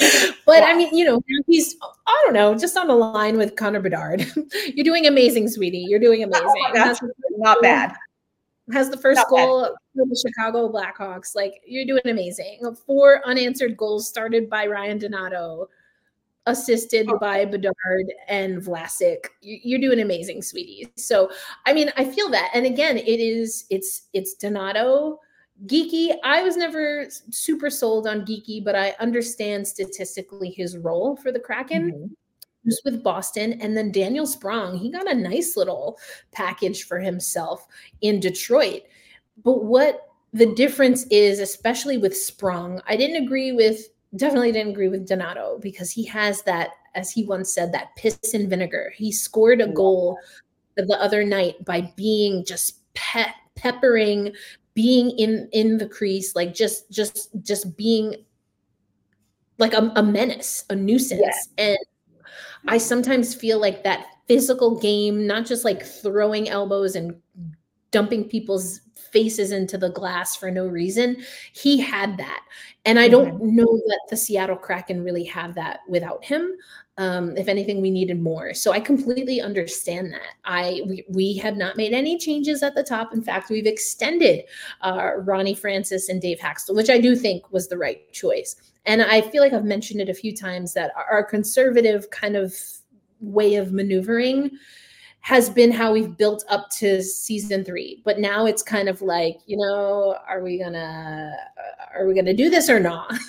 yeah. 0.00 0.30
but 0.46 0.60
yeah. 0.60 0.66
I 0.66 0.74
mean, 0.74 0.94
you 0.96 1.04
know, 1.04 1.22
he's 1.46 1.76
I 2.06 2.22
don't 2.24 2.34
know, 2.34 2.56
just 2.56 2.76
on 2.76 2.88
the 2.88 2.94
line 2.94 3.36
with 3.36 3.56
Connor 3.56 3.80
Bedard. 3.80 4.26
You're 4.74 4.84
doing 4.84 5.06
amazing, 5.06 5.48
sweetie. 5.48 5.86
You're 5.88 6.00
doing 6.00 6.22
amazing. 6.22 6.46
Oh 6.46 7.10
not 7.38 7.60
bad 7.62 7.94
has 8.72 8.90
the 8.90 8.96
first 8.96 9.18
Not 9.18 9.28
goal 9.28 9.62
bad. 9.62 9.72
for 9.94 10.06
the 10.06 10.24
Chicago 10.26 10.70
Blackhawks. 10.70 11.34
Like 11.34 11.60
you're 11.66 11.86
doing 11.86 12.02
amazing. 12.04 12.60
Four 12.86 13.22
unanswered 13.26 13.76
goals 13.76 14.08
started 14.08 14.48
by 14.48 14.66
Ryan 14.66 14.98
Donato, 14.98 15.68
assisted 16.46 17.08
oh. 17.10 17.18
by 17.18 17.44
Bedard 17.44 18.12
and 18.28 18.62
Vlasic. 18.62 19.26
You're 19.42 19.80
doing 19.80 20.00
amazing, 20.00 20.42
sweetie. 20.42 20.90
So 20.96 21.30
I 21.66 21.72
mean, 21.72 21.92
I 21.96 22.04
feel 22.04 22.28
that. 22.30 22.50
And 22.54 22.66
again, 22.66 22.98
it 22.98 23.20
is 23.20 23.66
it's 23.70 24.08
it's 24.12 24.34
Donato. 24.34 25.20
geekie. 25.66 26.16
I 26.24 26.42
was 26.42 26.56
never 26.56 27.06
super 27.30 27.70
sold 27.70 28.06
on 28.06 28.22
geekie, 28.22 28.64
but 28.64 28.74
I 28.74 28.94
understand 29.00 29.66
statistically 29.66 30.50
his 30.50 30.76
role 30.76 31.16
for 31.16 31.32
the 31.32 31.40
Kraken. 31.40 31.92
Mm-hmm 31.92 32.14
was 32.64 32.80
with 32.84 33.02
Boston. 33.02 33.54
And 33.60 33.76
then 33.76 33.92
Daniel 33.92 34.26
Sprong, 34.26 34.76
he 34.76 34.90
got 34.90 35.10
a 35.10 35.14
nice 35.14 35.56
little 35.56 35.98
package 36.32 36.84
for 36.84 36.98
himself 36.98 37.66
in 38.00 38.20
Detroit. 38.20 38.82
But 39.42 39.64
what 39.64 40.08
the 40.32 40.54
difference 40.54 41.04
is, 41.04 41.40
especially 41.40 41.98
with 41.98 42.16
Sprong, 42.16 42.80
I 42.86 42.96
didn't 42.96 43.24
agree 43.24 43.52
with, 43.52 43.88
definitely 44.16 44.52
didn't 44.52 44.72
agree 44.72 44.88
with 44.88 45.06
Donato 45.06 45.58
because 45.60 45.90
he 45.90 46.04
has 46.06 46.42
that, 46.42 46.70
as 46.94 47.10
he 47.10 47.24
once 47.24 47.52
said, 47.52 47.72
that 47.72 47.94
piss 47.96 48.18
and 48.34 48.48
vinegar. 48.48 48.92
He 48.96 49.12
scored 49.12 49.60
a 49.60 49.68
goal 49.68 50.18
the 50.76 51.00
other 51.00 51.24
night 51.24 51.64
by 51.64 51.92
being 51.96 52.44
just 52.44 52.80
pe- 52.94 53.32
peppering, 53.54 54.32
being 54.74 55.10
in 55.18 55.48
in 55.52 55.78
the 55.78 55.88
crease, 55.88 56.34
like 56.34 56.54
just 56.54 56.90
just 56.90 57.28
just 57.42 57.76
being 57.76 58.16
like 59.58 59.74
a, 59.74 59.92
a 59.96 60.02
menace, 60.02 60.64
a 60.70 60.74
nuisance. 60.74 61.48
Yeah. 61.58 61.64
And 61.66 61.78
I 62.66 62.78
sometimes 62.78 63.34
feel 63.34 63.60
like 63.60 63.84
that 63.84 64.06
physical 64.26 64.78
game, 64.78 65.26
not 65.26 65.46
just 65.46 65.64
like 65.64 65.84
throwing 65.84 66.48
elbows 66.48 66.96
and 66.96 67.14
dumping 67.90 68.28
people's 68.28 68.80
faces 69.10 69.50
into 69.52 69.76
the 69.76 69.90
glass 69.90 70.36
for 70.36 70.50
no 70.50 70.66
reason. 70.66 71.16
He 71.52 71.80
had 71.80 72.16
that. 72.18 72.44
And 72.84 72.98
I 72.98 73.08
don't 73.08 73.34
mm-hmm. 73.34 73.56
know 73.56 73.80
that 73.86 74.00
the 74.08 74.16
Seattle 74.16 74.56
Kraken 74.56 75.02
really 75.02 75.24
have 75.24 75.54
that 75.56 75.80
without 75.88 76.24
him. 76.24 76.56
Um, 76.96 77.36
if 77.36 77.48
anything, 77.48 77.80
we 77.80 77.90
needed 77.90 78.20
more. 78.20 78.52
So 78.52 78.72
I 78.72 78.80
completely 78.80 79.40
understand 79.40 80.12
that. 80.12 80.34
I 80.44 80.82
we, 80.86 81.04
we 81.08 81.36
have 81.38 81.56
not 81.56 81.76
made 81.76 81.92
any 81.92 82.18
changes 82.18 82.62
at 82.62 82.74
the 82.74 82.82
top. 82.82 83.14
In 83.14 83.22
fact, 83.22 83.48
we've 83.48 83.66
extended 83.66 84.44
uh, 84.82 85.12
Ronnie 85.18 85.54
Francis 85.54 86.08
and 86.08 86.20
Dave 86.20 86.38
Hakstol, 86.38 86.74
which 86.74 86.90
I 86.90 86.98
do 86.98 87.16
think 87.16 87.50
was 87.52 87.68
the 87.68 87.78
right 87.78 88.10
choice. 88.12 88.56
And 88.86 89.02
I 89.02 89.22
feel 89.22 89.42
like 89.42 89.52
I've 89.52 89.64
mentioned 89.64 90.00
it 90.00 90.08
a 90.08 90.14
few 90.14 90.36
times 90.36 90.74
that 90.74 90.92
our 90.96 91.24
conservative 91.24 92.10
kind 92.10 92.36
of 92.36 92.54
way 93.20 93.54
of 93.54 93.72
maneuvering 93.72 94.50
has 95.20 95.50
been 95.50 95.70
how 95.70 95.92
we've 95.92 96.16
built 96.16 96.44
up 96.48 96.70
to 96.70 97.02
season 97.02 97.64
three. 97.64 98.02
But 98.04 98.18
now 98.18 98.46
it's 98.46 98.62
kind 98.62 98.88
of 98.88 99.02
like 99.02 99.38
you 99.46 99.56
know 99.56 100.16
are 100.28 100.42
we 100.42 100.58
gonna 100.58 101.32
uh, 101.58 101.98
are 101.98 102.06
we 102.06 102.14
gonna 102.14 102.34
do 102.34 102.50
this 102.50 102.68
or 102.68 102.80
not? 102.80 103.12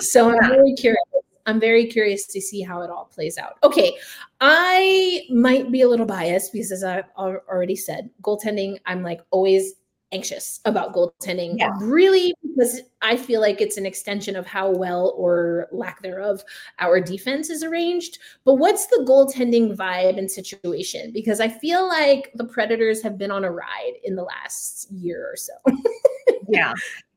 So 0.00 0.28
i'm 0.30 0.50
very 0.50 0.74
curious 0.74 1.02
i'm 1.46 1.58
very 1.58 1.86
curious 1.86 2.26
to 2.26 2.40
see 2.40 2.60
how 2.60 2.82
it 2.82 2.90
all 2.90 3.06
plays 3.06 3.38
out. 3.38 3.54
Okay 3.62 3.96
i 4.40 5.22
might 5.30 5.72
be 5.72 5.80
a 5.82 5.88
little 5.88 6.04
biased 6.04 6.52
because 6.52 6.70
as 6.70 6.84
i've 6.84 7.08
already 7.16 7.74
said 7.74 8.10
goaltending 8.22 8.76
i'm 8.84 9.02
like 9.02 9.20
always 9.30 9.74
anxious 10.16 10.60
about 10.64 10.94
goaltending. 10.94 11.58
Yeah. 11.58 11.70
Really, 11.80 12.34
because 12.42 12.80
I 13.02 13.16
feel 13.16 13.40
like 13.40 13.60
it's 13.60 13.76
an 13.76 13.86
extension 13.86 14.36
of 14.36 14.46
how 14.46 14.70
well 14.70 15.14
or 15.16 15.68
lack 15.72 16.02
thereof 16.02 16.42
our 16.78 17.00
defense 17.00 17.50
is 17.50 17.62
arranged. 17.62 18.18
But 18.44 18.54
what's 18.54 18.86
the 18.86 19.04
goaltending 19.06 19.76
vibe 19.76 20.18
and 20.18 20.30
situation? 20.30 21.12
Because 21.12 21.40
I 21.40 21.48
feel 21.48 21.86
like 21.86 22.32
the 22.34 22.44
Predators 22.44 23.02
have 23.02 23.18
been 23.18 23.30
on 23.30 23.44
a 23.44 23.50
ride 23.50 23.94
in 24.04 24.16
the 24.16 24.24
last 24.24 24.90
year 24.90 25.30
or 25.30 25.36
so. 25.36 25.52
yeah. 26.48 26.72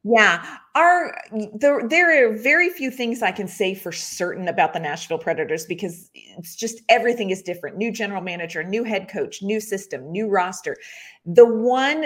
Yeah, 0.05 0.57
are 0.75 1.13
there 1.55 1.85
there 1.85 2.31
are 2.31 2.37
very 2.37 2.69
few 2.69 2.89
things 2.89 3.21
I 3.21 3.33
can 3.33 3.49
say 3.49 3.75
for 3.75 3.91
certain 3.91 4.47
about 4.47 4.71
the 4.71 4.79
Nashville 4.79 5.17
Predators 5.17 5.65
because 5.65 6.09
it's 6.13 6.55
just 6.55 6.81
everything 6.87 7.31
is 7.31 7.41
different. 7.41 7.75
New 7.75 7.91
general 7.91 8.21
manager, 8.21 8.63
new 8.63 8.85
head 8.85 9.09
coach, 9.09 9.41
new 9.41 9.59
system, 9.59 10.09
new 10.09 10.29
roster. 10.29 10.77
The 11.25 11.45
one 11.45 12.05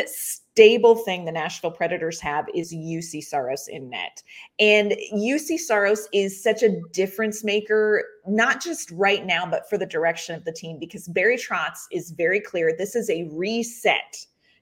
stable 0.54 0.96
thing 0.96 1.26
the 1.26 1.32
Nashville 1.32 1.72
Predators 1.72 2.20
have 2.20 2.46
is 2.54 2.72
Juuse 2.72 3.24
Saros 3.24 3.68
in 3.68 3.90
net. 3.90 4.22
And 4.60 4.96
Juuse 5.12 5.58
Saros 5.58 6.08
is 6.14 6.44
such 6.44 6.62
a 6.62 6.80
difference 6.92 7.44
maker, 7.44 8.04
not 8.28 8.62
just 8.62 8.92
right 8.92 9.26
now, 9.26 9.48
but 9.48 9.68
for 9.68 9.80
the 9.80 9.86
direction 9.88 10.36
of 10.36 10.46
the 10.46 10.52
team, 10.52 10.78
because 10.80 11.08
Barry 11.08 11.38
Trotz 11.38 11.88
is 11.92 12.12
very 12.12 12.40
clear 12.40 12.72
this 12.78 12.96
is 12.96 13.10
a 13.10 13.28
reset. 13.32 14.16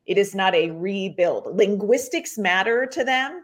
It 0.06 0.18
is 0.18 0.34
not 0.34 0.56
a 0.56 0.72
rebuild. 0.72 1.58
Linguistics 1.58 2.38
matter 2.38 2.86
to 2.86 3.04
them. 3.04 3.44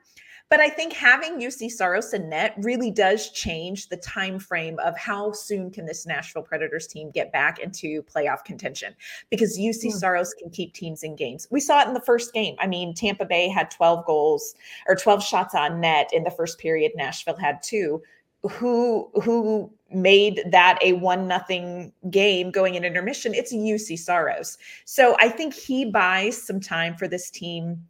But 0.49 0.61
I 0.61 0.69
think 0.69 0.93
having 0.93 1.39
Juuse 1.39 1.71
Saros 1.71 2.13
and 2.13 2.29
net 2.29 2.53
really 2.59 2.89
does 2.89 3.31
change 3.31 3.89
the 3.89 3.97
time 3.97 4.39
frame 4.39 4.79
of 4.79 4.97
how 4.97 5.33
soon 5.33 5.71
can 5.71 5.85
this 5.85 6.05
Nashville 6.05 6.43
Predators 6.43 6.87
team 6.87 7.11
get 7.11 7.33
back 7.33 7.59
into 7.59 8.01
playoff 8.03 8.45
contention 8.45 8.95
because 9.29 9.57
Juuse 9.57 9.83
yeah. 9.83 9.91
Hmm. 9.91 9.97
Saros 9.97 10.33
can 10.33 10.49
keep 10.49 10.73
teams 10.73 11.03
in 11.03 11.15
games. 11.15 11.47
We 11.51 11.59
saw 11.59 11.81
it 11.81 11.87
in 11.87 11.93
the 11.93 12.01
first 12.01 12.33
game. 12.33 12.55
I 12.59 12.67
mean, 12.67 12.93
Tampa 12.93 13.25
Bay 13.25 13.49
had 13.49 13.69
12 13.71 14.05
goals 14.05 14.55
or 14.87 14.95
12 14.95 15.21
shots 15.21 15.53
on 15.53 15.81
net 15.81 16.09
in 16.13 16.23
the 16.23 16.31
first 16.31 16.59
period. 16.59 16.93
Nashville 16.95 17.35
had 17.35 17.61
two. 17.61 18.01
Who 18.49 19.09
who 19.21 19.69
made 19.91 20.43
that 20.51 20.79
a 20.81 20.93
one 20.93 21.27
nothing 21.27 21.91
game 22.09 22.51
going 22.51 22.75
in 22.75 22.85
intermission? 22.85 23.33
It's 23.33 23.53
Juuse 23.53 23.97
Saros. 23.99 24.57
So 24.85 25.17
I 25.19 25.27
think 25.27 25.53
he 25.53 25.85
buys 25.85 26.41
some 26.41 26.61
time 26.61 26.95
for 26.95 27.07
this 27.07 27.29
team 27.29 27.85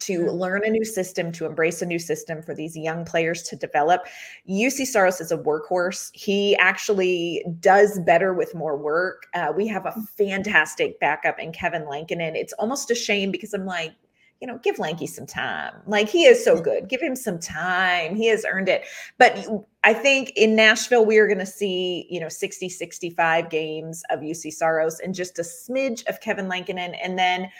to 0.00 0.20
mm-hmm. 0.20 0.36
learn 0.36 0.64
a 0.64 0.70
new 0.70 0.84
system, 0.84 1.30
to 1.32 1.46
embrace 1.46 1.82
a 1.82 1.86
new 1.86 1.98
system 1.98 2.42
for 2.42 2.54
these 2.54 2.76
young 2.76 3.04
players 3.04 3.42
to 3.44 3.56
develop. 3.56 4.06
Juuse 4.48 4.86
Saros 4.86 5.20
is 5.20 5.32
a 5.32 5.38
workhorse. 5.38 6.10
He 6.14 6.56
actually 6.56 7.44
does 7.60 7.98
better 8.00 8.34
with 8.34 8.54
more 8.54 8.76
work. 8.76 9.26
Uh, 9.34 9.52
we 9.54 9.66
have 9.68 9.86
a 9.86 9.90
mm. 9.90 10.08
fantastic 10.10 10.98
backup 11.00 11.38
in 11.38 11.52
Kevin 11.52 11.88
Lankinen. 11.88 12.36
It's 12.36 12.52
almost 12.54 12.90
a 12.90 12.94
shame 12.94 13.30
because 13.30 13.54
I'm 13.54 13.66
like, 13.66 13.92
you 14.40 14.46
know, 14.46 14.58
give 14.58 14.78
Lanky 14.78 15.06
some 15.06 15.26
time. 15.26 15.74
Like 15.86 16.08
he 16.08 16.24
is 16.24 16.42
so 16.42 16.58
good. 16.60 16.88
Give 16.88 17.00
him 17.00 17.14
some 17.14 17.38
time. 17.38 18.16
He 18.16 18.26
has 18.28 18.46
earned 18.50 18.70
it. 18.70 18.84
But 19.18 19.46
I 19.84 19.92
think 19.92 20.32
in 20.34 20.56
Nashville, 20.56 21.04
we 21.04 21.18
are 21.18 21.26
going 21.26 21.38
to 21.38 21.46
see, 21.46 22.06
you 22.08 22.18
know, 22.20 22.30
60, 22.30 22.70
65 22.70 23.50
games 23.50 24.02
of 24.08 24.20
Juuse 24.20 24.50
Saros 24.52 24.98
and 25.00 25.14
just 25.14 25.38
a 25.38 25.42
smidge 25.42 26.06
of 26.06 26.20
Kevin 26.20 26.48
Lankinen. 26.48 26.94
And 26.94 27.18
then 27.18 27.50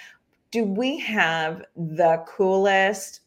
do 0.51 0.65
we 0.65 0.99
have 0.99 1.65
the 1.77 2.25
coolest 2.27 3.21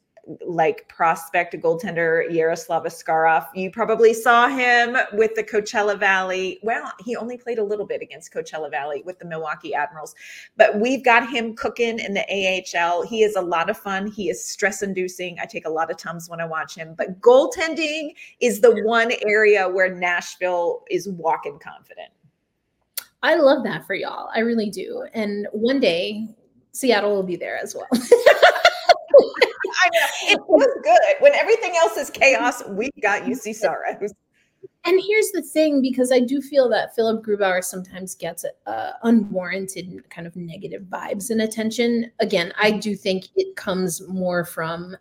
like 0.45 0.87
prospect 0.87 1.53
goaltender 1.55 2.31
Yaroslav 2.31 2.83
Askarov. 2.83 3.45
You 3.53 3.69
probably 3.69 4.13
saw 4.13 4.47
him 4.47 4.95
with 5.13 5.35
the 5.35 5.43
Coachella 5.43 5.99
Valley. 5.99 6.59
Well, 6.63 6.91
he 7.03 7.17
only 7.17 7.37
played 7.37 7.59
a 7.59 7.63
little 7.63 7.85
bit 7.85 8.01
against 8.01 8.33
Coachella 8.33 8.71
Valley 8.71 9.03
with 9.05 9.19
the 9.19 9.25
Milwaukee 9.25 9.73
Admirals, 9.73 10.15
but 10.55 10.79
we've 10.79 11.03
got 11.03 11.29
him 11.29 11.55
cooking 11.55 11.99
in 11.99 12.13
the 12.13 12.23
AHL. 12.31 13.05
He 13.05 13.23
is 13.23 13.35
a 13.35 13.41
lot 13.41 13.69
of 13.69 13.77
fun. 13.77 14.07
He 14.07 14.29
is 14.29 14.43
stress 14.43 14.81
inducing. 14.81 15.37
I 15.41 15.45
take 15.45 15.65
a 15.65 15.69
lot 15.69 15.91
of 15.91 15.97
tums 15.97 16.29
when 16.29 16.39
I 16.39 16.45
watch 16.45 16.75
him, 16.75 16.95
but 16.97 17.19
goaltending 17.19 18.13
is 18.39 18.61
the 18.61 18.81
one 18.85 19.11
area 19.25 19.67
where 19.67 19.93
Nashville 19.93 20.83
is 20.89 21.09
walking 21.09 21.59
confident. 21.59 22.09
I 23.23 23.35
love 23.35 23.63
that 23.63 23.85
for 23.85 23.93
y'all. 23.93 24.29
I 24.33 24.39
really 24.39 24.69
do. 24.69 25.05
And 25.13 25.47
one 25.51 25.79
day 25.79 26.27
Seattle 26.73 27.15
will 27.15 27.23
be 27.23 27.35
there 27.35 27.57
as 27.57 27.75
well. 27.75 27.87
I 27.93 29.89
know. 29.91 30.07
It 30.29 30.39
was 30.47 30.67
good. 30.83 30.99
When 31.19 31.33
everything 31.33 31.73
else 31.81 31.97
is 31.97 32.09
chaos, 32.09 32.63
We've 32.67 32.91
got 33.01 33.23
Juuse 33.23 33.55
Saros. 33.55 34.13
And 34.85 35.01
here's 35.05 35.29
the 35.31 35.41
thing, 35.41 35.81
because 35.81 36.11
I 36.11 36.19
do 36.19 36.41
feel 36.41 36.67
that 36.69 36.95
Philip 36.95 37.25
Grubauer 37.25 37.63
sometimes 37.63 38.15
gets 38.15 38.45
uh, 38.65 38.91
unwarranted 39.03 40.09
kind 40.09 40.27
of 40.27 40.35
negative 40.35 40.83
vibes 40.83 41.29
and 41.29 41.41
attention. 41.41 42.11
Again, 42.19 42.53
I 42.61 42.71
do 42.71 42.95
think 42.95 43.27
it 43.35 43.55
comes 43.55 44.05
more 44.07 44.43
from 44.43 44.97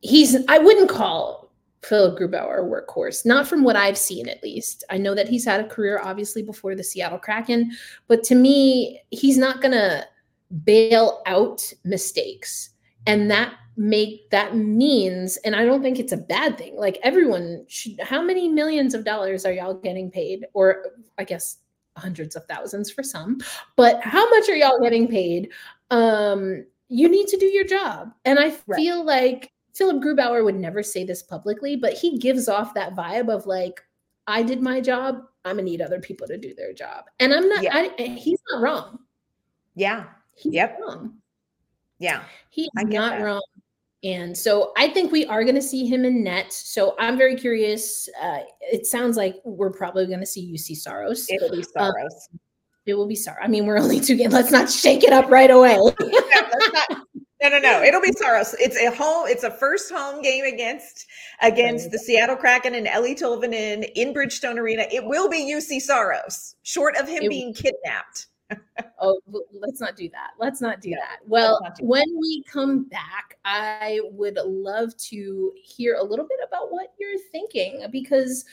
he's. 0.00 0.36
I 0.48 0.58
wouldn't 0.58 0.90
call 0.90 1.52
Philip 1.82 2.18
Grubauer 2.18 2.60
a 2.60 2.62
workhorse, 2.62 3.24
not 3.24 3.46
from 3.48 3.62
what 3.62 3.76
I've 3.76 3.98
seen 3.98 4.28
at 4.28 4.42
least. 4.42 4.84
I 4.90 4.98
know 4.98 5.14
that 5.14 5.28
he's 5.28 5.44
had 5.44 5.64
a 5.64 5.68
career 5.68 6.00
obviously 6.02 6.42
before 6.42 6.74
the 6.74 6.84
Seattle 6.84 7.18
Kraken, 7.18 7.72
but 8.08 8.22
to 8.24 8.34
me, 8.34 9.00
he's 9.10 9.38
not 9.38 9.62
gonna 9.62 10.04
bail 10.64 11.22
out 11.26 11.72
mistakes. 11.84 12.70
And 13.06 13.30
that 13.30 13.54
make 13.80 14.28
that 14.28 14.54
means 14.54 15.38
and 15.38 15.56
i 15.56 15.64
don't 15.64 15.80
think 15.80 15.98
it's 15.98 16.12
a 16.12 16.16
bad 16.16 16.58
thing 16.58 16.76
like 16.76 16.98
everyone 17.02 17.64
should 17.66 17.98
how 18.00 18.20
many 18.20 18.46
millions 18.46 18.92
of 18.92 19.06
dollars 19.06 19.46
are 19.46 19.52
y'all 19.52 19.72
getting 19.72 20.10
paid? 20.10 20.44
Or 20.52 20.84
i 21.16 21.24
guess 21.24 21.56
hundreds 21.96 22.36
of 22.36 22.44
thousands 22.44 22.90
for 22.90 23.02
some 23.02 23.38
but 23.76 24.02
how 24.02 24.28
much 24.28 24.50
are 24.50 24.54
y'all 24.54 24.80
getting 24.80 25.08
paid? 25.08 25.50
Um 25.90 26.66
you 26.88 27.08
need 27.08 27.28
to 27.28 27.38
do 27.38 27.46
your 27.46 27.64
job. 27.64 28.12
And 28.26 28.38
i 28.38 28.50
feel 28.50 28.98
right. 28.98 29.22
like 29.22 29.52
philip 29.72 30.02
grubauer 30.02 30.44
would 30.44 30.56
never 30.56 30.82
say 30.82 31.04
this 31.04 31.22
publicly 31.22 31.74
but 31.76 31.94
he 31.94 32.18
gives 32.18 32.48
off 32.48 32.74
that 32.74 32.94
vibe 32.94 33.34
of 33.34 33.46
like 33.46 33.80
i 34.26 34.42
did 34.42 34.60
my 34.60 34.80
job. 34.80 35.22
I'm 35.46 35.56
gonna 35.56 35.62
need 35.62 35.80
other 35.80 36.00
people 36.00 36.26
to 36.26 36.36
do 36.36 36.54
their 36.54 36.74
job. 36.74 37.04
And 37.18 37.32
i'm 37.32 37.48
not 37.48 37.62
yeah. 37.62 37.86
I, 37.98 38.02
he's 38.02 38.40
not 38.50 38.60
wrong. 38.60 38.98
Yeah 39.74 40.04
He's 40.36 40.54
yep. 40.54 40.78
wrong. 40.80 41.14
Yeah. 41.98 42.22
He's 42.48 42.68
not 42.74 42.92
that. 42.92 43.22
wrong. 43.22 43.42
And 44.02 44.36
so 44.36 44.72
I 44.78 44.88
think 44.88 45.12
we 45.12 45.26
are 45.26 45.44
going 45.44 45.56
to 45.56 45.62
see 45.62 45.86
him 45.86 46.04
in 46.04 46.24
net. 46.24 46.52
So 46.52 46.96
I'm 46.98 47.18
very 47.18 47.36
curious. 47.36 48.08
Uh, 48.20 48.40
it 48.60 48.86
sounds 48.86 49.16
like 49.16 49.36
we're 49.44 49.72
probably 49.72 50.06
going 50.06 50.20
to 50.20 50.26
see 50.26 50.50
Juuse 50.50 50.76
Saros. 50.76 51.26
It'll 51.28 51.50
be 51.50 51.58
um, 51.58 51.64
Saros. 51.64 52.28
Um, 52.32 52.40
it 52.86 52.94
will 52.94 53.06
be 53.06 53.14
Saros. 53.14 53.40
I 53.42 53.48
mean, 53.48 53.66
we're 53.66 53.78
only 53.78 54.00
two 54.00 54.16
games. 54.16 54.32
Let's 54.32 54.50
not 54.50 54.70
shake 54.70 55.04
it 55.04 55.12
up 55.12 55.30
right 55.30 55.50
away. 55.50 55.76
no, 57.42 57.48
no, 57.50 57.58
no. 57.58 57.82
It'll 57.82 58.00
be 58.00 58.12
Saros. 58.12 58.54
It's 58.58 58.76
a 58.78 58.90
home. 58.90 59.28
It's 59.28 59.44
a 59.44 59.50
first 59.50 59.92
home 59.92 60.22
game 60.22 60.46
against 60.46 61.06
against 61.42 61.90
the 61.90 61.98
Seattle 61.98 62.36
Kraken 62.36 62.74
and 62.74 62.86
Eeli 62.86 63.14
Tolvanen 63.18 63.88
in 63.96 64.14
Bridgestone 64.14 64.56
Arena. 64.56 64.86
It 64.90 65.04
will 65.04 65.28
be 65.28 65.52
Juuse 65.52 65.78
Saros, 65.82 66.56
short 66.62 66.96
of 66.96 67.06
him 67.06 67.24
it, 67.24 67.28
being 67.28 67.52
kidnapped 67.52 68.28
oh, 69.00 69.20
let's 69.52 69.80
not 69.80 69.96
do 69.96 70.08
that. 70.10 70.30
Let's 70.38 70.60
not 70.60 70.80
do 70.80 70.90
yeah, 70.90 70.96
that. 70.98 71.18
Well, 71.26 71.58
do 71.78 71.84
when 71.84 72.08
that. 72.08 72.18
we 72.20 72.44
come 72.44 72.84
back, 72.84 73.38
I 73.44 74.00
would 74.12 74.38
love 74.44 74.96
to 74.98 75.52
hear 75.62 75.96
a 75.96 76.02
little 76.02 76.26
bit 76.26 76.38
about 76.46 76.70
what 76.70 76.92
you're 76.98 77.18
thinking 77.32 77.86
because 77.90 78.44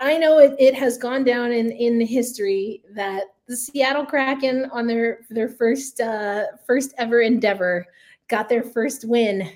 I 0.00 0.18
know 0.18 0.38
it, 0.38 0.54
it 0.58 0.74
has 0.74 0.98
gone 0.98 1.24
down 1.24 1.52
in 1.52 1.70
in 1.72 2.00
history 2.00 2.82
that 2.94 3.24
the 3.46 3.56
Seattle 3.56 4.06
Kraken 4.06 4.66
on 4.72 4.86
their 4.86 5.20
their 5.30 5.48
first 5.48 6.00
uh 6.00 6.44
first 6.66 6.94
ever 6.98 7.20
endeavor 7.20 7.86
got 8.28 8.48
their 8.48 8.62
first 8.62 9.06
win 9.06 9.48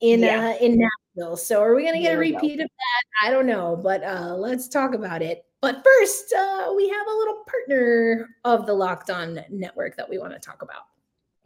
in 0.00 0.20
yeah. 0.20 0.54
uh 0.58 0.64
in 0.64 0.78
Nashville. 0.78 1.36
So 1.36 1.62
are 1.62 1.74
we 1.74 1.82
going 1.82 1.94
to 1.94 2.00
get 2.00 2.14
a 2.14 2.18
repeat 2.18 2.60
of 2.60 2.68
that? 2.68 3.26
I 3.26 3.30
don't 3.30 3.46
know, 3.46 3.76
but 3.76 4.02
uh 4.02 4.34
let's 4.34 4.68
talk 4.68 4.94
about 4.94 5.22
it. 5.22 5.44
But 5.60 5.82
first, 5.84 6.32
uh, 6.32 6.72
we 6.76 6.88
have 6.88 7.06
a 7.06 7.16
little 7.16 7.44
partner 7.46 8.28
of 8.44 8.66
the 8.66 8.74
Locked 8.74 9.10
On 9.10 9.40
Network 9.50 9.96
that 9.96 10.08
we 10.08 10.18
want 10.18 10.32
to 10.32 10.38
talk 10.38 10.62
about. 10.62 10.82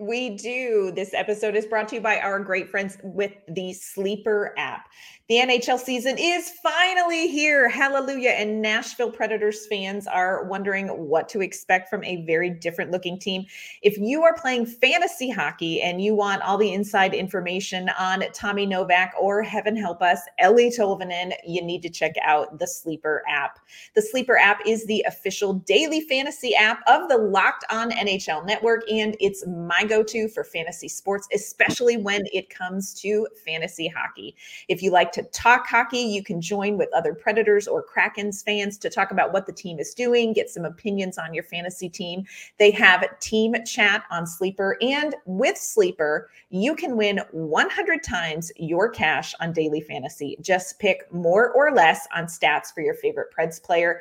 We 0.02 0.30
do. 0.30 0.90
This 0.90 1.14
episode 1.14 1.54
is 1.54 1.64
brought 1.64 1.86
to 1.90 1.94
you 1.94 2.00
by 2.00 2.18
our 2.18 2.40
great 2.40 2.68
friends 2.68 2.98
with 3.04 3.30
the 3.46 3.72
Sleeper 3.72 4.52
app. 4.58 4.88
The 5.28 5.36
NHL 5.36 5.78
season 5.78 6.18
is 6.18 6.50
finally 6.62 7.28
here. 7.28 7.68
Hallelujah. 7.68 8.30
And 8.30 8.60
Nashville 8.60 9.12
Predators 9.12 9.66
fans 9.68 10.08
are 10.08 10.44
wondering 10.44 10.88
what 10.88 11.28
to 11.30 11.40
expect 11.40 11.88
from 11.88 12.02
a 12.04 12.26
very 12.26 12.50
different 12.50 12.90
looking 12.90 13.18
team. 13.18 13.46
If 13.80 13.96
you 13.96 14.24
are 14.24 14.34
playing 14.34 14.66
fantasy 14.66 15.30
hockey 15.30 15.80
and 15.80 16.02
you 16.02 16.16
want 16.16 16.42
all 16.42 16.58
the 16.58 16.74
inside 16.74 17.14
information 17.14 17.88
on 17.96 18.24
Tommy 18.34 18.66
Novak 18.66 19.14
or 19.18 19.42
heaven 19.42 19.76
help 19.76 20.02
us, 20.02 20.20
Eeli 20.42 20.76
Tolvanen, 20.76 21.32
you 21.46 21.62
need 21.62 21.80
to 21.82 21.88
check 21.88 22.14
out 22.22 22.58
the 22.58 22.66
Sleeper 22.66 23.22
app. 23.30 23.60
The 23.94 24.02
Sleeper 24.02 24.36
app 24.36 24.58
is 24.66 24.84
the 24.86 25.04
official 25.06 25.54
daily 25.54 26.00
fantasy 26.00 26.56
app 26.56 26.80
of 26.88 27.08
the 27.08 27.16
Locked 27.16 27.64
On 27.70 27.92
NHL 27.92 28.44
network, 28.44 28.82
and 28.90 29.16
it's 29.20 29.46
my 29.46 29.84
go 29.92 30.02
to 30.02 30.26
for 30.28 30.42
fantasy 30.42 30.88
sports, 30.88 31.28
especially 31.34 31.98
when 31.98 32.22
it 32.32 32.48
comes 32.48 32.94
to 32.94 33.26
fantasy 33.44 33.86
hockey. 33.88 34.34
If 34.68 34.82
you 34.82 34.90
like 34.90 35.12
to 35.12 35.22
talk 35.24 35.66
hockey, 35.66 36.00
you 36.00 36.22
can 36.22 36.40
join 36.40 36.78
with 36.78 36.88
other 36.94 37.14
Predators 37.14 37.68
or 37.68 37.84
Krakens 37.84 38.42
fans 38.42 38.78
to 38.78 38.88
talk 38.88 39.10
about 39.10 39.34
what 39.34 39.44
the 39.44 39.52
team 39.52 39.78
is 39.78 39.92
doing, 39.92 40.32
get 40.32 40.48
some 40.48 40.64
opinions 40.64 41.18
on 41.18 41.34
your 41.34 41.44
fantasy 41.44 41.90
team. 41.90 42.24
They 42.58 42.70
have 42.70 43.04
team 43.20 43.54
chat 43.66 44.04
on 44.10 44.26
Sleeper, 44.26 44.78
and 44.80 45.14
with 45.26 45.58
Sleeper, 45.58 46.30
you 46.48 46.74
can 46.74 46.96
win 46.96 47.20
100 47.32 48.02
times 48.02 48.50
your 48.56 48.88
cash 48.88 49.34
on 49.40 49.52
daily 49.52 49.82
fantasy. 49.82 50.38
Just 50.40 50.78
pick 50.78 51.12
more 51.12 51.50
or 51.52 51.72
less 51.72 52.06
on 52.16 52.24
stats 52.24 52.72
for 52.72 52.80
your 52.80 52.94
favorite 52.94 53.28
Preds 53.36 53.62
player 53.62 54.00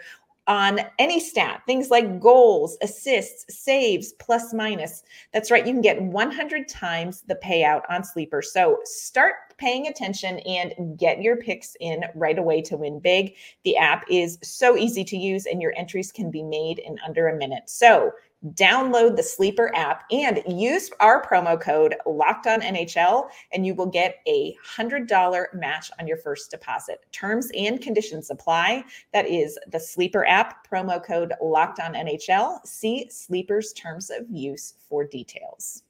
on 0.51 0.81
any 0.99 1.17
stat, 1.17 1.61
things 1.65 1.89
like 1.89 2.19
goals, 2.19 2.77
assists, 2.81 3.57
saves, 3.57 4.11
plus 4.19 4.53
minus. 4.53 5.03
That's 5.31 5.49
right, 5.49 5.65
you 5.65 5.71
can 5.71 5.81
get 5.81 6.01
100 6.01 6.67
times 6.67 7.23
the 7.25 7.39
payout 7.41 7.83
on 7.89 8.03
Sleeper. 8.03 8.41
So 8.41 8.79
start 8.83 9.35
paying 9.57 9.87
attention 9.87 10.39
and 10.39 10.99
get 10.99 11.21
your 11.21 11.37
picks 11.37 11.77
in 11.79 12.03
right 12.15 12.37
away 12.37 12.61
to 12.63 12.75
win 12.75 12.99
big. 12.99 13.35
The 13.63 13.77
app 13.77 14.03
is 14.09 14.39
so 14.43 14.75
easy 14.75 15.05
to 15.05 15.15
use 15.15 15.45
and 15.45 15.61
your 15.61 15.73
entries 15.77 16.11
can 16.11 16.29
be 16.29 16.43
made 16.43 16.79
in 16.79 16.97
under 17.07 17.29
a 17.29 17.37
minute. 17.37 17.69
So 17.69 18.11
Download 18.49 19.15
the 19.15 19.21
Sleeper 19.21 19.71
app 19.75 20.03
and 20.09 20.41
use 20.47 20.89
our 20.99 21.23
promo 21.23 21.59
code 21.59 21.95
Locked 22.07 22.47
On 22.47 22.59
NHL, 22.61 23.29
and 23.53 23.65
you 23.65 23.75
will 23.75 23.85
get 23.85 24.15
a 24.27 24.57
hundred 24.63 25.07
dollar 25.07 25.49
match 25.53 25.91
on 25.99 26.07
your 26.07 26.17
first 26.17 26.49
deposit. 26.49 27.05
Terms 27.11 27.51
and 27.55 27.79
conditions 27.79 28.31
apply. 28.31 28.83
That 29.13 29.27
is 29.27 29.59
the 29.67 29.79
Sleeper 29.79 30.25
app 30.25 30.67
promo 30.67 31.03
code 31.03 31.33
Locked 31.39 31.79
On 31.79 31.93
NHL. 31.93 32.65
See 32.65 33.07
Sleeper's 33.11 33.73
terms 33.73 34.09
of 34.09 34.25
use 34.29 34.73
for 34.89 35.05
details. 35.05 35.83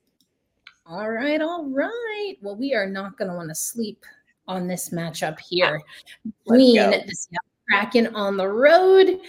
All 0.86 1.10
right, 1.10 1.42
all 1.42 1.66
right. 1.70 2.36
Well, 2.42 2.58
we 2.58 2.74
are 2.74 2.88
not 2.88 3.18
going 3.18 3.30
to 3.30 3.38
want 3.38 3.48
to 3.48 3.56
sleep 3.56 4.04
on 4.48 4.68
this 4.68 4.90
matchup 4.90 5.40
here 5.40 5.80
ah, 5.80 6.32
between 6.46 6.76
the 6.76 7.16
Seattle 7.16 7.50
Kraken 7.70 8.08
on 8.14 8.36
the 8.36 8.48
road 8.48 9.22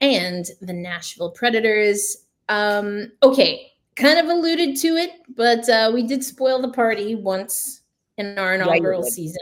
and 0.00 0.46
the 0.60 0.72
Nashville 0.72 1.32
Predators. 1.32 2.27
Um, 2.48 3.12
okay, 3.22 3.72
kind 3.96 4.18
of 4.18 4.26
alluded 4.26 4.76
to 4.76 4.88
it, 4.96 5.12
but 5.36 5.68
uh, 5.68 5.90
we 5.92 6.02
did 6.02 6.24
spoil 6.24 6.62
the 6.62 6.70
party 6.70 7.14
once 7.14 7.82
in 8.16 8.38
our 8.38 8.54
inaugural 8.54 9.04
yeah, 9.04 9.10
season. 9.10 9.40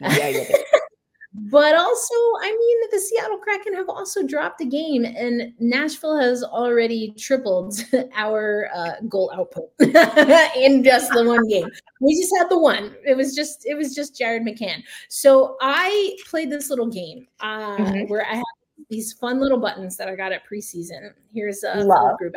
Yeah, 0.00 0.44
but 1.34 1.74
also, 1.74 2.14
I 2.40 2.56
mean, 2.58 2.90
the 2.90 2.98
Seattle 2.98 3.38
Kraken 3.38 3.74
have 3.74 3.88
also 3.88 4.26
dropped 4.26 4.60
a 4.60 4.66
game, 4.66 5.04
and 5.04 5.52
Nashville 5.58 6.18
has 6.18 6.42
already 6.42 7.14
tripled 7.16 7.78
our 8.14 8.68
uh, 8.74 8.92
goal 9.08 9.30
output 9.34 9.70
in 9.80 10.82
just 10.84 11.12
the 11.12 11.24
one 11.24 11.46
game. 11.48 11.68
We 12.00 12.20
just 12.20 12.32
had 12.38 12.50
the 12.50 12.58
one. 12.58 12.94
It 13.04 13.16
was 13.16 13.34
just, 13.34 13.66
it 13.66 13.74
was 13.74 13.94
just 13.94 14.16
Jared 14.16 14.42
McCann. 14.42 14.82
So 15.08 15.56
I 15.60 16.16
played 16.26 16.50
this 16.50 16.70
little 16.70 16.88
game 16.88 17.26
uh, 17.40 17.76
mm-hmm. 17.76 18.10
where 18.10 18.26
I 18.26 18.34
have 18.34 18.44
these 18.88 19.12
fun 19.14 19.40
little 19.40 19.58
buttons 19.58 19.96
that 19.96 20.08
I 20.08 20.14
got 20.14 20.32
at 20.32 20.42
preseason. 20.50 21.10
Here's 21.32 21.62
a 21.64 21.84
love. 21.84 22.18
group 22.18 22.34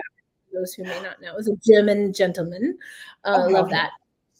those 0.53 0.73
who 0.73 0.83
may 0.83 1.01
not 1.01 1.21
know. 1.21 1.35
It's 1.37 1.47
a 1.47 1.55
German 1.65 2.13
gentleman. 2.13 2.77
Uh, 3.23 3.43
okay. 3.43 3.53
Love 3.53 3.69
that. 3.69 3.91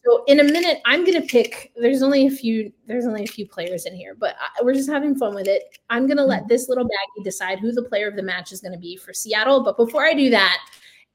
So 0.06 0.24
in 0.28 0.40
a 0.40 0.44
minute, 0.44 0.80
I'm 0.86 1.06
gonna 1.06 1.22
pick. 1.22 1.72
There's 1.76 2.02
only 2.02 2.28
a 2.28 2.32
few. 2.32 2.72
There's 2.88 3.06
only 3.06 3.24
a 3.24 3.28
few 3.28 3.48
players 3.48 3.86
in 3.86 3.94
here, 3.94 4.16
but 4.18 4.36
I, 4.40 4.64
we're 4.64 4.74
just 4.74 4.90
having 4.90 5.16
fun 5.16 5.36
with 5.36 5.48
it. 5.48 5.78
I'm 5.90 6.08
gonna 6.08 6.24
let 6.24 6.48
this 6.48 6.70
little 6.70 6.86
baggie 6.86 7.24
decide 7.24 7.60
who 7.60 7.72
the 7.72 7.84
player 7.84 8.08
of 8.08 8.16
the 8.16 8.24
match 8.24 8.52
is 8.52 8.62
gonna 8.62 8.78
be 8.78 8.96
for 8.96 9.14
Seattle. 9.14 9.64
But 9.64 9.78
before 9.78 10.06
I 10.06 10.14
do 10.14 10.30
that, 10.30 10.58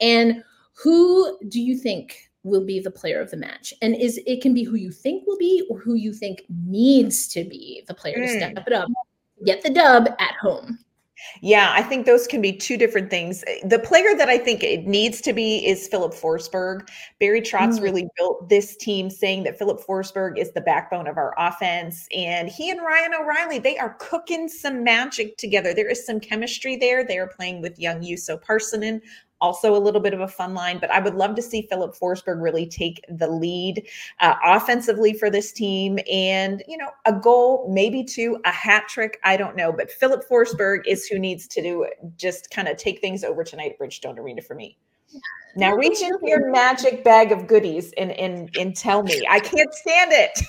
and 0.01 0.45
who 0.75 1.39
do 1.49 1.61
you 1.61 1.79
think 1.79 2.31
will 2.43 2.65
be 2.65 2.79
the 2.79 2.91
player 2.91 3.21
of 3.21 3.31
the 3.31 3.39
match? 3.39 3.73
And 3.81 3.97
is 3.97 4.21
it 4.27 4.43
can 4.43 4.53
be 4.53 4.65
who 4.65 4.77
you 4.77 4.93
think 4.93 5.27
will 5.27 5.39
be, 5.39 5.67
or 5.71 5.79
who 5.79 5.95
you 5.95 6.13
think 6.13 6.43
needs 6.49 7.27
to 7.29 7.43
be 7.43 7.85
the 7.89 7.95
player 7.95 8.19
mm. 8.19 8.27
to 8.27 8.37
step 8.37 8.67
it 8.67 8.73
up, 8.75 8.89
get 9.47 9.63
the 9.63 9.71
dub 9.71 10.09
at 10.19 10.35
home. 10.35 10.79
Yeah, 11.41 11.73
I 11.73 11.83
think 11.83 12.07
those 12.07 12.27
can 12.27 12.41
be 12.41 12.53
two 12.53 12.77
different 12.77 13.09
things. 13.11 13.45
The 13.65 13.79
player 13.79 14.17
that 14.17 14.29
I 14.29 14.39
think 14.39 14.63
it 14.63 14.87
needs 14.87 15.21
to 15.23 15.33
be 15.33 15.65
is 15.67 15.87
Filip 15.87 16.13
Forsberg. 16.13 16.89
Barry 17.21 17.41
Trotz 17.41 17.79
mm. 17.79 17.83
really 17.83 18.09
built 18.17 18.49
this 18.49 18.77
team 18.77 19.11
saying 19.11 19.45
that 19.45 19.59
Filip 19.59 19.81
Forsberg 19.81 20.39
is 20.39 20.53
the 20.53 20.61
backbone 20.61 21.07
of 21.07 21.17
our 21.17 21.35
offense. 21.39 22.09
And 22.15 22.49
he 22.49 22.71
and 22.71 22.81
Ryan 22.81 23.15
O'Reilly, 23.15 23.59
they 23.59 23.79
are 23.79 23.97
cooking 24.01 24.49
some 24.49 24.83
magic 24.83 25.37
together. 25.37 25.73
There 25.73 25.89
is 25.89 26.05
some 26.05 26.19
chemistry 26.19 26.77
there. 26.77 27.05
They 27.05 27.19
are 27.19 27.29
playing 27.29 27.63
with 27.63 27.79
young 27.79 28.01
Juuso 28.01 28.43
Parssinen 28.43 29.01
also 29.41 29.77
a 29.77 29.79
little 29.79 30.01
bit 30.01 30.15
of 30.15 30.21
a 30.21 30.29
fun 30.29 30.55
line. 30.55 30.79
But 30.79 30.91
I 30.91 31.01
would 31.01 31.15
love 31.15 31.35
to 31.37 31.43
see 31.43 31.63
Filip 31.63 31.95
Forsberg 31.95 32.43
really 32.43 32.67
take 32.67 33.05
the 33.09 33.29
lead 33.29 33.87
uh, 34.21 34.35
offensively 34.45 35.13
for 35.15 35.31
this 35.31 35.53
team 35.53 35.99
and, 36.11 36.63
you 36.69 36.77
know, 36.77 36.91
a 37.05 37.13
goal, 37.13 37.71
maybe 37.73 38.05
two, 38.05 38.39
a 38.45 38.51
hat 38.51 38.89
trick. 38.89 39.19
I 39.25 39.37
don't 39.37 39.57
know. 39.57 39.73
But 39.73 39.91
Filip 39.91 40.29
Forsberg 40.29 40.81
is 40.87 41.07
who 41.07 41.19
needs 41.19 41.47
to 41.49 41.63
do 41.63 41.87
just 42.17 42.51
kind 42.51 42.69
of 42.69 42.77
take 42.77 43.01
things 43.01 43.25
over 43.25 43.45
tonight 43.45 43.73
at 43.73 43.79
Bridgestone 43.79 44.19
Arena 44.19 44.43
for 44.43 44.55
me. 44.55 44.79
Now 45.57 45.75
reach 45.75 46.03
into 46.03 46.19
your 46.23 46.51
magic 46.51 47.05
bag 47.05 47.31
of 47.31 47.47
goodies 47.47 47.93
and 47.97 48.11
and 48.13 48.51
and 48.59 48.75
tell 48.75 49.05
me. 49.05 49.25
I 49.31 49.39
can't 49.39 49.73
stand 49.73 50.11
it. 50.13 50.41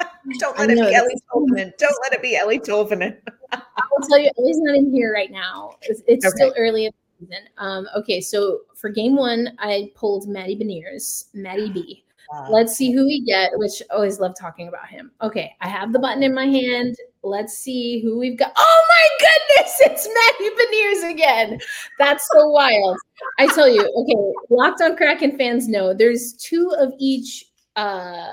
Don't 0.38 0.58
let 0.58 0.70
it 0.70 0.76
be 0.76 0.82
Eeli 0.82 1.20
Tolvanen. 1.30 1.76
Don't 1.76 1.98
let 2.02 2.12
it 2.14 2.22
be 2.22 2.38
Eeli 2.38 2.58
Tolvanen. 2.58 3.16
I 3.52 3.82
will 3.90 4.06
tell 4.08 4.18
you, 4.18 4.30
Eeli's 4.38 4.58
not 4.60 4.74
in 4.76 4.90
here 4.90 5.12
right 5.12 5.30
now. 5.30 5.76
It's, 5.82 6.02
it's 6.06 6.24
okay. 6.24 6.34
still 6.34 6.54
early 6.56 6.86
in 6.86 6.92
season. 7.18 7.44
Um, 7.58 7.86
okay, 7.96 8.20
so 8.20 8.60
for 8.74 8.90
game 8.90 9.16
one, 9.16 9.56
I 9.58 9.90
pulled 9.94 10.28
Matty 10.28 10.56
Beniers, 10.56 11.26
Matty 11.34 11.70
B. 11.70 12.04
Uh, 12.34 12.50
Let's 12.50 12.74
see 12.74 12.90
who 12.90 13.04
we 13.04 13.24
get, 13.24 13.50
which 13.56 13.82
I 13.90 13.94
always 13.94 14.18
love 14.18 14.34
talking 14.38 14.68
about 14.68 14.88
him. 14.88 15.10
Okay, 15.22 15.54
I 15.60 15.68
have 15.68 15.92
the 15.92 15.98
button 15.98 16.22
in 16.22 16.34
my 16.34 16.46
hand. 16.46 16.96
Let's 17.22 17.58
see 17.58 18.00
who 18.00 18.18
we've 18.18 18.38
got. 18.38 18.52
Oh 18.56 18.84
my 18.88 19.26
goodness, 19.26 19.76
it's 19.80 20.08
Matty 20.08 20.54
Beniers 20.56 21.10
again. 21.12 21.60
That's 21.98 22.26
so 22.32 22.48
wild. 22.48 22.98
I 23.38 23.46
tell 23.48 23.68
you, 23.68 23.80
okay, 23.80 24.38
Locked 24.50 24.80
on 24.80 24.96
Kraken 24.96 25.36
fans 25.36 25.68
know 25.68 25.94
there's 25.94 26.34
two 26.34 26.74
of 26.78 26.92
each 26.98 27.46
uh 27.76 28.28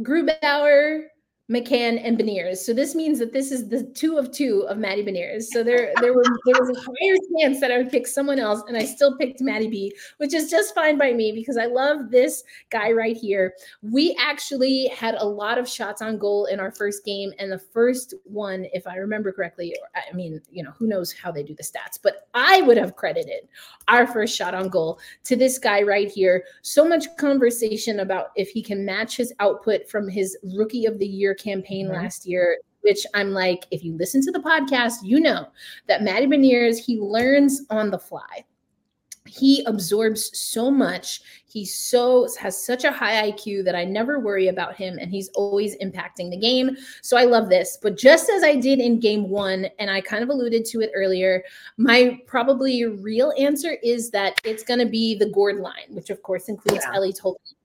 Grubauer, 0.00 1.04
McCann 1.50 2.00
and 2.02 2.18
Beniers. 2.18 2.56
So 2.56 2.72
this 2.72 2.96
means 2.96 3.20
that 3.20 3.32
this 3.32 3.52
is 3.52 3.68
the 3.68 3.84
two 3.84 4.16
of 4.18 4.32
two 4.32 4.66
of 4.68 4.78
Matty 4.78 5.04
Beniers. 5.04 5.44
So 5.44 5.62
there, 5.62 5.92
there 6.00 6.12
were 6.12 6.24
there 6.44 6.60
was 6.60 6.76
a 6.76 6.80
higher 6.80 7.16
chance 7.38 7.60
that 7.60 7.70
I 7.70 7.78
would 7.78 7.90
pick 7.90 8.08
someone 8.08 8.40
else, 8.40 8.64
and 8.66 8.76
I 8.76 8.84
still 8.84 9.16
picked 9.16 9.40
Matty 9.40 9.68
B, 9.68 9.96
which 10.16 10.34
is 10.34 10.50
just 10.50 10.74
fine 10.74 10.98
by 10.98 11.12
me 11.12 11.30
because 11.30 11.56
I 11.56 11.66
love 11.66 12.10
this 12.10 12.42
guy 12.70 12.90
right 12.90 13.16
here. 13.16 13.54
We 13.82 14.16
actually 14.20 14.88
had 14.88 15.14
a 15.14 15.24
lot 15.24 15.56
of 15.56 15.68
shots 15.68 16.02
on 16.02 16.18
goal 16.18 16.46
in 16.46 16.58
our 16.58 16.72
first 16.72 17.04
game, 17.04 17.32
and 17.38 17.52
the 17.52 17.60
first 17.60 18.14
one, 18.24 18.66
if 18.72 18.84
I 18.88 18.96
remember 18.96 19.30
correctly, 19.30 19.76
I 19.94 20.12
mean, 20.14 20.40
you 20.50 20.64
know, 20.64 20.72
who 20.72 20.88
knows 20.88 21.12
how 21.12 21.30
they 21.30 21.44
do 21.44 21.54
the 21.54 21.62
stats, 21.62 21.96
but 22.02 22.28
I 22.34 22.62
would 22.62 22.76
have 22.76 22.96
credited 22.96 23.46
our 23.86 24.08
first 24.08 24.36
shot 24.36 24.52
on 24.52 24.68
goal 24.68 24.98
to 25.24 25.36
this 25.36 25.60
guy 25.60 25.82
right 25.82 26.10
here. 26.10 26.42
So 26.62 26.84
much 26.84 27.06
conversation 27.18 28.00
about 28.00 28.30
if 28.34 28.48
he 28.48 28.62
can 28.62 28.84
match 28.84 29.16
his 29.16 29.32
output 29.38 29.88
from 29.88 30.08
his 30.08 30.36
rookie 30.42 30.86
of 30.86 30.98
the 30.98 31.06
year 31.06 31.35
campaign 31.38 31.86
mm-hmm. 31.86 31.96
last 31.96 32.26
year, 32.26 32.58
which 32.82 33.04
I'm 33.14 33.32
like, 33.32 33.66
if 33.70 33.84
you 33.84 33.96
listen 33.96 34.22
to 34.22 34.32
the 34.32 34.38
podcast, 34.38 34.98
you 35.02 35.20
know 35.20 35.48
that 35.88 36.02
Matty 36.02 36.26
Beniers, 36.26 36.78
he 36.78 36.98
learns 36.98 37.62
on 37.70 37.90
the 37.90 37.98
fly. 37.98 38.44
He 39.26 39.64
absorbs 39.66 40.30
so 40.38 40.70
much. 40.70 41.20
He 41.46 41.64
so 41.64 42.28
has 42.38 42.64
such 42.64 42.84
a 42.84 42.92
high 42.92 43.30
IQ 43.30 43.64
that 43.64 43.74
I 43.74 43.84
never 43.84 44.20
worry 44.20 44.48
about 44.48 44.76
him 44.76 44.98
and 44.98 45.10
he's 45.10 45.28
always 45.30 45.76
impacting 45.78 46.30
the 46.30 46.36
game. 46.36 46.76
So 47.02 47.16
I 47.16 47.24
love 47.24 47.48
this. 47.48 47.78
But 47.80 47.96
just 47.96 48.30
as 48.30 48.44
I 48.44 48.56
did 48.56 48.78
in 48.78 49.00
game 49.00 49.28
1 49.28 49.66
and 49.78 49.90
I 49.90 50.00
kind 50.00 50.22
of 50.22 50.28
alluded 50.28 50.64
to 50.66 50.80
it 50.80 50.92
earlier, 50.94 51.42
my 51.76 52.20
probably 52.26 52.84
real 52.84 53.32
answer 53.38 53.76
is 53.82 54.10
that 54.10 54.40
it's 54.44 54.62
going 54.62 54.80
to 54.80 54.86
be 54.86 55.16
the 55.16 55.30
Gourde 55.30 55.60
line, 55.60 55.88
which 55.88 56.10
of 56.10 56.22
course 56.22 56.48
includes 56.48 56.84
yeah. 56.84 56.98
Eeli 56.98 57.18
Tolvanen 57.18 57.55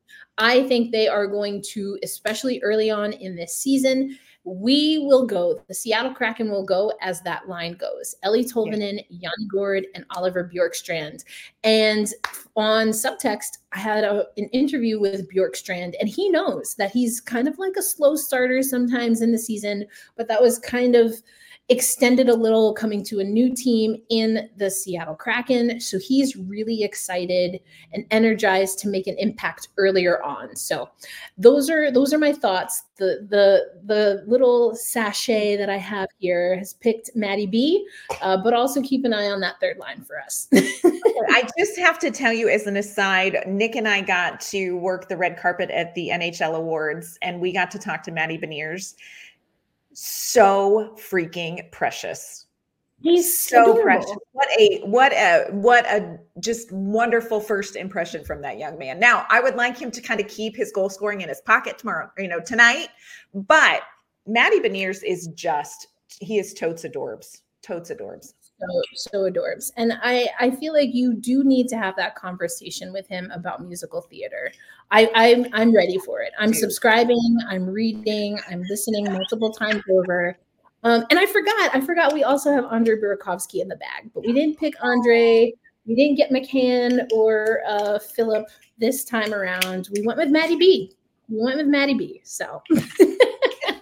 I 0.42 0.68
think 0.68 0.92
they 0.92 1.08
are 1.08 1.28
going 1.28 1.62
to, 1.74 2.00
especially 2.04 2.60
early 2.64 2.90
on 2.90 3.14
in 3.14 3.36
this 3.36 3.56
season, 3.56 4.18
we 4.44 4.98
will 4.98 5.28
go, 5.28 5.62
the 5.68 5.74
Seattle 5.76 6.16
Kraken 6.16 6.50
will 6.50 6.66
go 6.66 6.92
as 7.00 7.22
that 7.22 7.48
line 7.48 7.74
goes. 7.74 8.16
Eeli 8.26 8.52
Tolvanen, 8.52 9.06
yeah. 9.08 9.30
Yanni 9.30 9.48
Gourde, 9.48 9.86
and 9.94 10.04
Oliver 10.10 10.50
Bjorkstrand. 10.52 11.24
And 11.64 12.12
on 12.56 12.88
subtext, 12.88 13.60
I 13.72 13.78
had 13.78 14.04
a, 14.04 14.26
an 14.38 14.46
interview 14.46 15.00
with 15.00 15.32
Bjorkstrand, 15.32 15.94
and 16.00 16.10
he 16.10 16.28
knows 16.30 16.74
that 16.80 16.90
he's 16.90 17.22
kind 17.22 17.48
of 17.48 17.60
like 17.60 17.76
a 17.78 17.84
slow 17.84 18.16
starter 18.16 18.64
sometimes 18.64 19.22
in 19.22 19.32
the 19.32 19.38
season, 19.38 19.86
but 20.18 20.28
that 20.28 20.42
was 20.42 20.58
kind 20.58 20.96
of 20.96 21.22
extended 21.70 22.28
a 22.28 22.34
little 22.34 22.74
coming 22.74 23.02
to 23.06 23.20
a 23.22 23.24
new 23.24 23.56
team 23.56 23.96
in 24.10 24.50
the 24.58 24.70
Seattle 24.70 25.16
Kraken. 25.16 25.80
So 25.80 25.98
he's 25.98 26.36
really 26.36 26.84
excited 26.84 27.62
and 27.94 28.06
energized 28.12 28.80
to 28.80 28.90
make 28.90 29.08
an 29.08 29.16
impact 29.18 29.70
earlier 29.78 30.22
on. 30.22 30.56
So 30.56 30.90
those 31.38 31.70
are 31.70 31.90
those 31.90 32.14
are 32.14 32.18
my 32.18 32.34
thoughts. 32.34 32.84
The 32.98 33.26
the 33.30 33.82
the 33.86 34.24
little 34.28 34.76
sachet 34.76 35.56
that 35.58 35.70
I 35.70 35.78
have 35.78 36.10
here 36.20 36.58
has 36.58 36.74
picked 36.74 37.12
Matty 37.16 37.46
B, 37.46 37.88
uh, 38.22 38.38
but 38.38 38.54
also 38.54 38.82
keep 38.82 39.06
an 39.06 39.14
eye 39.14 39.30
on 39.30 39.40
that 39.40 39.60
third 39.62 39.78
line 39.78 40.04
for 40.04 40.20
us. 40.20 40.50
I 40.54 41.48
just 41.58 41.80
have 41.80 41.98
to 42.00 42.12
tell 42.12 42.34
you 42.34 42.50
as 42.50 42.68
an 42.68 42.76
aside, 42.76 43.38
Nick 43.48 43.76
and 43.76 43.88
I 43.88 44.02
got 44.02 44.42
to 44.42 44.78
work 44.78 45.08
the 45.08 45.18
red 45.18 45.38
carpet 45.38 45.70
at 45.72 45.96
the 45.96 46.10
NHL 46.10 46.56
Awards, 46.56 47.18
and 47.22 47.40
we 47.40 47.54
got 47.54 47.72
to 47.72 47.80
talk 47.80 48.04
to 48.04 48.12
Matty 48.12 48.38
Beniers 48.38 48.96
so 49.94 50.96
freaking 50.98 51.72
precious. 51.72 52.46
He's 53.02 53.36
so 53.38 53.64
adorable. 53.64 53.82
precious. 53.84 54.18
What 54.32 54.48
a 54.60 54.82
what 54.84 55.12
a 55.14 55.48
what 55.52 55.86
a 55.86 56.20
just 56.40 56.72
wonderful 56.72 57.40
first 57.40 57.76
impression 57.76 58.24
from 58.24 58.42
that 58.44 58.60
young 58.60 58.78
man. 58.78 59.00
Now, 59.00 59.26
I 59.30 59.42
would 59.42 59.56
like 59.56 59.78
him 59.78 59.90
to 59.92 60.02
kind 60.02 60.20
of 60.20 60.28
keep 60.28 60.56
his 60.56 60.72
goal 60.72 60.90
scoring 60.90 61.22
in 61.22 61.30
his 61.30 61.42
pocket 61.42 61.80
tomorrow, 61.80 62.12
you 62.18 62.28
know, 62.28 62.40
tonight. 62.40 62.90
But 63.34 63.82
Matty 64.28 64.60
Beniers 64.60 65.04
is 65.04 65.28
just 65.30 65.88
he 66.20 66.38
is 66.38 66.54
totes 66.54 66.84
adorbs. 66.84 67.42
Totes 67.64 67.92
adorbs 67.92 68.34
so 68.62 68.82
so 68.96 69.32
adorbs 69.32 69.72
and 69.78 69.94
i 70.04 70.28
i 70.40 70.50
feel 70.50 70.74
like 70.74 70.90
you 70.94 71.14
do 71.14 71.44
need 71.44 71.68
to 71.68 71.78
have 71.78 71.96
that 71.96 72.16
conversation 72.16 72.94
with 72.94 73.08
him 73.08 73.30
about 73.32 73.64
musical 73.64 74.02
theater 74.02 74.52
i 74.92 75.10
i'm, 75.16 75.46
I'm 75.54 75.76
ready 75.76 75.98
for 76.00 76.22
it 76.22 76.32
i'm 76.40 76.54
subscribing 76.54 77.38
i'm 77.50 77.68
reading 77.68 78.40
i'm 78.50 78.64
listening 78.70 79.12
multiple 79.12 79.52
times 79.52 79.84
over 79.90 80.38
um, 80.84 81.06
and 81.10 81.20
i 81.20 81.26
forgot 81.26 81.76
i 81.76 81.82
forgot 81.82 82.14
we 82.14 82.24
also 82.24 82.52
have 82.52 82.66
andre 82.66 82.96
burakovsky 82.96 83.62
in 83.62 83.68
the 83.68 83.78
bag 83.78 84.12
but 84.14 84.26
we 84.26 84.34
didn't 84.34 84.58
pick 84.60 84.74
andre 84.82 85.54
we 85.86 85.96
didn't 85.96 86.16
get 86.16 86.30
McCann 86.30 87.12
or 87.12 87.62
uh, 87.68 88.00
Philipp 88.00 88.48
this 88.78 89.04
time 89.04 89.34
around. 89.34 89.90
We 89.94 90.06
went 90.06 90.20
with 90.20 90.30
Matty 90.30 90.56
B. 90.56 90.94
We 91.28 91.44
went 91.44 91.58
with 91.58 91.68
Matty 91.68 91.96
B. 91.96 92.22
So. 92.24 92.62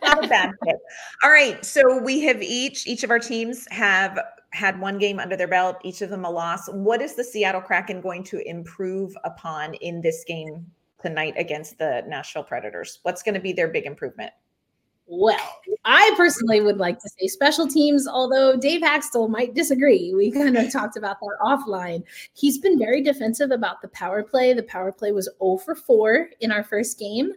Not 0.04 0.26
a 0.26 0.28
bad 0.28 0.52
pick. 0.64 0.78
All 1.24 1.30
right. 1.30 1.64
So 1.64 2.02
we 2.02 2.22
have 2.22 2.42
each, 2.42 2.88
each 2.88 3.04
of 3.04 3.12
our 3.12 3.20
teams 3.20 3.68
have 3.70 4.20
had 4.52 4.80
one 4.80 4.98
game 4.98 5.20
under 5.20 5.36
their 5.36 5.48
belt, 5.48 5.78
each 5.84 6.02
of 6.02 6.10
them 6.10 6.26
a 6.26 6.30
loss. 6.30 6.68
What 6.70 7.02
is 7.02 7.16
the 7.16 7.24
Seattle 7.24 7.62
Kraken 7.62 8.02
going 8.02 8.24
to 8.26 8.48
improve 8.48 9.16
upon 9.24 9.76
in 9.76 10.02
this 10.02 10.24
game 10.28 10.66
tonight 11.02 11.36
against 11.38 11.78
the 11.78 12.04
Nashville 12.08 12.44
Predators? 12.44 13.00
What's 13.04 13.24
going 13.24 13.36
to 13.36 13.42
be 13.42 13.54
their 13.54 13.68
big 13.68 13.86
improvement? 13.86 14.32
Well, 15.12 15.40
I 15.86 16.14
personally 16.16 16.62
would 16.62 16.78
like 16.78 17.00
to 17.00 17.10
say 17.10 17.26
special 17.26 17.68
teams, 17.68 18.08
although 18.08 18.56
Dave 18.56 18.82
Hakstol 18.82 19.28
might 19.28 19.56
disagree. 19.56 20.14
We 20.14 20.30
kind 20.30 20.56
of 20.56 20.72
talked 20.72 20.98
about 20.98 21.18
that 21.20 21.38
offline. 21.42 22.04
He's 22.36 22.60
been 22.60 22.78
very 22.78 23.02
defensive 23.02 23.50
about 23.50 23.82
the 23.82 23.88
power 23.88 24.22
play. 24.22 24.54
The 24.54 24.62
power 24.62 24.92
play 24.92 25.12
was 25.12 25.28
0 25.42 25.58
for 25.66 25.74
4 25.74 26.30
in 26.42 26.52
our 26.52 26.64
first 26.64 27.00
game 27.00 27.32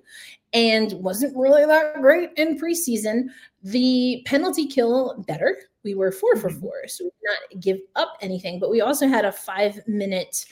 and 0.52 0.92
wasn't 0.92 1.34
really 1.34 1.64
that 1.64 2.02
great 2.02 2.32
in 2.36 2.58
preseason. 2.58 3.28
The 3.62 4.22
penalty 4.26 4.66
kill 4.66 5.24
better. 5.26 5.56
We 5.84 5.94
were 5.94 6.12
4 6.12 6.36
for 6.36 6.50
mm-hmm. 6.50 6.60
4, 6.60 6.88
so 6.88 7.04
we 7.04 7.10
did 7.10 7.28
not 7.28 7.60
give 7.62 7.78
up 7.96 8.16
anything, 8.20 8.58
but 8.58 8.70
we 8.70 8.80
also 8.80 9.08
had 9.08 9.24
a 9.24 9.32
5 9.32 9.86
minute 9.86 10.46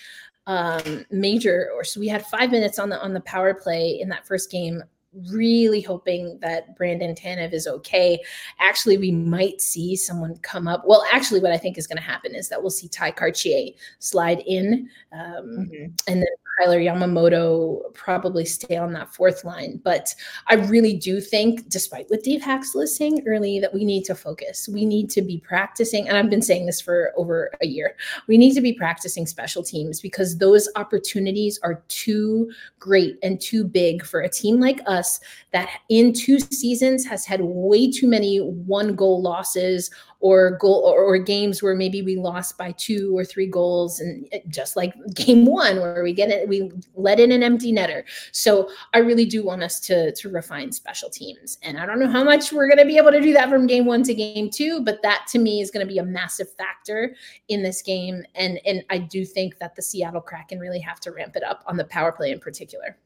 um 0.46 1.04
major 1.10 1.70
or 1.74 1.84
so 1.84 2.00
we 2.00 2.08
had 2.08 2.24
5 2.26 2.50
minutes 2.50 2.78
on 2.78 2.88
the 2.88 3.00
on 3.02 3.12
the 3.12 3.20
power 3.20 3.52
play 3.52 4.00
in 4.00 4.08
that 4.08 4.26
first 4.26 4.50
game 4.50 4.82
really 5.28 5.80
hoping 5.80 6.38
that 6.40 6.76
Brandon 6.76 7.14
Tanev 7.14 7.52
is 7.52 7.66
okay. 7.66 8.20
Actually, 8.58 8.98
we 8.98 9.10
might 9.10 9.60
see 9.60 9.96
someone 9.96 10.36
come 10.38 10.68
up. 10.68 10.84
Well, 10.86 11.04
actually, 11.12 11.40
what 11.40 11.52
I 11.52 11.56
think 11.56 11.78
is 11.78 11.86
going 11.86 11.98
to 11.98 12.02
happen 12.02 12.34
is 12.34 12.48
that 12.48 12.60
we'll 12.60 12.70
see 12.70 12.88
Ty 12.88 13.12
Kartye 13.12 13.74
slide 13.98 14.42
in, 14.46 14.88
um, 15.12 15.20
mm-hmm. 15.20 15.84
and 16.06 16.22
then 16.22 16.28
Kailer 16.60 16.78
Yamamoto 16.78 17.92
probably 17.94 18.44
stay 18.44 18.76
on 18.76 18.92
that 18.92 19.14
fourth 19.14 19.44
line. 19.44 19.80
But 19.82 20.14
I 20.48 20.54
really 20.54 20.96
do 20.96 21.20
think, 21.20 21.68
despite 21.68 22.10
what 22.10 22.22
Dave 22.22 22.42
Hakstol 22.42 22.82
is 22.82 22.94
saying 22.94 23.22
early, 23.26 23.60
that 23.60 23.72
we 23.72 23.84
need 23.84 24.04
to 24.04 24.14
focus. 24.14 24.68
We 24.68 24.84
need 24.84 25.10
to 25.10 25.22
be 25.22 25.38
practicing, 25.38 26.08
and 26.08 26.16
I've 26.16 26.30
been 26.30 26.42
saying 26.42 26.66
this 26.66 26.80
for 26.80 27.12
over 27.16 27.50
a 27.62 27.66
year. 27.66 27.96
We 28.26 28.36
need 28.36 28.54
to 28.54 28.60
be 28.60 28.72
practicing 28.72 29.26
special 29.26 29.62
teams 29.62 30.00
because 30.00 30.38
those 30.38 30.68
opportunities 30.76 31.58
are 31.62 31.82
too 31.88 32.50
great 32.78 33.18
and 33.22 33.40
too 33.40 33.64
big 33.64 34.04
for 34.04 34.20
a 34.20 34.28
team 34.28 34.60
like 34.60 34.80
us 34.86 35.20
that 35.52 35.68
in 35.88 36.12
two 36.12 36.38
seasons 36.38 37.04
has 37.06 37.24
had 37.24 37.40
way 37.40 37.90
too 37.90 38.06
many 38.06 38.38
one 38.38 38.94
goal 38.94 39.22
losses 39.22 39.90
or 40.20 40.52
goal 40.58 40.82
or, 40.86 41.02
or, 41.02 41.18
games 41.18 41.62
where 41.62 41.74
maybe 41.74 42.02
we 42.02 42.16
lost 42.16 42.56
by 42.56 42.72
two 42.72 43.16
or 43.16 43.24
three 43.24 43.46
goals 43.46 44.00
and 44.00 44.26
eh, 44.32 44.40
just 44.48 44.76
like 44.76 44.94
game 45.14 45.44
one 45.44 45.80
where 45.80 46.02
we 46.02 46.12
get 46.12 46.30
it 46.30 46.48
we 46.48 46.70
let 46.94 47.18
in 47.18 47.32
an 47.32 47.42
empty 47.42 47.72
netter. 47.72 48.04
So 48.32 48.70
i 48.94 48.98
really 48.98 49.24
do 49.24 49.44
want 49.44 49.62
us 49.62 49.80
to 49.80 50.12
to 50.12 50.28
refine 50.28 50.72
special 50.72 51.10
teams. 51.10 51.58
And 51.62 51.78
i 51.78 51.86
don't 51.86 51.98
know 51.98 52.08
how 52.08 52.24
much 52.24 52.52
we're 52.52 52.68
going 52.68 52.78
to 52.78 52.84
be 52.84 52.96
able 52.96 53.10
to 53.12 53.20
do 53.20 53.32
that 53.32 53.48
from 53.48 53.66
game 53.66 53.86
one 53.86 54.02
to 54.04 54.14
game 54.14 54.50
two 54.50 54.82
but 54.82 55.02
that 55.02 55.26
to 55.30 55.38
me 55.38 55.60
is 55.60 55.70
going 55.70 55.86
to 55.86 55.92
be 55.92 55.98
a 55.98 56.04
massive 56.04 56.50
factor 56.52 57.14
in 57.48 57.62
this 57.62 57.82
game. 57.82 58.22
And 58.34 58.60
and 58.66 58.82
i 58.90 58.98
do 58.98 59.24
think 59.24 59.58
that 59.58 59.74
the 59.74 59.82
seattle 59.82 60.20
kraken 60.20 60.58
really 60.58 60.80
have 60.80 61.00
to 61.00 61.12
ramp 61.12 61.36
it 61.36 61.42
up 61.42 61.64
on 61.66 61.76
the 61.76 61.84
power 61.84 62.12
play 62.12 62.30
in 62.30 62.40
particular 62.40 62.96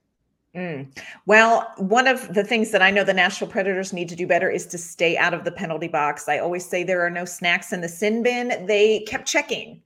Mm. 0.54 0.86
Well, 1.26 1.72
one 1.78 2.06
of 2.06 2.32
the 2.32 2.44
things 2.44 2.70
that 2.70 2.80
I 2.80 2.90
know 2.90 3.02
the 3.02 3.12
Nashville 3.12 3.48
Predators 3.48 3.92
need 3.92 4.08
to 4.08 4.16
do 4.16 4.26
better 4.26 4.48
is 4.48 4.66
to 4.66 4.78
stay 4.78 5.16
out 5.16 5.34
of 5.34 5.44
the 5.44 5.50
penalty 5.50 5.88
box. 5.88 6.28
I 6.28 6.38
always 6.38 6.64
say 6.64 6.84
there 6.84 7.04
are 7.04 7.10
no 7.10 7.24
snacks 7.24 7.72
in 7.72 7.80
the 7.80 7.88
sin 7.88 8.22
bin. 8.22 8.66
They 8.66 9.00
kept 9.00 9.26
checking 9.26 9.82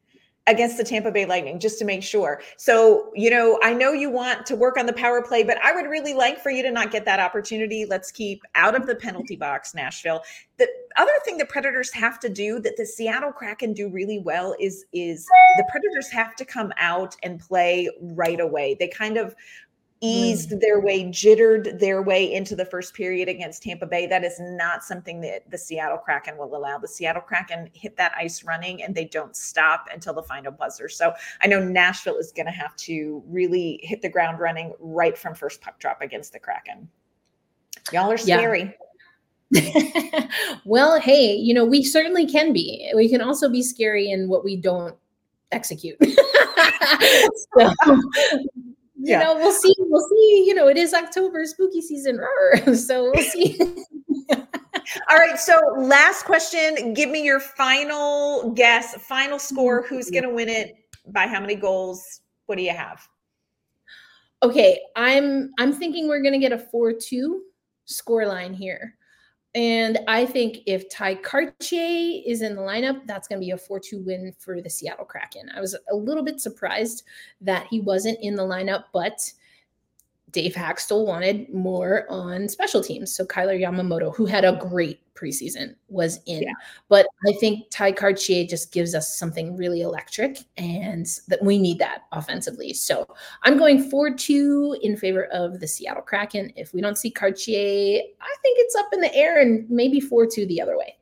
against 0.48 0.78
the 0.78 0.84
Tampa 0.84 1.12
Bay 1.12 1.26
Lightning 1.26 1.60
just 1.60 1.78
to 1.78 1.84
make 1.84 2.02
sure. 2.02 2.40
So, 2.56 3.12
you 3.14 3.30
know, 3.30 3.58
I 3.62 3.74
know 3.74 3.92
you 3.92 4.10
want 4.10 4.46
to 4.46 4.56
work 4.56 4.78
on 4.78 4.86
the 4.86 4.92
power 4.94 5.22
play, 5.22 5.42
but 5.42 5.58
I 5.62 5.72
would 5.72 5.88
really 5.88 6.14
like 6.14 6.42
for 6.42 6.50
you 6.50 6.62
to 6.62 6.70
not 6.70 6.90
get 6.90 7.04
that 7.04 7.20
opportunity. 7.20 7.84
Let's 7.84 8.10
keep 8.10 8.42
out 8.54 8.74
of 8.74 8.86
the 8.86 8.94
penalty 8.94 9.36
box, 9.36 9.74
Nashville. 9.74 10.22
The 10.56 10.66
other 10.96 11.12
thing 11.24 11.36
the 11.36 11.44
Predators 11.44 11.92
have 11.92 12.18
to 12.20 12.28
do 12.28 12.60
that 12.60 12.76
the 12.76 12.86
Seattle 12.86 13.30
Kraken 13.30 13.74
do 13.74 13.88
really 13.90 14.18
well 14.18 14.54
is 14.58 14.86
is 14.92 15.26
the 15.56 15.64
Predators 15.70 16.10
have 16.10 16.34
to 16.36 16.44
come 16.44 16.72
out 16.78 17.14
and 17.22 17.38
play 17.38 17.88
right 18.00 18.40
away. 18.40 18.76
They 18.78 18.88
kind 18.88 19.18
of 19.18 19.34
eased 20.01 20.51
mm. 20.51 20.61
their 20.61 20.80
way, 20.80 21.11
jittered 21.11 21.78
their 21.80 22.03
way 22.03 22.32
into 22.32 22.55
the 22.55 22.64
first 22.64 22.94
period 22.94 23.28
against 23.28 23.62
Tampa 23.62 23.86
Bay. 23.86 24.07
That 24.07 24.24
is 24.24 24.36
not 24.38 24.84
something 24.84 25.20
that 25.22 25.51
the 25.51 25.59
Seattle 25.59 25.99
Kraken 25.99 26.36
will 26.36 26.55
allow. 26.55 26.78
The 26.78 26.88
Seattle 26.88 27.22
Kraken 27.22 27.68
hit 27.72 27.96
that 27.96 28.12
ice 28.16 28.44
running 28.44 28.82
and 28.82 28.94
they 28.94 29.07
don't 29.07 29.36
stop 29.36 29.86
until 29.92 30.14
the 30.14 30.22
final 30.22 30.53
buzzer. 30.53 30.88
So 30.88 31.12
I 31.42 31.46
know 31.46 31.62
Nashville 31.62 32.16
is 32.16 32.32
going 32.32 32.46
to 32.46 32.53
have 32.53 32.76
to 32.76 33.22
really 33.26 33.80
hit 33.82 34.03
the 34.03 34.09
ground 34.09 34.38
running 34.38 34.72
right 34.78 35.16
from 35.16 35.34
first 35.34 35.61
puck 35.61 35.78
drop 35.78 36.01
against 36.01 36.32
the 36.32 36.38
Kraken. 36.38 36.88
Y'all 37.92 38.11
are 38.11 38.18
scary. 38.18 38.61
Yeah. 38.62 38.72
well, 40.64 41.01
hey, 41.01 41.34
you 41.34 41.55
know, 41.55 41.64
we 41.64 41.82
certainly 41.82 42.26
can 42.26 42.53
be. 42.53 42.90
We 42.94 43.09
can 43.09 43.20
also 43.20 43.49
be 43.49 43.62
scary 43.62 44.11
in 44.11 44.28
what 44.28 44.44
we 44.44 44.57
don't 44.57 44.94
execute. 45.53 45.96
so, 47.57 47.72
you 48.99 49.12
yeah. 49.12 49.22
know, 49.22 49.36
we'll 49.36 49.53
see. 49.53 49.74
We'll 49.78 50.09
see. 50.09 50.44
You 50.46 50.55
know, 50.55 50.66
it 50.66 50.76
is 50.76 50.92
October, 50.92 51.44
spooky 51.46 51.80
season. 51.80 52.18
So 52.74 53.12
we'll 53.14 53.22
see. 53.22 53.57
All 55.11 55.16
right. 55.16 55.38
So 55.38 55.55
last 55.76 56.24
question. 56.24 56.94
Give 56.94 57.09
me 57.09 57.24
your 57.24 57.38
final 57.38 58.51
guess, 58.53 58.94
final 58.96 59.38
score. 59.38 59.82
Who's 59.82 60.07
mm-hmm. 60.07 60.14
going 60.14 60.24
to 60.24 60.34
win 60.34 60.49
it? 60.49 60.74
By 61.07 61.26
how 61.28 61.40
many 61.40 61.55
goals? 61.55 62.20
What 62.46 62.57
do 62.57 62.62
you 62.62 62.72
have? 62.72 63.07
Okay, 64.42 64.80
I'm 64.94 65.53
I'm 65.59 65.72
thinking 65.72 66.09
we're 66.09 66.22
going 66.22 66.34
to 66.34 66.38
get 66.38 66.53
a 66.53 66.66
4-2 66.72 67.38
score 67.86 68.26
line 68.26 68.55
here. 68.55 68.94
And 69.59 69.98
I 70.06 70.24
think 70.24 70.59
if 70.66 70.88
Ty 70.88 71.16
Kartye 71.16 72.22
is 72.24 72.42
in 72.42 72.54
the 72.54 72.62
lineup, 72.62 73.04
that's 73.09 73.26
going 73.26 73.40
to 73.40 73.44
be 73.44 73.50
a 73.50 73.59
4 73.59 73.80
2 73.80 73.98
win 73.98 74.32
for 74.38 74.62
the 74.62 74.70
Seattle 74.70 75.04
Kraken. 75.04 75.50
I 75.52 75.61
was 75.61 75.76
a 75.90 75.96
little 75.96 76.22
bit 76.22 76.40
surprised 76.40 77.02
that 77.40 77.66
he 77.66 77.80
wasn't 77.80 78.20
in 78.22 78.36
the 78.36 78.44
lineup, 78.44 78.84
but 78.92 79.18
Dave 80.30 80.52
Hakstol 80.52 81.06
wanted 81.06 81.52
more 81.52 82.04
on 82.10 82.48
special 82.48 82.82
teams. 82.82 83.14
So 83.14 83.24
Kailer 83.24 83.56
Yamamoto, 83.56 84.14
who 84.14 84.26
had 84.26 84.44
a 84.44 84.56
great 84.56 85.00
preseason, 85.14 85.74
was 85.88 86.20
in. 86.26 86.42
Yeah. 86.42 86.52
But 86.88 87.06
I 87.26 87.32
think 87.40 87.70
Ty 87.70 87.92
Kartye 87.92 88.48
just 88.48 88.70
gives 88.70 88.94
us 88.94 89.16
something 89.16 89.56
really 89.56 89.80
electric 89.80 90.38
and 90.56 91.06
that 91.28 91.42
we 91.42 91.58
need 91.58 91.78
that 91.78 92.02
offensively. 92.12 92.74
So 92.74 93.06
I'm 93.42 93.56
going 93.56 93.90
4-2 93.90 94.80
in 94.82 94.96
favor 94.96 95.24
of 95.26 95.60
the 95.60 95.66
Seattle 95.66 96.02
Kraken. 96.02 96.52
If 96.56 96.74
we 96.74 96.80
don't 96.80 96.98
see 96.98 97.10
Kartye, 97.10 98.00
I 98.20 98.34
think 98.42 98.58
it's 98.60 98.76
up 98.76 98.88
in 98.92 99.00
the 99.00 99.14
air 99.14 99.40
and 99.40 99.68
maybe 99.70 100.00
4-2 100.00 100.46
the 100.46 100.60
other 100.60 100.76
way. 100.76 100.97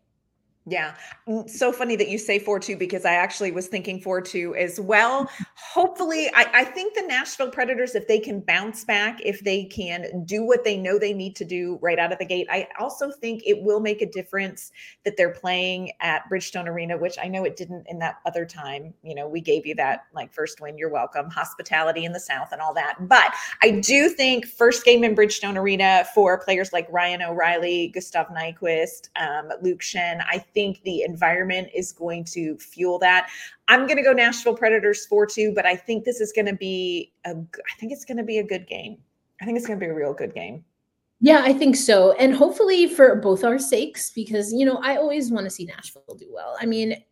Yeah. 0.68 0.94
Mm, 1.28 1.48
so 1.48 1.70
funny 1.70 1.94
that 1.94 2.08
you 2.08 2.18
say 2.18 2.40
4 2.40 2.58
2 2.58 2.76
because 2.76 3.04
I 3.04 3.12
actually 3.12 3.52
was 3.52 3.68
thinking 3.68 4.00
4 4.00 4.20
2 4.20 4.56
as 4.56 4.80
well. 4.80 5.30
Hopefully, 5.54 6.28
I, 6.34 6.46
I, 6.52 6.64
think 6.64 6.94
the 6.94 7.02
Nashville 7.02 7.50
Predators, 7.50 7.94
if 7.94 8.08
they 8.08 8.18
can 8.18 8.40
bounce 8.40 8.84
back, 8.84 9.20
if 9.24 9.44
they 9.44 9.64
can 9.64 10.24
do 10.24 10.44
what 10.44 10.64
they 10.64 10.76
know 10.76 10.98
they 10.98 11.12
need 11.12 11.36
to 11.36 11.44
do 11.44 11.78
right 11.80 12.00
out 12.00 12.12
of 12.12 12.18
the 12.18 12.24
gate, 12.24 12.48
I 12.50 12.66
also 12.80 13.12
think 13.12 13.42
it 13.46 13.62
will 13.62 13.78
make 13.78 14.02
a 14.02 14.10
difference 14.10 14.72
that 15.04 15.16
they're 15.16 15.32
playing 15.32 15.92
at 16.00 16.28
Bridgestone 16.28 16.66
Arena, 16.66 16.98
which 16.98 17.16
I 17.22 17.28
know 17.28 17.44
it 17.44 17.54
didn't 17.54 17.86
in 17.88 18.00
that 18.00 18.16
other 18.26 18.44
time. 18.44 18.92
You 19.04 19.14
know, 19.14 19.28
we 19.28 19.40
gave 19.40 19.66
you 19.66 19.76
that 19.76 20.06
like 20.14 20.34
first 20.34 20.60
win, 20.60 20.76
you're 20.76 20.90
welcome, 20.90 21.30
hospitality 21.30 22.04
in 22.04 22.12
the 22.12 22.20
South 22.20 22.48
and 22.50 22.60
all 22.60 22.74
that. 22.74 22.96
But 23.02 23.32
I 23.62 23.70
do 23.70 24.08
think 24.08 24.46
first 24.46 24.84
game 24.84 25.04
in 25.04 25.14
Bridgestone 25.14 25.56
Arena 25.56 26.06
for 26.12 26.40
players 26.40 26.72
like 26.72 26.88
Ryan 26.90 27.22
O'Reilly, 27.22 27.92
Gustav 27.94 28.26
Nyquist, 28.28 29.10
um, 29.14 29.50
Luke 29.62 29.80
Schenn, 29.80 30.24
I 30.28 30.38
think 30.56 30.82
the 30.84 31.02
environment 31.02 31.68
is 31.74 31.92
going 31.92 32.24
to 32.24 32.56
fuel 32.56 32.98
that. 33.00 33.28
I'm 33.68 33.86
going 33.86 33.98
to 33.98 34.02
go 34.02 34.14
Nashville 34.14 34.56
Predators 34.56 35.04
4 35.04 35.26
2, 35.26 35.52
but 35.54 35.66
I 35.66 35.76
think 35.76 36.04
this 36.04 36.18
is 36.18 36.32
going 36.32 36.46
to 36.46 36.54
be 36.54 37.12
a, 37.26 37.32
I 37.32 37.78
think 37.78 37.92
it's 37.92 38.06
going 38.06 38.16
to 38.16 38.24
be 38.24 38.38
a 38.38 38.42
good 38.42 38.66
game. 38.66 38.96
I 39.42 39.44
think 39.44 39.58
it's 39.58 39.66
going 39.66 39.78
to 39.78 39.84
be 39.84 39.90
a 39.90 39.94
real 39.94 40.14
good 40.14 40.34
game. 40.34 40.64
Yeah, 41.20 41.42
I 41.44 41.52
think 41.52 41.76
so. 41.76 42.12
And 42.12 42.34
hopefully 42.34 42.86
for 42.86 43.16
both 43.16 43.44
our 43.44 43.58
sakes, 43.58 44.10
because, 44.10 44.50
you 44.52 44.64
know, 44.64 44.78
I 44.82 44.96
always 44.96 45.30
want 45.30 45.44
to 45.44 45.50
see 45.50 45.66
Nashville 45.66 46.16
do 46.18 46.26
well. 46.32 46.56
I 46.58 46.64
mean, 46.64 47.02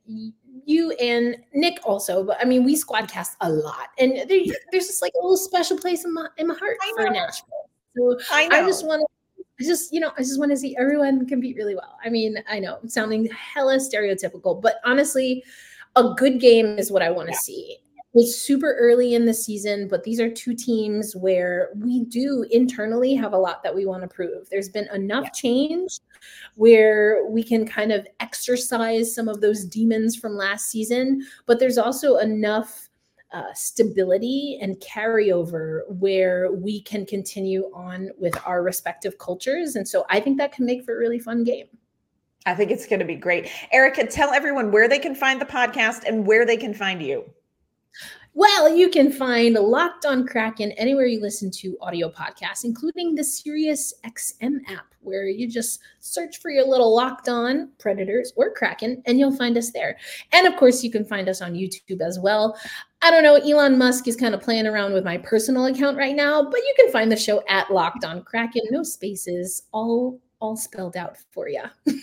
you 0.65 0.93
and 0.93 1.37
Nick 1.53 1.81
also, 1.85 2.25
but 2.25 2.39
I 2.41 2.45
mean, 2.45 2.65
we 2.65 2.77
squadcast 2.77 3.37
a 3.43 3.51
lot. 3.51 3.89
And 3.99 4.29
there, 4.29 4.41
there's 4.73 4.87
just 4.87 5.03
like 5.03 5.13
a 5.15 5.23
little 5.23 5.37
special 5.37 5.77
place 5.77 6.07
in 6.07 6.15
my, 6.15 6.29
in 6.39 6.47
my 6.47 6.55
heart 6.55 6.77
for 6.97 7.11
Nashville. 7.11 7.69
So 7.97 8.19
I, 8.33 8.49
I 8.51 8.67
just 8.67 8.87
want 8.87 9.01
to 9.01 9.14
I 9.61 9.65
just, 9.65 9.93
you 9.93 10.01
know, 10.01 10.13
I 10.19 10.23
just 10.23 10.39
want 10.39 10.51
to 10.51 10.57
see 10.57 10.77
everyone 10.77 11.27
compete 11.27 11.57
really 11.57 11.75
well. 11.75 11.97
I 12.05 12.09
mean, 12.09 12.39
I 12.49 12.59
know 12.59 12.79
I'm 12.83 12.89
sounding 12.89 13.27
hella 13.27 13.77
stereotypical, 13.77 14.61
but 14.61 14.77
honestly, 14.85 15.45
a 15.97 16.15
good 16.17 16.41
game 16.41 16.79
is 16.79 16.91
what 16.91 17.03
I 17.03 17.11
want 17.11 17.29
to 17.29 17.35
yeah. 17.35 17.41
see. 17.41 17.79
It's 18.17 18.37
super 18.37 18.77
early 18.79 19.15
in 19.15 19.25
the 19.25 19.35
season, 19.35 19.89
but 19.89 20.05
these 20.05 20.21
are 20.21 20.31
two 20.31 20.55
teams 20.55 21.17
where 21.17 21.71
we 21.77 22.05
do 22.05 22.47
internally 22.51 23.15
have 23.15 23.33
a 23.33 23.39
lot 23.39 23.63
that 23.65 23.75
we 23.75 23.87
want 23.87 24.03
to 24.03 24.09
prove. 24.09 24.49
There's 24.51 24.69
been 24.69 24.89
enough 24.95 25.25
yeah. 25.25 25.31
change 25.31 25.99
where 26.55 27.27
we 27.27 27.43
can 27.43 27.67
kind 27.67 27.91
of 27.91 28.07
exercise 28.21 29.13
some 29.13 29.29
of 29.29 29.41
those 29.41 29.65
demons 29.65 30.15
from 30.15 30.37
last 30.37 30.67
season, 30.67 31.27
but 31.47 31.59
there's 31.59 31.79
also 31.79 32.19
enough 32.19 32.84
uh, 33.35 33.53
stability 33.53 34.59
and 34.63 34.77
carryover 34.77 35.81
where 35.89 36.53
we 36.53 36.81
can 36.83 37.05
continue 37.05 37.69
on 37.75 38.11
with 38.17 38.35
our 38.47 38.63
respective 38.63 39.19
cultures. 39.19 39.75
And 39.75 39.87
so 39.87 40.07
I 40.09 40.21
think 40.21 40.39
that 40.39 40.53
can 40.53 40.65
make 40.65 40.85
for 40.85 40.95
a 40.95 40.99
really 40.99 41.19
fun 41.19 41.43
game. 41.43 41.67
I 42.47 42.55
think 42.55 42.71
it's 42.71 42.87
going 42.87 43.01
to 43.01 43.07
be 43.07 43.17
great. 43.17 43.51
Erica, 43.73 44.07
tell 44.07 44.33
everyone 44.33 44.71
where 44.71 44.89
they 44.89 44.99
can 44.99 45.15
find 45.15 45.41
the 45.41 45.47
podcast 45.47 46.05
and 46.07 46.27
where 46.27 46.47
they 46.47 46.57
can 46.57 46.73
find 46.73 47.03
you. 47.03 47.25
Well, 48.37 48.77
you 48.77 48.89
can 48.89 49.13
find 49.13 49.55
Locked 49.55 50.05
on 50.05 50.27
Kraken 50.27 50.73
anywhere 50.73 51.07
you 51.07 51.21
listen 51.21 51.53
to 51.53 51.79
audio 51.81 52.11
podcasts, 52.11 52.65
including 52.65 53.15
the 53.15 53.23
Sirius 53.23 53.95
XM 54.05 54.59
app, 54.69 54.93
where 55.03 55.29
you 55.29 55.49
just 55.49 55.79
search 56.01 56.41
for 56.41 56.51
your 56.51 56.67
little 56.67 56.93
Locked 56.93 57.29
on 57.29 57.71
Predators 57.79 58.33
or 58.35 58.53
Kraken, 58.53 59.01
and 59.07 59.21
you'll 59.21 59.37
find 59.37 59.57
us 59.57 59.71
there. 59.71 59.97
And 60.33 60.49
of 60.49 60.57
course, 60.57 60.83
you 60.83 60.91
can 60.91 61.05
find 61.05 61.29
us 61.29 61.41
on 61.41 61.55
YouTube 61.55 62.01
as 62.01 62.19
well. 62.19 62.59
I 63.03 63.13
don't 63.13 63.23
know, 63.23 63.37
Elon 63.37 63.79
Musk 63.79 64.09
is 64.09 64.17
kind 64.17 64.35
of 64.35 64.41
playing 64.41 64.67
around 64.67 64.95
with 64.95 65.05
my 65.05 65.19
personal 65.19 65.67
account 65.67 65.97
right 65.97 66.17
now, 66.17 66.43
but 66.43 66.59
you 66.59 66.75
can 66.77 66.91
find 66.91 67.13
the 67.13 67.17
show 67.17 67.45
at 67.49 67.71
Locked 67.71 68.05
on 68.05 68.25
Kraken, 68.25 68.63
no 68.71 68.83
spaces, 68.83 69.63
all 69.73 70.21
all 70.41 70.57
spelled 70.57 70.97
out 70.97 71.17
for 71.31 71.49
you. 71.49 71.63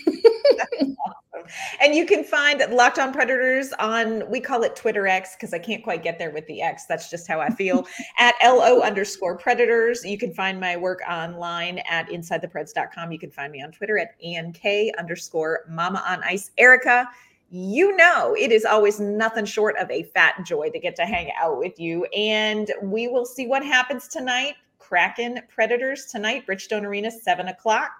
And 1.81 1.95
you 1.95 2.05
can 2.05 2.23
find 2.23 2.63
Locked 2.71 2.99
On 2.99 3.13
Predators 3.13 3.73
on, 3.73 4.29
we 4.29 4.39
call 4.39 4.63
it 4.63 4.75
Twitter 4.75 5.07
X 5.07 5.35
because 5.35 5.53
I 5.53 5.59
can't 5.59 5.83
quite 5.83 6.03
get 6.03 6.19
there 6.19 6.31
with 6.31 6.45
the 6.47 6.61
X. 6.61 6.85
That's 6.85 7.09
just 7.09 7.27
how 7.27 7.39
I 7.39 7.49
feel. 7.49 7.87
at 8.17 8.35
LO 8.43 8.81
underscore 8.81 9.37
Predators. 9.37 10.03
You 10.03 10.17
can 10.17 10.33
find 10.33 10.59
my 10.59 10.77
work 10.77 11.01
online 11.09 11.79
at 11.89 12.07
InsideThePreds.com. 12.09 13.11
You 13.11 13.19
can 13.19 13.31
find 13.31 13.51
me 13.51 13.61
on 13.61 13.71
Twitter 13.71 13.97
at 13.97 14.15
ANK 14.23 14.63
underscore 14.97 15.65
Mama 15.69 16.03
on 16.07 16.23
Ice. 16.23 16.51
Erica, 16.57 17.09
you 17.49 17.95
know 17.97 18.33
it 18.39 18.51
is 18.51 18.63
always 18.63 18.99
nothing 18.99 19.45
short 19.45 19.75
of 19.77 19.91
a 19.91 20.03
fat 20.03 20.35
joy 20.45 20.69
to 20.69 20.79
get 20.79 20.95
to 20.95 21.05
hang 21.05 21.31
out 21.39 21.57
with 21.57 21.79
you. 21.79 22.05
And 22.05 22.71
we 22.81 23.07
will 23.07 23.25
see 23.25 23.47
what 23.47 23.65
happens 23.65 24.07
tonight. 24.07 24.55
Kraken 24.79 25.39
Predators 25.47 26.05
tonight, 26.05 26.45
Bridgestone 26.47 26.83
Arena, 26.83 27.11
7 27.11 27.47
o'clock. 27.47 27.91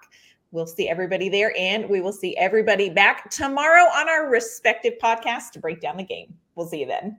We'll 0.52 0.66
see 0.66 0.88
everybody 0.88 1.30
there, 1.30 1.54
and 1.58 1.88
we 1.88 2.02
will 2.02 2.12
see 2.12 2.36
everybody 2.36 2.90
back 2.90 3.30
tomorrow 3.30 3.84
on 3.84 4.08
our 4.10 4.28
respective 4.28 4.94
podcasts 5.02 5.50
to 5.52 5.58
break 5.58 5.80
down 5.80 5.96
the 5.96 6.04
game. 6.04 6.34
We'll 6.54 6.66
see 6.66 6.80
you 6.80 6.86
then. 6.86 7.18